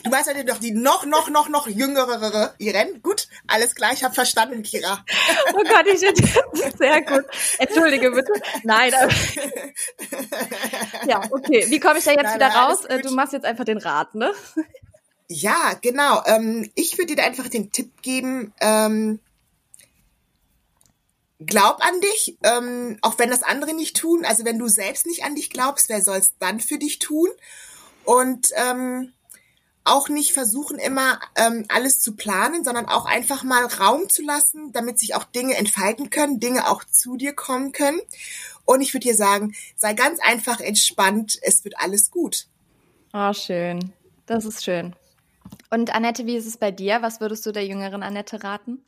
Du 0.08 0.12
meinst 0.12 0.34
ja 0.34 0.42
doch 0.44 0.58
die 0.58 0.72
noch, 0.72 1.06
noch, 1.06 1.30
noch, 1.30 1.50
noch 1.50 1.68
jüngere 1.68 2.54
Irene. 2.60 3.00
Gut, 3.02 3.28
alles 3.46 3.76
klar, 3.76 3.92
ich 3.92 4.06
habe 4.06 4.16
verstanden, 4.16 4.64
Kira. 4.64 5.04
Oh 5.54 5.64
Gott, 5.64 5.86
ich 5.86 6.00
sehr 6.00 7.02
gut. 7.02 7.26
Entschuldige 7.58 8.12
bitte. 8.12 8.32
Nein. 8.64 8.94
Aber, 8.94 9.12
ja, 11.08 11.22
okay. 11.30 11.66
Wie 11.68 11.82
komme 11.82 12.00
ich 12.00 12.06
da 12.06 12.12
jetzt 12.12 12.24
nein, 12.24 12.36
wieder 12.36 12.48
nein, 12.48 12.58
raus? 12.58 12.84
Du 13.04 13.12
machst 13.12 13.34
jetzt 13.34 13.46
einfach 13.46 13.66
den 13.66 13.80
Rat, 13.80 14.16
ne? 14.16 14.32
Ja, 15.28 15.74
genau. 15.82 16.24
Ähm, 16.26 16.72
ich 16.76 16.98
würde 16.98 17.16
dir 17.16 17.24
einfach 17.26 17.50
den 17.50 17.74
Tipp 17.74 18.02
geben, 18.02 18.54
ähm, 18.62 19.20
glaub 21.46 21.84
an 21.86 22.00
dich, 22.00 22.38
ähm, 22.44 22.98
auch 23.02 23.20
wenn 23.20 23.30
das 23.30 23.44
andere 23.44 23.74
nicht 23.74 23.98
tun. 23.98 24.24
Also 24.24 24.46
wenn 24.46 24.58
du 24.58 24.70
selbst 24.70 25.06
nicht 25.06 25.26
an 25.26 25.36
dich 25.36 25.50
glaubst, 25.50 25.90
wer 25.90 26.02
soll 26.02 26.20
es 26.20 26.34
dann 26.40 26.62
für 26.62 26.78
dich 26.78 27.00
tun? 27.00 27.28
Und 28.06 28.52
ähm, 28.56 29.12
auch 29.88 30.10
nicht 30.10 30.34
versuchen, 30.34 30.78
immer 30.78 31.20
ähm, 31.36 31.66
alles 31.70 32.00
zu 32.00 32.16
planen, 32.16 32.64
sondern 32.64 32.88
auch 32.88 33.06
einfach 33.06 33.44
mal 33.44 33.66
Raum 33.66 34.10
zu 34.10 34.22
lassen, 34.24 34.72
damit 34.72 35.00
sich 35.00 35.16
auch 35.16 35.24
Dinge 35.24 35.56
entfalten 35.56 36.10
können, 36.10 36.40
Dinge 36.40 36.70
auch 36.70 36.84
zu 36.84 37.18
dir 37.18 37.34
kommen 37.34 37.72
können. 37.72 38.00
Und 38.66 38.82
ich 38.82 38.94
würde 38.94 39.08
dir 39.08 39.16
sagen, 39.16 39.56
sei 39.76 39.94
ganz 39.94 40.20
einfach 40.22 40.60
entspannt, 40.60 41.38
es 41.42 41.64
wird 41.64 41.80
alles 41.80 42.12
gut. 42.12 42.48
Oh, 43.14 43.34
schön. 43.34 43.94
Das 44.26 44.46
ist 44.46 44.64
schön. 44.64 44.96
Und 45.70 45.96
Annette, 45.96 46.26
wie 46.26 46.36
ist 46.36 46.46
es 46.46 46.58
bei 46.58 46.72
dir? 46.72 47.02
Was 47.02 47.22
würdest 47.22 47.46
du 47.46 47.52
der 47.52 47.66
jüngeren 47.66 48.04
Annette 48.04 48.44
raten? 48.44 48.84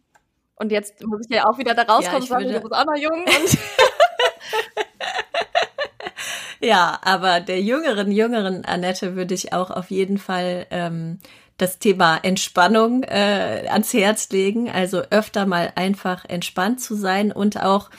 Und 0.56 0.72
jetzt 0.74 1.02
muss 1.06 1.26
ich 1.28 1.36
ja 1.36 1.46
auch 1.46 1.58
wieder 1.58 1.74
da 1.74 1.84
rauskommen, 1.84 2.22
ja, 2.22 2.28
sagen, 2.28 2.52
du 2.52 2.60
bist 2.60 2.74
auch 2.74 2.86
noch 2.86 2.98
jung. 2.98 3.26
Ja, 6.62 7.00
aber 7.04 7.40
der 7.40 7.62
jüngeren, 7.62 8.12
jüngeren 8.12 8.66
Annette 8.66 9.16
würde 9.16 9.34
ich 9.34 9.54
auch 9.54 9.72
auf 9.72 9.92
jeden 9.92 10.18
Fall 10.18 10.68
ähm, 10.72 11.20
das 11.58 11.80
Thema 11.80 12.18
Entspannung 12.18 13.04
äh, 13.04 13.68
ans 13.70 13.94
Herz 13.94 14.30
legen. 14.30 14.70
Also 14.70 15.02
öfter 15.10 15.46
mal 15.46 15.72
einfach 15.76 16.26
entspannt 16.26 16.82
zu 16.82 16.96
sein 16.96 17.32
und 17.32 17.62
auch 17.62 17.90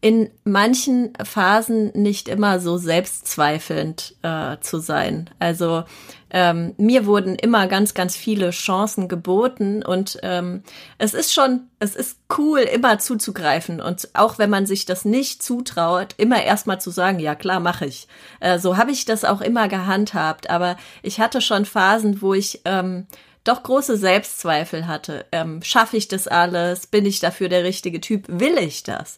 in 0.00 0.30
manchen 0.44 1.14
Phasen 1.24 1.90
nicht 1.94 2.28
immer 2.28 2.60
so 2.60 2.76
selbstzweifelnd 2.76 4.14
äh, 4.22 4.56
zu 4.60 4.78
sein. 4.78 5.30
Also 5.38 5.84
ähm, 6.30 6.74
mir 6.76 7.06
wurden 7.06 7.36
immer 7.36 7.66
ganz, 7.68 7.94
ganz 7.94 8.16
viele 8.16 8.50
Chancen 8.50 9.08
geboten 9.08 9.84
und 9.84 10.18
ähm, 10.22 10.62
es 10.98 11.14
ist 11.14 11.32
schon, 11.32 11.68
es 11.78 11.94
ist 11.94 12.18
cool, 12.36 12.60
immer 12.60 12.98
zuzugreifen 12.98 13.80
und 13.80 14.08
auch 14.14 14.38
wenn 14.38 14.50
man 14.50 14.66
sich 14.66 14.86
das 14.86 15.04
nicht 15.04 15.42
zutraut, 15.42 16.14
immer 16.16 16.42
erstmal 16.42 16.80
zu 16.80 16.90
sagen, 16.90 17.20
ja 17.20 17.34
klar, 17.34 17.60
mache 17.60 17.86
ich. 17.86 18.08
Äh, 18.40 18.58
so 18.58 18.76
habe 18.76 18.90
ich 18.90 19.04
das 19.04 19.24
auch 19.24 19.40
immer 19.40 19.68
gehandhabt, 19.68 20.50
aber 20.50 20.76
ich 21.02 21.20
hatte 21.20 21.40
schon 21.40 21.64
Phasen, 21.64 22.20
wo 22.22 22.34
ich 22.34 22.62
ähm, 22.64 23.06
doch 23.44 23.62
große 23.62 23.96
Selbstzweifel 23.96 24.88
hatte. 24.88 25.26
Ähm, 25.30 25.62
Schaffe 25.62 25.96
ich 25.96 26.08
das 26.08 26.26
alles? 26.26 26.88
Bin 26.88 27.06
ich 27.06 27.20
dafür 27.20 27.48
der 27.48 27.62
richtige 27.62 28.00
Typ? 28.00 28.24
Will 28.26 28.58
ich 28.58 28.82
das? 28.82 29.16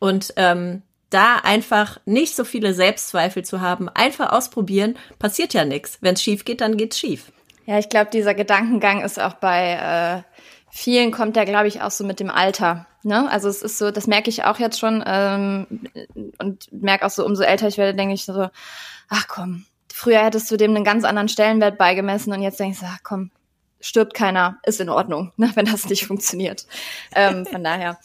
Und 0.00 0.32
ähm, 0.36 0.82
da 1.10 1.36
einfach 1.36 1.98
nicht 2.06 2.34
so 2.34 2.44
viele 2.44 2.72
Selbstzweifel 2.72 3.44
zu 3.44 3.60
haben, 3.60 3.88
einfach 3.88 4.32
ausprobieren, 4.32 4.96
passiert 5.18 5.52
ja 5.54 5.64
nichts. 5.64 5.98
Wenn 6.00 6.14
es 6.14 6.22
schief 6.22 6.44
geht, 6.44 6.60
dann 6.60 6.76
geht's 6.76 6.98
schief. 6.98 7.32
Ja, 7.66 7.78
ich 7.78 7.88
glaube, 7.88 8.10
dieser 8.10 8.34
Gedankengang 8.34 9.02
ist 9.02 9.20
auch 9.20 9.34
bei 9.34 10.24
äh, 10.24 10.36
vielen 10.70 11.10
kommt 11.10 11.36
der, 11.36 11.44
glaube 11.44 11.68
ich, 11.68 11.82
auch 11.82 11.90
so 11.90 12.04
mit 12.04 12.20
dem 12.20 12.30
Alter. 12.30 12.86
Ne? 13.02 13.30
Also 13.30 13.48
es 13.48 13.62
ist 13.62 13.78
so, 13.78 13.90
das 13.90 14.06
merke 14.06 14.30
ich 14.30 14.44
auch 14.44 14.58
jetzt 14.58 14.78
schon 14.78 15.02
ähm, 15.06 15.66
und 16.38 16.72
merke 16.72 17.06
auch 17.06 17.10
so, 17.10 17.24
umso 17.24 17.42
älter 17.42 17.68
ich 17.68 17.78
werde, 17.78 17.96
denke 17.96 18.14
ich 18.14 18.24
so, 18.24 18.48
ach 19.08 19.26
komm, 19.28 19.66
früher 19.92 20.24
hättest 20.24 20.50
du 20.50 20.56
dem 20.56 20.74
einen 20.74 20.84
ganz 20.84 21.04
anderen 21.04 21.28
Stellenwert 21.28 21.78
beigemessen 21.78 22.32
und 22.32 22.42
jetzt 22.42 22.60
denke 22.60 22.72
ich 22.72 22.80
so, 22.80 22.86
ach 22.88 23.00
komm, 23.02 23.30
stirbt 23.80 24.14
keiner, 24.14 24.58
ist 24.64 24.80
in 24.80 24.88
Ordnung, 24.88 25.32
ne, 25.36 25.50
wenn 25.54 25.66
das 25.66 25.88
nicht 25.88 26.06
funktioniert. 26.06 26.66
Ähm, 27.14 27.46
von 27.46 27.64
daher, 27.64 27.98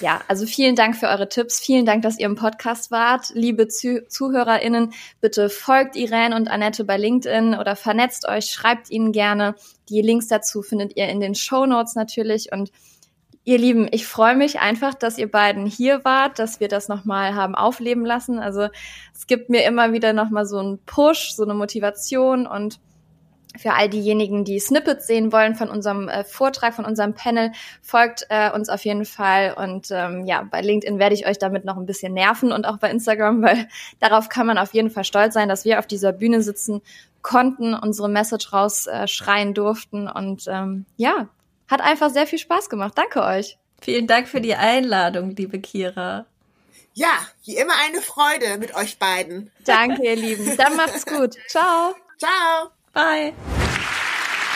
ja, 0.00 0.20
also 0.28 0.46
vielen 0.46 0.76
Dank 0.76 0.96
für 0.96 1.08
eure 1.08 1.28
Tipps, 1.28 1.58
vielen 1.58 1.86
Dank, 1.86 2.02
dass 2.02 2.18
ihr 2.18 2.26
im 2.26 2.36
Podcast 2.36 2.90
wart. 2.90 3.30
Liebe 3.34 3.68
Zuh 3.68 4.00
ZuhörerInnen, 4.06 4.92
bitte 5.20 5.48
folgt 5.48 5.96
Irene 5.96 6.36
und 6.36 6.48
Annette 6.48 6.84
bei 6.84 6.96
LinkedIn 6.96 7.54
oder 7.54 7.76
vernetzt 7.76 8.28
euch, 8.28 8.46
schreibt 8.46 8.90
ihnen 8.90 9.12
gerne. 9.12 9.54
Die 9.88 10.02
Links 10.02 10.28
dazu 10.28 10.62
findet 10.62 10.96
ihr 10.96 11.08
in 11.08 11.20
den 11.20 11.34
Show 11.34 11.66
Notes 11.66 11.94
natürlich 11.94 12.52
und 12.52 12.70
Ihr 13.44 13.58
Lieben, 13.58 13.88
ich 13.90 14.06
freue 14.06 14.36
mich 14.36 14.60
einfach, 14.60 14.94
dass 14.94 15.18
ihr 15.18 15.28
beiden 15.28 15.66
hier 15.66 16.04
wart, 16.04 16.38
dass 16.38 16.60
wir 16.60 16.68
das 16.68 16.86
nochmal 16.86 17.34
haben 17.34 17.56
aufleben 17.56 18.06
lassen. 18.06 18.38
Also 18.38 18.68
es 19.12 19.26
gibt 19.26 19.50
mir 19.50 19.64
immer 19.64 19.92
wieder 19.92 20.12
nochmal 20.12 20.46
so 20.46 20.58
einen 20.58 20.78
Push, 20.84 21.32
so 21.34 21.42
eine 21.42 21.54
Motivation 21.54 22.46
und 22.46 22.78
für 23.56 23.74
all 23.74 23.88
diejenigen, 23.88 24.44
die 24.44 24.58
Snippets 24.58 25.06
sehen 25.06 25.32
wollen 25.32 25.54
von 25.54 25.68
unserem 25.68 26.08
äh, 26.08 26.24
Vortrag, 26.24 26.74
von 26.74 26.84
unserem 26.84 27.14
Panel, 27.14 27.52
folgt 27.82 28.26
äh, 28.28 28.50
uns 28.50 28.68
auf 28.68 28.84
jeden 28.84 29.04
Fall. 29.04 29.54
Und 29.54 29.88
ähm, 29.90 30.26
ja, 30.26 30.46
bei 30.50 30.60
LinkedIn 30.60 30.98
werde 30.98 31.14
ich 31.14 31.26
euch 31.26 31.38
damit 31.38 31.64
noch 31.64 31.76
ein 31.76 31.86
bisschen 31.86 32.14
nerven 32.14 32.52
und 32.52 32.66
auch 32.66 32.78
bei 32.78 32.90
Instagram, 32.90 33.42
weil 33.42 33.68
darauf 34.00 34.28
kann 34.28 34.46
man 34.46 34.58
auf 34.58 34.74
jeden 34.74 34.90
Fall 34.90 35.04
stolz 35.04 35.34
sein, 35.34 35.48
dass 35.48 35.64
wir 35.64 35.78
auf 35.78 35.86
dieser 35.86 36.12
Bühne 36.12 36.42
sitzen 36.42 36.82
konnten, 37.22 37.74
unsere 37.74 38.08
Message 38.08 38.52
rausschreien 38.52 39.50
äh, 39.50 39.54
durften. 39.54 40.08
Und 40.08 40.44
ähm, 40.48 40.86
ja, 40.96 41.28
hat 41.68 41.80
einfach 41.80 42.10
sehr 42.10 42.26
viel 42.26 42.38
Spaß 42.38 42.68
gemacht. 42.68 42.94
Danke 42.96 43.22
euch. 43.22 43.58
Vielen 43.80 44.06
Dank 44.06 44.28
für 44.28 44.40
die 44.40 44.54
Einladung, 44.54 45.30
liebe 45.30 45.58
Kira. 45.60 46.26
Ja, 46.94 47.26
wie 47.44 47.56
immer 47.56 47.72
eine 47.84 48.00
Freude 48.02 48.58
mit 48.58 48.74
euch 48.74 48.98
beiden. 48.98 49.50
Danke, 49.64 50.04
ihr 50.04 50.16
Lieben. 50.16 50.56
Dann 50.56 50.76
macht's 50.76 51.06
gut. 51.06 51.36
Ciao. 51.48 51.94
Ciao. 52.18 52.70
Bye. 52.92 53.32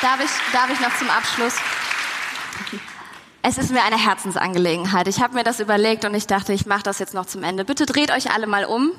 Darf 0.03 0.20
ich, 0.22 0.30
darf 0.53 0.70
ich 0.70 0.78
noch 0.80 0.95
zum 0.99 1.09
Abschluss? 1.09 1.55
Es 3.41 3.57
ist 3.57 3.70
mir 3.70 3.82
eine 3.82 3.97
Herzensangelegenheit. 3.97 5.09
Ich 5.09 5.22
habe 5.22 5.34
mir 5.34 5.45
das 5.45 5.59
überlegt 5.59 6.05
und 6.05 6.14
ich 6.14 6.26
dachte, 6.26 6.53
ich 6.53 6.66
mache 6.66 6.82
das 6.82 6.99
jetzt 6.99 7.14
noch 7.14 7.24
zum 7.24 7.43
Ende. 7.45 7.64
Bitte 7.64 7.87
dreht 7.87 8.11
euch 8.11 8.30
alle 8.30 8.47
mal 8.47 8.66
um. 8.66 8.93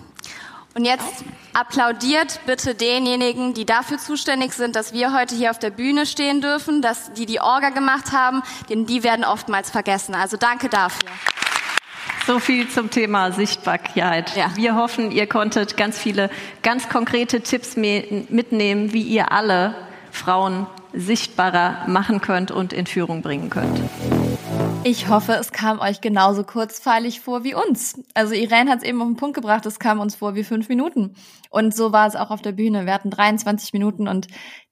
Und 0.74 0.86
jetzt 0.86 1.24
applaudiert 1.54 2.40
bitte 2.46 2.74
denjenigen, 2.74 3.54
die 3.54 3.66
dafür 3.66 4.00
zuständig 4.00 4.54
sind, 4.54 4.76
dass 4.76 4.94
wir 4.94 5.14
heute 5.14 5.36
hier 5.36 5.52
auf 5.52 5.60
der 5.60 5.72
Bühne 5.72 6.06
stehen 6.06 6.42
dürfen, 6.42 6.82
dass 6.82 7.14
die 7.14 7.26
die 7.26 7.40
Orga 7.40 7.70
gemacht 7.70 8.14
haben, 8.14 8.42
denn 8.70 8.86
die 8.86 9.04
werden 9.04 9.26
oftmals 9.26 9.70
vergessen. 9.70 10.16
Also 10.16 10.38
danke 10.38 10.70
dafür. 10.70 11.10
So 12.28 12.40
viel 12.40 12.68
zum 12.68 12.90
Thema 12.90 13.32
Sichtbarkeit. 13.32 14.36
Ja. 14.36 14.52
Wir 14.56 14.76
hoffen, 14.76 15.12
ihr 15.12 15.28
konntet 15.28 15.78
ganz 15.78 15.98
viele 15.98 16.30
ganz 16.62 16.90
konkrete 16.90 17.40
Tipps 17.40 17.78
mitnehmen, 17.78 18.92
wie 18.92 19.04
ihr 19.04 19.32
alle 19.32 19.74
Frauen 20.12 20.68
sichtbarer 20.92 21.88
machen 21.88 22.20
könnt 22.20 22.52
und 22.52 22.74
in 22.74 22.86
Führung 22.86 23.22
bringen 23.22 23.50
könnt. 23.50 23.80
Ich 24.84 25.10
hoffe, 25.10 25.34
es 25.34 25.52
kam 25.52 25.80
euch 25.80 26.00
genauso 26.00 26.46
kurzfeilig 26.46 27.20
vor 27.20 27.44
wie 27.44 27.54
uns. 27.54 28.02
Also 28.14 28.34
Irene 28.34 28.72
hat 28.72 28.80
es 28.80 28.88
eben 28.88 29.02
auf 29.02 29.08
den 29.08 29.18
Punkt 29.18 29.36
gebracht, 29.36 29.66
es 29.66 29.80
kam 29.80 30.00
uns 30.00 30.16
vor 30.16 30.36
wie 30.36 30.46
fünf 30.46 30.70
Minuten. 30.70 31.16
Und 31.50 31.76
so 31.76 31.92
war 31.92 32.08
es 32.08 32.16
auch 32.16 32.32
auf 32.32 32.42
der 32.42 32.54
Bühne. 32.54 32.86
Wir 32.86 32.94
hatten 32.94 33.10
23 33.10 33.74
Minuten 33.74 34.08
und 34.08 34.28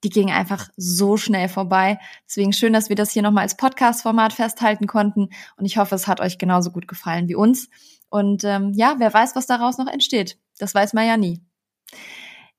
die 0.05 0.09
gingen 0.09 0.33
einfach 0.33 0.69
so 0.77 1.17
schnell 1.17 1.49
vorbei. 1.49 1.99
Deswegen 2.27 2.53
schön, 2.53 2.71
dass 2.71 2.87
wir 2.87 2.95
das 2.95 3.11
hier 3.11 3.23
nochmal 3.23 3.43
als 3.43 3.57
Podcast-Format 3.57 4.31
festhalten 4.31 4.87
konnten. 4.87 5.29
Und 5.57 5.65
ich 5.65 5.77
hoffe, 5.77 5.95
es 5.95 6.07
hat 6.07 6.21
euch 6.21 6.37
genauso 6.37 6.71
gut 6.71 6.87
gefallen 6.87 7.27
wie 7.27 7.35
uns. 7.35 7.67
Und 8.09 8.45
ähm, 8.45 8.71
ja, 8.73 8.95
wer 8.99 9.13
weiß, 9.13 9.35
was 9.35 9.47
daraus 9.47 9.77
noch 9.77 9.87
entsteht. 9.87 10.37
Das 10.57 10.73
weiß 10.73 10.93
man 10.93 11.07
ja 11.07 11.17
nie. 11.17 11.41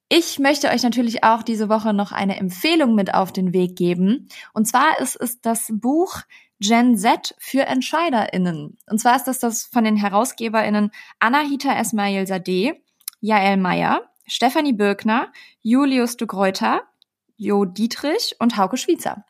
Ich 0.09 0.39
möchte 0.39 0.68
euch 0.68 0.85
natürlich 0.85 1.24
auch 1.24 1.43
diese 1.43 1.68
Woche 1.68 1.93
noch 1.93 2.12
eine 2.12 2.37
Empfehlung 2.37 2.95
mit 2.95 3.12
auf 3.12 3.33
den 3.33 3.53
Weg 3.53 3.74
geben. 3.74 4.29
Und 4.53 4.68
zwar 4.68 5.01
ist 5.01 5.16
es 5.16 5.41
das 5.41 5.66
Buch 5.72 6.20
Gen 6.61 6.97
Z 6.97 7.35
für 7.39 7.67
EntscheiderInnen. 7.67 8.79
Und 8.89 8.99
zwar 8.99 9.17
ist 9.17 9.25
das 9.25 9.39
das 9.39 9.65
von 9.65 9.85
den 9.85 9.97
HerausgeberInnen 9.97 10.91
Anahita 11.21 11.79
Esmail 11.79 12.27
Sadeh, 12.27 12.83
Jael 13.21 13.57
Meyer, 13.57 14.03
Stefanie 14.27 14.73
Birkner, 14.73 15.33
Julius 15.63 16.17
de 16.17 16.27
Greuter, 16.27 16.83
Jo 17.37 17.65
Dietrich 17.65 18.37
und 18.39 18.57
Hauke 18.57 18.79
Schwiezer. 18.79 19.25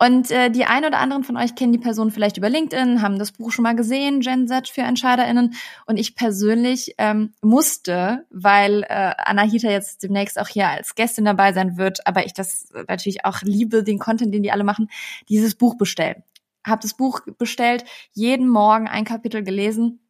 Und 0.00 0.30
äh, 0.30 0.48
die 0.50 0.64
ein 0.64 0.84
oder 0.84 0.98
anderen 0.98 1.24
von 1.24 1.36
euch 1.36 1.56
kennen 1.56 1.72
die 1.72 1.78
Person 1.78 2.12
vielleicht 2.12 2.36
über 2.36 2.48
LinkedIn, 2.48 3.02
haben 3.02 3.18
das 3.18 3.32
Buch 3.32 3.50
schon 3.50 3.64
mal 3.64 3.74
gesehen, 3.74 4.20
Gen 4.20 4.46
Z 4.46 4.68
für 4.68 4.82
EntscheiderInnen. 4.82 5.54
Und 5.86 5.96
ich 5.96 6.14
persönlich 6.14 6.94
ähm, 6.98 7.34
musste, 7.42 8.24
weil 8.30 8.84
äh, 8.84 9.12
Anahita 9.18 9.68
jetzt 9.68 10.04
demnächst 10.04 10.38
auch 10.38 10.46
hier 10.46 10.68
als 10.68 10.94
Gästin 10.94 11.24
dabei 11.24 11.52
sein 11.52 11.76
wird, 11.78 12.06
aber 12.06 12.24
ich 12.24 12.32
das 12.32 12.68
natürlich 12.86 13.24
auch 13.24 13.42
liebe, 13.42 13.82
den 13.82 13.98
Content, 13.98 14.32
den 14.32 14.44
die 14.44 14.52
alle 14.52 14.62
machen, 14.62 14.88
dieses 15.28 15.56
Buch 15.56 15.76
bestellen 15.76 16.22
habe 16.66 16.82
das 16.82 16.94
Buch 16.94 17.20
bestellt, 17.38 17.84
jeden 18.12 18.48
Morgen 18.48 18.88
ein 18.88 19.04
Kapitel 19.04 19.42
gelesen. 19.42 20.00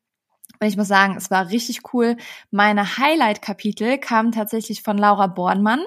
Und 0.60 0.66
ich 0.66 0.76
muss 0.76 0.88
sagen, 0.88 1.14
es 1.16 1.30
war 1.30 1.50
richtig 1.50 1.92
cool. 1.92 2.16
Meine 2.50 2.98
Highlight-Kapitel 2.98 3.98
kamen 3.98 4.32
tatsächlich 4.32 4.82
von 4.82 4.98
Laura 4.98 5.28
Bornmann. 5.28 5.84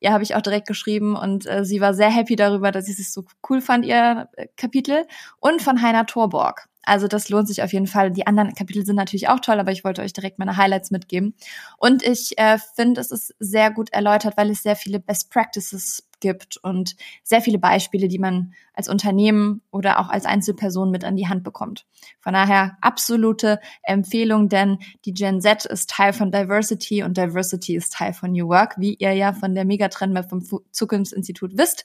Ihr 0.00 0.12
habe 0.12 0.24
ich 0.24 0.34
auch 0.34 0.42
direkt 0.42 0.66
geschrieben 0.66 1.14
und 1.14 1.46
äh, 1.46 1.64
sie 1.64 1.80
war 1.80 1.94
sehr 1.94 2.10
happy 2.10 2.34
darüber, 2.34 2.72
dass 2.72 2.88
ich 2.88 2.98
es 2.98 3.12
so 3.12 3.24
cool 3.48 3.60
fand, 3.60 3.84
ihr 3.84 4.28
äh, 4.36 4.48
Kapitel. 4.56 5.06
Und 5.38 5.62
von 5.62 5.82
Heiner 5.82 6.06
Thorborg. 6.06 6.68
Also 6.82 7.06
das 7.06 7.28
lohnt 7.28 7.46
sich 7.46 7.62
auf 7.62 7.72
jeden 7.72 7.86
Fall. 7.86 8.10
Die 8.10 8.26
anderen 8.26 8.54
Kapitel 8.54 8.84
sind 8.84 8.96
natürlich 8.96 9.28
auch 9.28 9.40
toll, 9.40 9.60
aber 9.60 9.70
ich 9.70 9.84
wollte 9.84 10.02
euch 10.02 10.14
direkt 10.14 10.38
meine 10.38 10.56
Highlights 10.56 10.90
mitgeben. 10.90 11.34
Und 11.76 12.02
ich 12.02 12.36
äh, 12.38 12.58
finde, 12.74 13.00
es 13.00 13.10
ist 13.10 13.34
sehr 13.38 13.70
gut 13.70 13.92
erläutert, 13.92 14.36
weil 14.36 14.50
es 14.50 14.62
sehr 14.62 14.74
viele 14.74 14.98
Best 14.98 15.30
Practices 15.30 16.07
gibt 16.20 16.56
und 16.58 16.96
sehr 17.22 17.40
viele 17.40 17.58
Beispiele, 17.58 18.08
die 18.08 18.18
man 18.18 18.54
als 18.74 18.88
Unternehmen 18.88 19.62
oder 19.70 19.98
auch 20.00 20.08
als 20.08 20.24
Einzelperson 20.24 20.90
mit 20.90 21.04
an 21.04 21.16
die 21.16 21.28
Hand 21.28 21.44
bekommt. 21.44 21.86
Von 22.20 22.32
daher 22.32 22.76
absolute 22.80 23.60
Empfehlung, 23.82 24.48
denn 24.48 24.78
die 25.04 25.14
Gen 25.14 25.40
Z 25.40 25.64
ist 25.64 25.90
Teil 25.90 26.12
von 26.12 26.30
Diversity 26.30 27.02
und 27.02 27.16
Diversity 27.16 27.76
ist 27.76 27.92
Teil 27.92 28.12
von 28.12 28.32
New 28.32 28.48
Work, 28.48 28.76
wie 28.78 28.94
ihr 28.94 29.12
ja 29.12 29.32
von 29.32 29.54
der 29.54 29.64
Megatrendmap 29.64 30.28
vom 30.28 30.42
Zukunftsinstitut 30.70 31.56
wisst. 31.56 31.84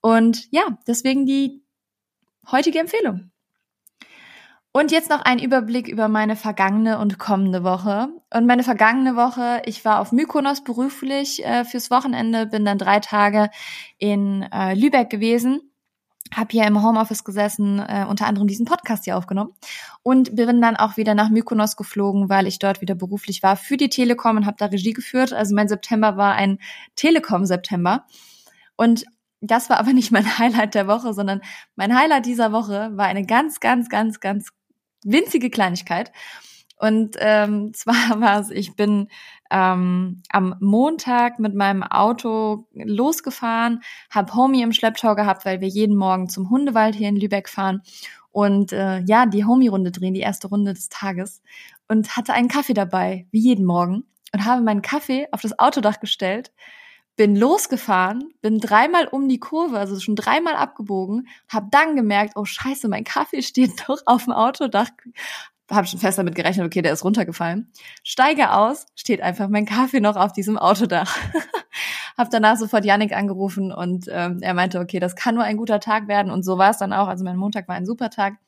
Und 0.00 0.48
ja, 0.50 0.78
deswegen 0.86 1.26
die 1.26 1.62
heutige 2.50 2.78
Empfehlung. 2.78 3.30
Und 4.72 4.92
jetzt 4.92 5.10
noch 5.10 5.22
ein 5.22 5.40
Überblick 5.40 5.88
über 5.88 6.06
meine 6.06 6.36
vergangene 6.36 6.98
und 6.98 7.18
kommende 7.18 7.64
Woche. 7.64 8.08
Und 8.32 8.46
meine 8.46 8.62
vergangene 8.62 9.16
Woche, 9.16 9.62
ich 9.64 9.84
war 9.84 9.98
auf 9.98 10.12
Mykonos 10.12 10.62
beruflich 10.62 11.44
äh, 11.44 11.64
fürs 11.64 11.90
Wochenende, 11.90 12.46
bin 12.46 12.64
dann 12.64 12.78
drei 12.78 13.00
Tage 13.00 13.50
in 13.98 14.42
äh, 14.42 14.74
Lübeck 14.74 15.10
gewesen, 15.10 15.72
habe 16.32 16.50
hier 16.52 16.68
im 16.68 16.84
Homeoffice 16.84 17.24
gesessen, 17.24 17.80
äh, 17.80 18.06
unter 18.08 18.28
anderem 18.28 18.46
diesen 18.46 18.64
Podcast 18.64 19.06
hier 19.06 19.16
aufgenommen 19.16 19.54
und 20.04 20.36
bin 20.36 20.62
dann 20.62 20.76
auch 20.76 20.96
wieder 20.96 21.16
nach 21.16 21.30
Mykonos 21.30 21.74
geflogen, 21.74 22.28
weil 22.28 22.46
ich 22.46 22.60
dort 22.60 22.80
wieder 22.80 22.94
beruflich 22.94 23.42
war 23.42 23.56
für 23.56 23.76
die 23.76 23.88
Telekom 23.88 24.36
und 24.36 24.46
habe 24.46 24.56
da 24.56 24.66
Regie 24.66 24.92
geführt. 24.92 25.32
Also 25.32 25.52
mein 25.52 25.66
September 25.66 26.16
war 26.16 26.34
ein 26.34 26.60
Telekom-September. 26.94 28.06
Und 28.76 29.04
das 29.40 29.68
war 29.68 29.80
aber 29.80 29.92
nicht 29.92 30.12
mein 30.12 30.24
Highlight 30.38 30.76
der 30.76 30.86
Woche, 30.86 31.12
sondern 31.12 31.40
mein 31.74 31.98
Highlight 31.98 32.26
dieser 32.26 32.52
Woche 32.52 32.90
war 32.94 33.06
eine 33.06 33.26
ganz, 33.26 33.58
ganz, 33.58 33.88
ganz, 33.88 34.20
ganz 34.20 34.50
winzige 35.04 35.50
Kleinigkeit. 35.50 36.12
Und 36.78 37.16
ähm, 37.18 37.72
zwar 37.74 38.20
war 38.20 38.40
es, 38.40 38.50
ich 38.50 38.74
bin 38.74 39.08
ähm, 39.50 40.22
am 40.30 40.56
Montag 40.60 41.38
mit 41.38 41.54
meinem 41.54 41.82
Auto 41.82 42.66
losgefahren, 42.72 43.82
habe 44.10 44.34
Homie 44.34 44.62
im 44.62 44.72
Schlepptau 44.72 45.14
gehabt, 45.14 45.44
weil 45.44 45.60
wir 45.60 45.68
jeden 45.68 45.96
Morgen 45.96 46.28
zum 46.28 46.50
Hundewald 46.50 46.94
hier 46.94 47.08
in 47.08 47.16
Lübeck 47.16 47.48
fahren. 47.48 47.82
Und 48.32 48.72
äh, 48.72 49.00
ja, 49.00 49.26
die 49.26 49.44
Homie-Runde 49.44 49.90
drehen, 49.90 50.14
die 50.14 50.20
erste 50.20 50.48
Runde 50.48 50.72
des 50.72 50.88
Tages. 50.88 51.42
Und 51.88 52.16
hatte 52.16 52.32
einen 52.32 52.48
Kaffee 52.48 52.74
dabei, 52.74 53.26
wie 53.32 53.40
jeden 53.40 53.64
Morgen. 53.64 54.04
Und 54.32 54.44
habe 54.44 54.62
meinen 54.62 54.82
Kaffee 54.82 55.26
auf 55.32 55.42
das 55.42 55.58
Autodach 55.58 55.98
gestellt, 55.98 56.52
bin 57.20 57.36
losgefahren, 57.36 58.32
bin 58.40 58.60
dreimal 58.60 59.06
um 59.06 59.28
die 59.28 59.38
Kurve, 59.38 59.78
also 59.78 60.00
schon 60.00 60.16
dreimal 60.16 60.54
abgebogen, 60.56 61.28
habe 61.50 61.66
dann 61.70 61.94
gemerkt, 61.94 62.32
oh 62.34 62.46
scheiße, 62.46 62.88
mein 62.88 63.04
Kaffee 63.04 63.42
steht 63.42 63.86
doch 63.86 64.00
auf 64.06 64.24
dem 64.24 64.32
Autodach. 64.32 64.88
Habe 65.70 65.86
schon 65.86 66.00
fest 66.00 66.16
damit 66.16 66.34
gerechnet, 66.34 66.64
okay, 66.64 66.80
der 66.80 66.94
ist 66.94 67.04
runtergefallen. 67.04 67.70
Steige 68.02 68.54
aus, 68.54 68.86
steht 68.94 69.20
einfach 69.20 69.48
mein 69.50 69.66
Kaffee 69.66 70.00
noch 70.00 70.16
auf 70.16 70.32
diesem 70.32 70.56
Autodach. 70.56 71.14
habe 72.16 72.30
danach 72.32 72.56
sofort 72.56 72.86
Yannick 72.86 73.14
angerufen 73.14 73.70
und 73.70 74.06
ähm, 74.10 74.38
er 74.40 74.54
meinte, 74.54 74.80
okay, 74.80 74.98
das 74.98 75.14
kann 75.14 75.34
nur 75.34 75.44
ein 75.44 75.58
guter 75.58 75.78
Tag 75.78 76.08
werden 76.08 76.32
und 76.32 76.42
so 76.42 76.56
war 76.56 76.70
es 76.70 76.78
dann 76.78 76.94
auch. 76.94 77.06
Also 77.06 77.22
mein 77.22 77.36
Montag 77.36 77.68
war 77.68 77.74
ein 77.74 77.84
super 77.84 78.08
Tag. 78.08 78.38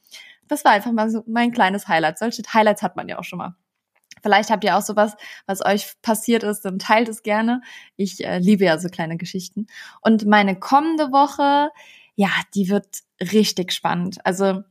Das 0.48 0.64
war 0.64 0.72
einfach 0.72 0.92
mal 0.92 1.10
so 1.10 1.24
mein 1.26 1.52
kleines 1.52 1.88
Highlight. 1.88 2.18
Solche 2.18 2.42
Highlights 2.54 2.80
hat 2.82 2.96
man 2.96 3.06
ja 3.06 3.18
auch 3.18 3.24
schon 3.24 3.38
mal. 3.38 3.54
Vielleicht 4.22 4.50
habt 4.50 4.64
ihr 4.64 4.76
auch 4.76 4.82
sowas, 4.82 5.14
was 5.46 5.64
euch 5.64 5.94
passiert 6.02 6.42
ist, 6.42 6.62
dann 6.62 6.78
teilt 6.78 7.08
es 7.08 7.22
gerne. 7.22 7.62
Ich 7.96 8.24
äh, 8.24 8.38
liebe 8.38 8.64
ja 8.64 8.78
so 8.78 8.88
kleine 8.88 9.16
Geschichten. 9.16 9.66
Und 10.00 10.26
meine 10.26 10.58
kommende 10.58 11.12
Woche, 11.12 11.70
ja, 12.14 12.30
die 12.54 12.68
wird 12.68 12.86
richtig 13.20 13.72
spannend. 13.72 14.24
Also 14.24 14.62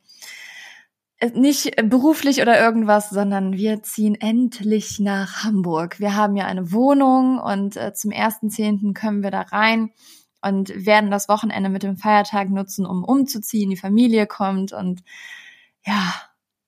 äh, 1.17 1.29
nicht 1.31 1.75
beruflich 1.89 2.41
oder 2.41 2.59
irgendwas, 2.59 3.09
sondern 3.09 3.53
wir 3.53 3.83
ziehen 3.83 4.15
endlich 4.15 4.99
nach 4.99 5.43
Hamburg. 5.43 5.99
Wir 5.99 6.15
haben 6.15 6.35
ja 6.35 6.45
eine 6.45 6.71
Wohnung 6.71 7.39
und 7.39 7.77
äh, 7.77 7.93
zum 7.93 8.11
ersten 8.11 8.49
Zehnten 8.49 8.93
können 8.93 9.23
wir 9.23 9.31
da 9.31 9.41
rein 9.41 9.91
und 10.41 10.69
werden 10.75 11.11
das 11.11 11.29
Wochenende 11.29 11.69
mit 11.69 11.83
dem 11.83 11.97
Feiertag 11.97 12.49
nutzen, 12.49 12.85
um 12.85 13.03
umzuziehen. 13.03 13.69
Die 13.69 13.77
Familie 13.77 14.27
kommt 14.27 14.73
und 14.73 15.03
ja, 15.85 16.13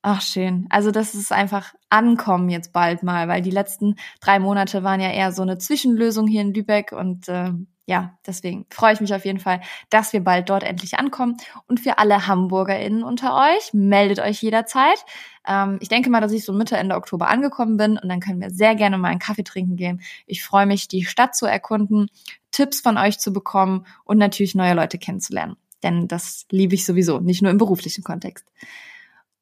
Ach, 0.06 0.20
schön. 0.20 0.66
Also 0.68 0.90
das 0.90 1.14
ist 1.14 1.32
einfach 1.32 1.72
ankommen 1.88 2.50
jetzt 2.50 2.74
bald 2.74 3.02
mal, 3.02 3.26
weil 3.26 3.40
die 3.40 3.50
letzten 3.50 3.96
drei 4.20 4.38
Monate 4.38 4.82
waren 4.82 5.00
ja 5.00 5.10
eher 5.10 5.32
so 5.32 5.40
eine 5.40 5.56
Zwischenlösung 5.56 6.26
hier 6.26 6.42
in 6.42 6.52
Lübeck 6.52 6.92
und 6.92 7.26
äh, 7.30 7.52
ja, 7.86 8.18
deswegen 8.26 8.66
freue 8.68 8.92
ich 8.92 9.00
mich 9.00 9.14
auf 9.14 9.24
jeden 9.24 9.40
Fall, 9.40 9.62
dass 9.88 10.12
wir 10.12 10.22
bald 10.22 10.50
dort 10.50 10.62
endlich 10.62 10.98
ankommen. 10.98 11.38
Und 11.68 11.80
für 11.80 11.96
alle 11.96 12.26
HamburgerInnen 12.26 13.02
unter 13.02 13.34
euch, 13.34 13.72
meldet 13.72 14.18
euch 14.20 14.42
jederzeit. 14.42 15.02
Ähm, 15.48 15.78
ich 15.80 15.88
denke 15.88 16.10
mal, 16.10 16.20
dass 16.20 16.32
ich 16.32 16.44
so 16.44 16.52
Mitte, 16.52 16.76
Ende 16.76 16.96
Oktober 16.96 17.28
angekommen 17.28 17.78
bin 17.78 17.96
und 17.96 18.06
dann 18.10 18.20
können 18.20 18.42
wir 18.42 18.50
sehr 18.50 18.74
gerne 18.74 18.98
mal 18.98 19.08
einen 19.08 19.20
Kaffee 19.20 19.42
trinken 19.42 19.76
gehen. 19.76 20.02
Ich 20.26 20.44
freue 20.44 20.66
mich, 20.66 20.86
die 20.86 21.06
Stadt 21.06 21.34
zu 21.34 21.46
erkunden, 21.46 22.10
Tipps 22.50 22.82
von 22.82 22.98
euch 22.98 23.18
zu 23.20 23.32
bekommen 23.32 23.86
und 24.04 24.18
natürlich 24.18 24.54
neue 24.54 24.74
Leute 24.74 24.98
kennenzulernen. 24.98 25.56
Denn 25.82 26.08
das 26.08 26.44
liebe 26.50 26.74
ich 26.74 26.84
sowieso, 26.84 27.20
nicht 27.20 27.40
nur 27.40 27.50
im 27.50 27.58
beruflichen 27.58 28.04
Kontext. 28.04 28.44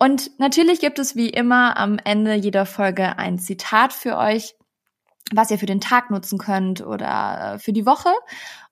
Und 0.03 0.37
natürlich 0.41 0.81
gibt 0.81 0.99
es 0.99 1.15
wie 1.15 1.31
immer 1.31 1.77
am 1.77 1.97
Ende 2.03 2.35
jeder 2.35 2.67
Folge 2.67 3.19
ein 3.19 3.39
Zitat 3.39 3.93
für 3.93 4.19
euch, 4.19 4.57
was 5.33 5.53
ihr 5.53 5.61
für 5.61 5.67
den 5.67 5.81
Tag 5.81 6.11
nutzen 6.11 6.41
könnt 6.41 6.85
oder 6.85 7.55
äh, 7.55 7.59
für 7.61 7.73
die 7.73 7.87
Woche. 7.87 8.09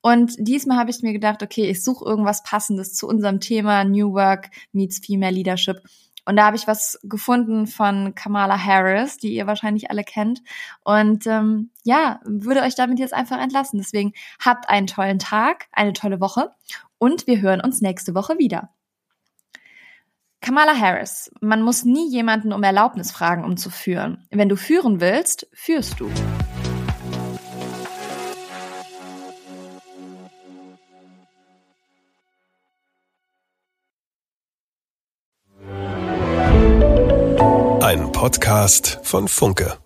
Und 0.00 0.32
diesmal 0.38 0.76
habe 0.76 0.90
ich 0.90 1.02
mir 1.02 1.12
gedacht, 1.12 1.44
okay, 1.44 1.70
ich 1.70 1.84
suche 1.84 2.04
irgendwas 2.04 2.42
Passendes 2.42 2.94
zu 2.94 3.06
unserem 3.06 3.38
Thema 3.38 3.84
New 3.84 4.12
Work 4.12 4.50
meets 4.72 4.98
Female 4.98 5.30
Leadership. 5.30 5.76
Und 6.24 6.34
da 6.34 6.46
habe 6.46 6.56
ich 6.56 6.66
was 6.66 6.98
gefunden 7.04 7.68
von 7.68 8.16
Kamala 8.16 8.58
Harris, 8.58 9.16
die 9.16 9.32
ihr 9.32 9.46
wahrscheinlich 9.46 9.88
alle 9.88 10.02
kennt. 10.02 10.42
Und 10.82 11.28
ähm, 11.28 11.70
ja, 11.84 12.18
würde 12.24 12.62
euch 12.62 12.74
damit 12.74 12.98
jetzt 12.98 13.14
einfach 13.14 13.40
entlassen. 13.40 13.78
Deswegen 13.78 14.14
habt 14.44 14.68
einen 14.68 14.88
tollen 14.88 15.20
Tag, 15.20 15.68
eine 15.70 15.92
tolle 15.92 16.20
Woche 16.20 16.50
und 16.98 17.28
wir 17.28 17.40
hören 17.40 17.60
uns 17.60 17.80
nächste 17.80 18.16
Woche 18.16 18.36
wieder. 18.38 18.70
Kamala 20.42 20.74
Harris, 20.74 21.30
man 21.42 21.60
muss 21.60 21.84
nie 21.84 22.10
jemanden 22.10 22.54
um 22.54 22.62
Erlaubnis 22.62 23.12
fragen, 23.12 23.44
um 23.44 23.58
zu 23.58 23.68
führen. 23.68 24.26
Wenn 24.30 24.48
du 24.48 24.56
führen 24.56 24.98
willst, 24.98 25.46
führst 25.52 26.00
du. 26.00 26.10
Ein 37.82 38.10
Podcast 38.12 38.98
von 39.02 39.28
Funke. 39.28 39.76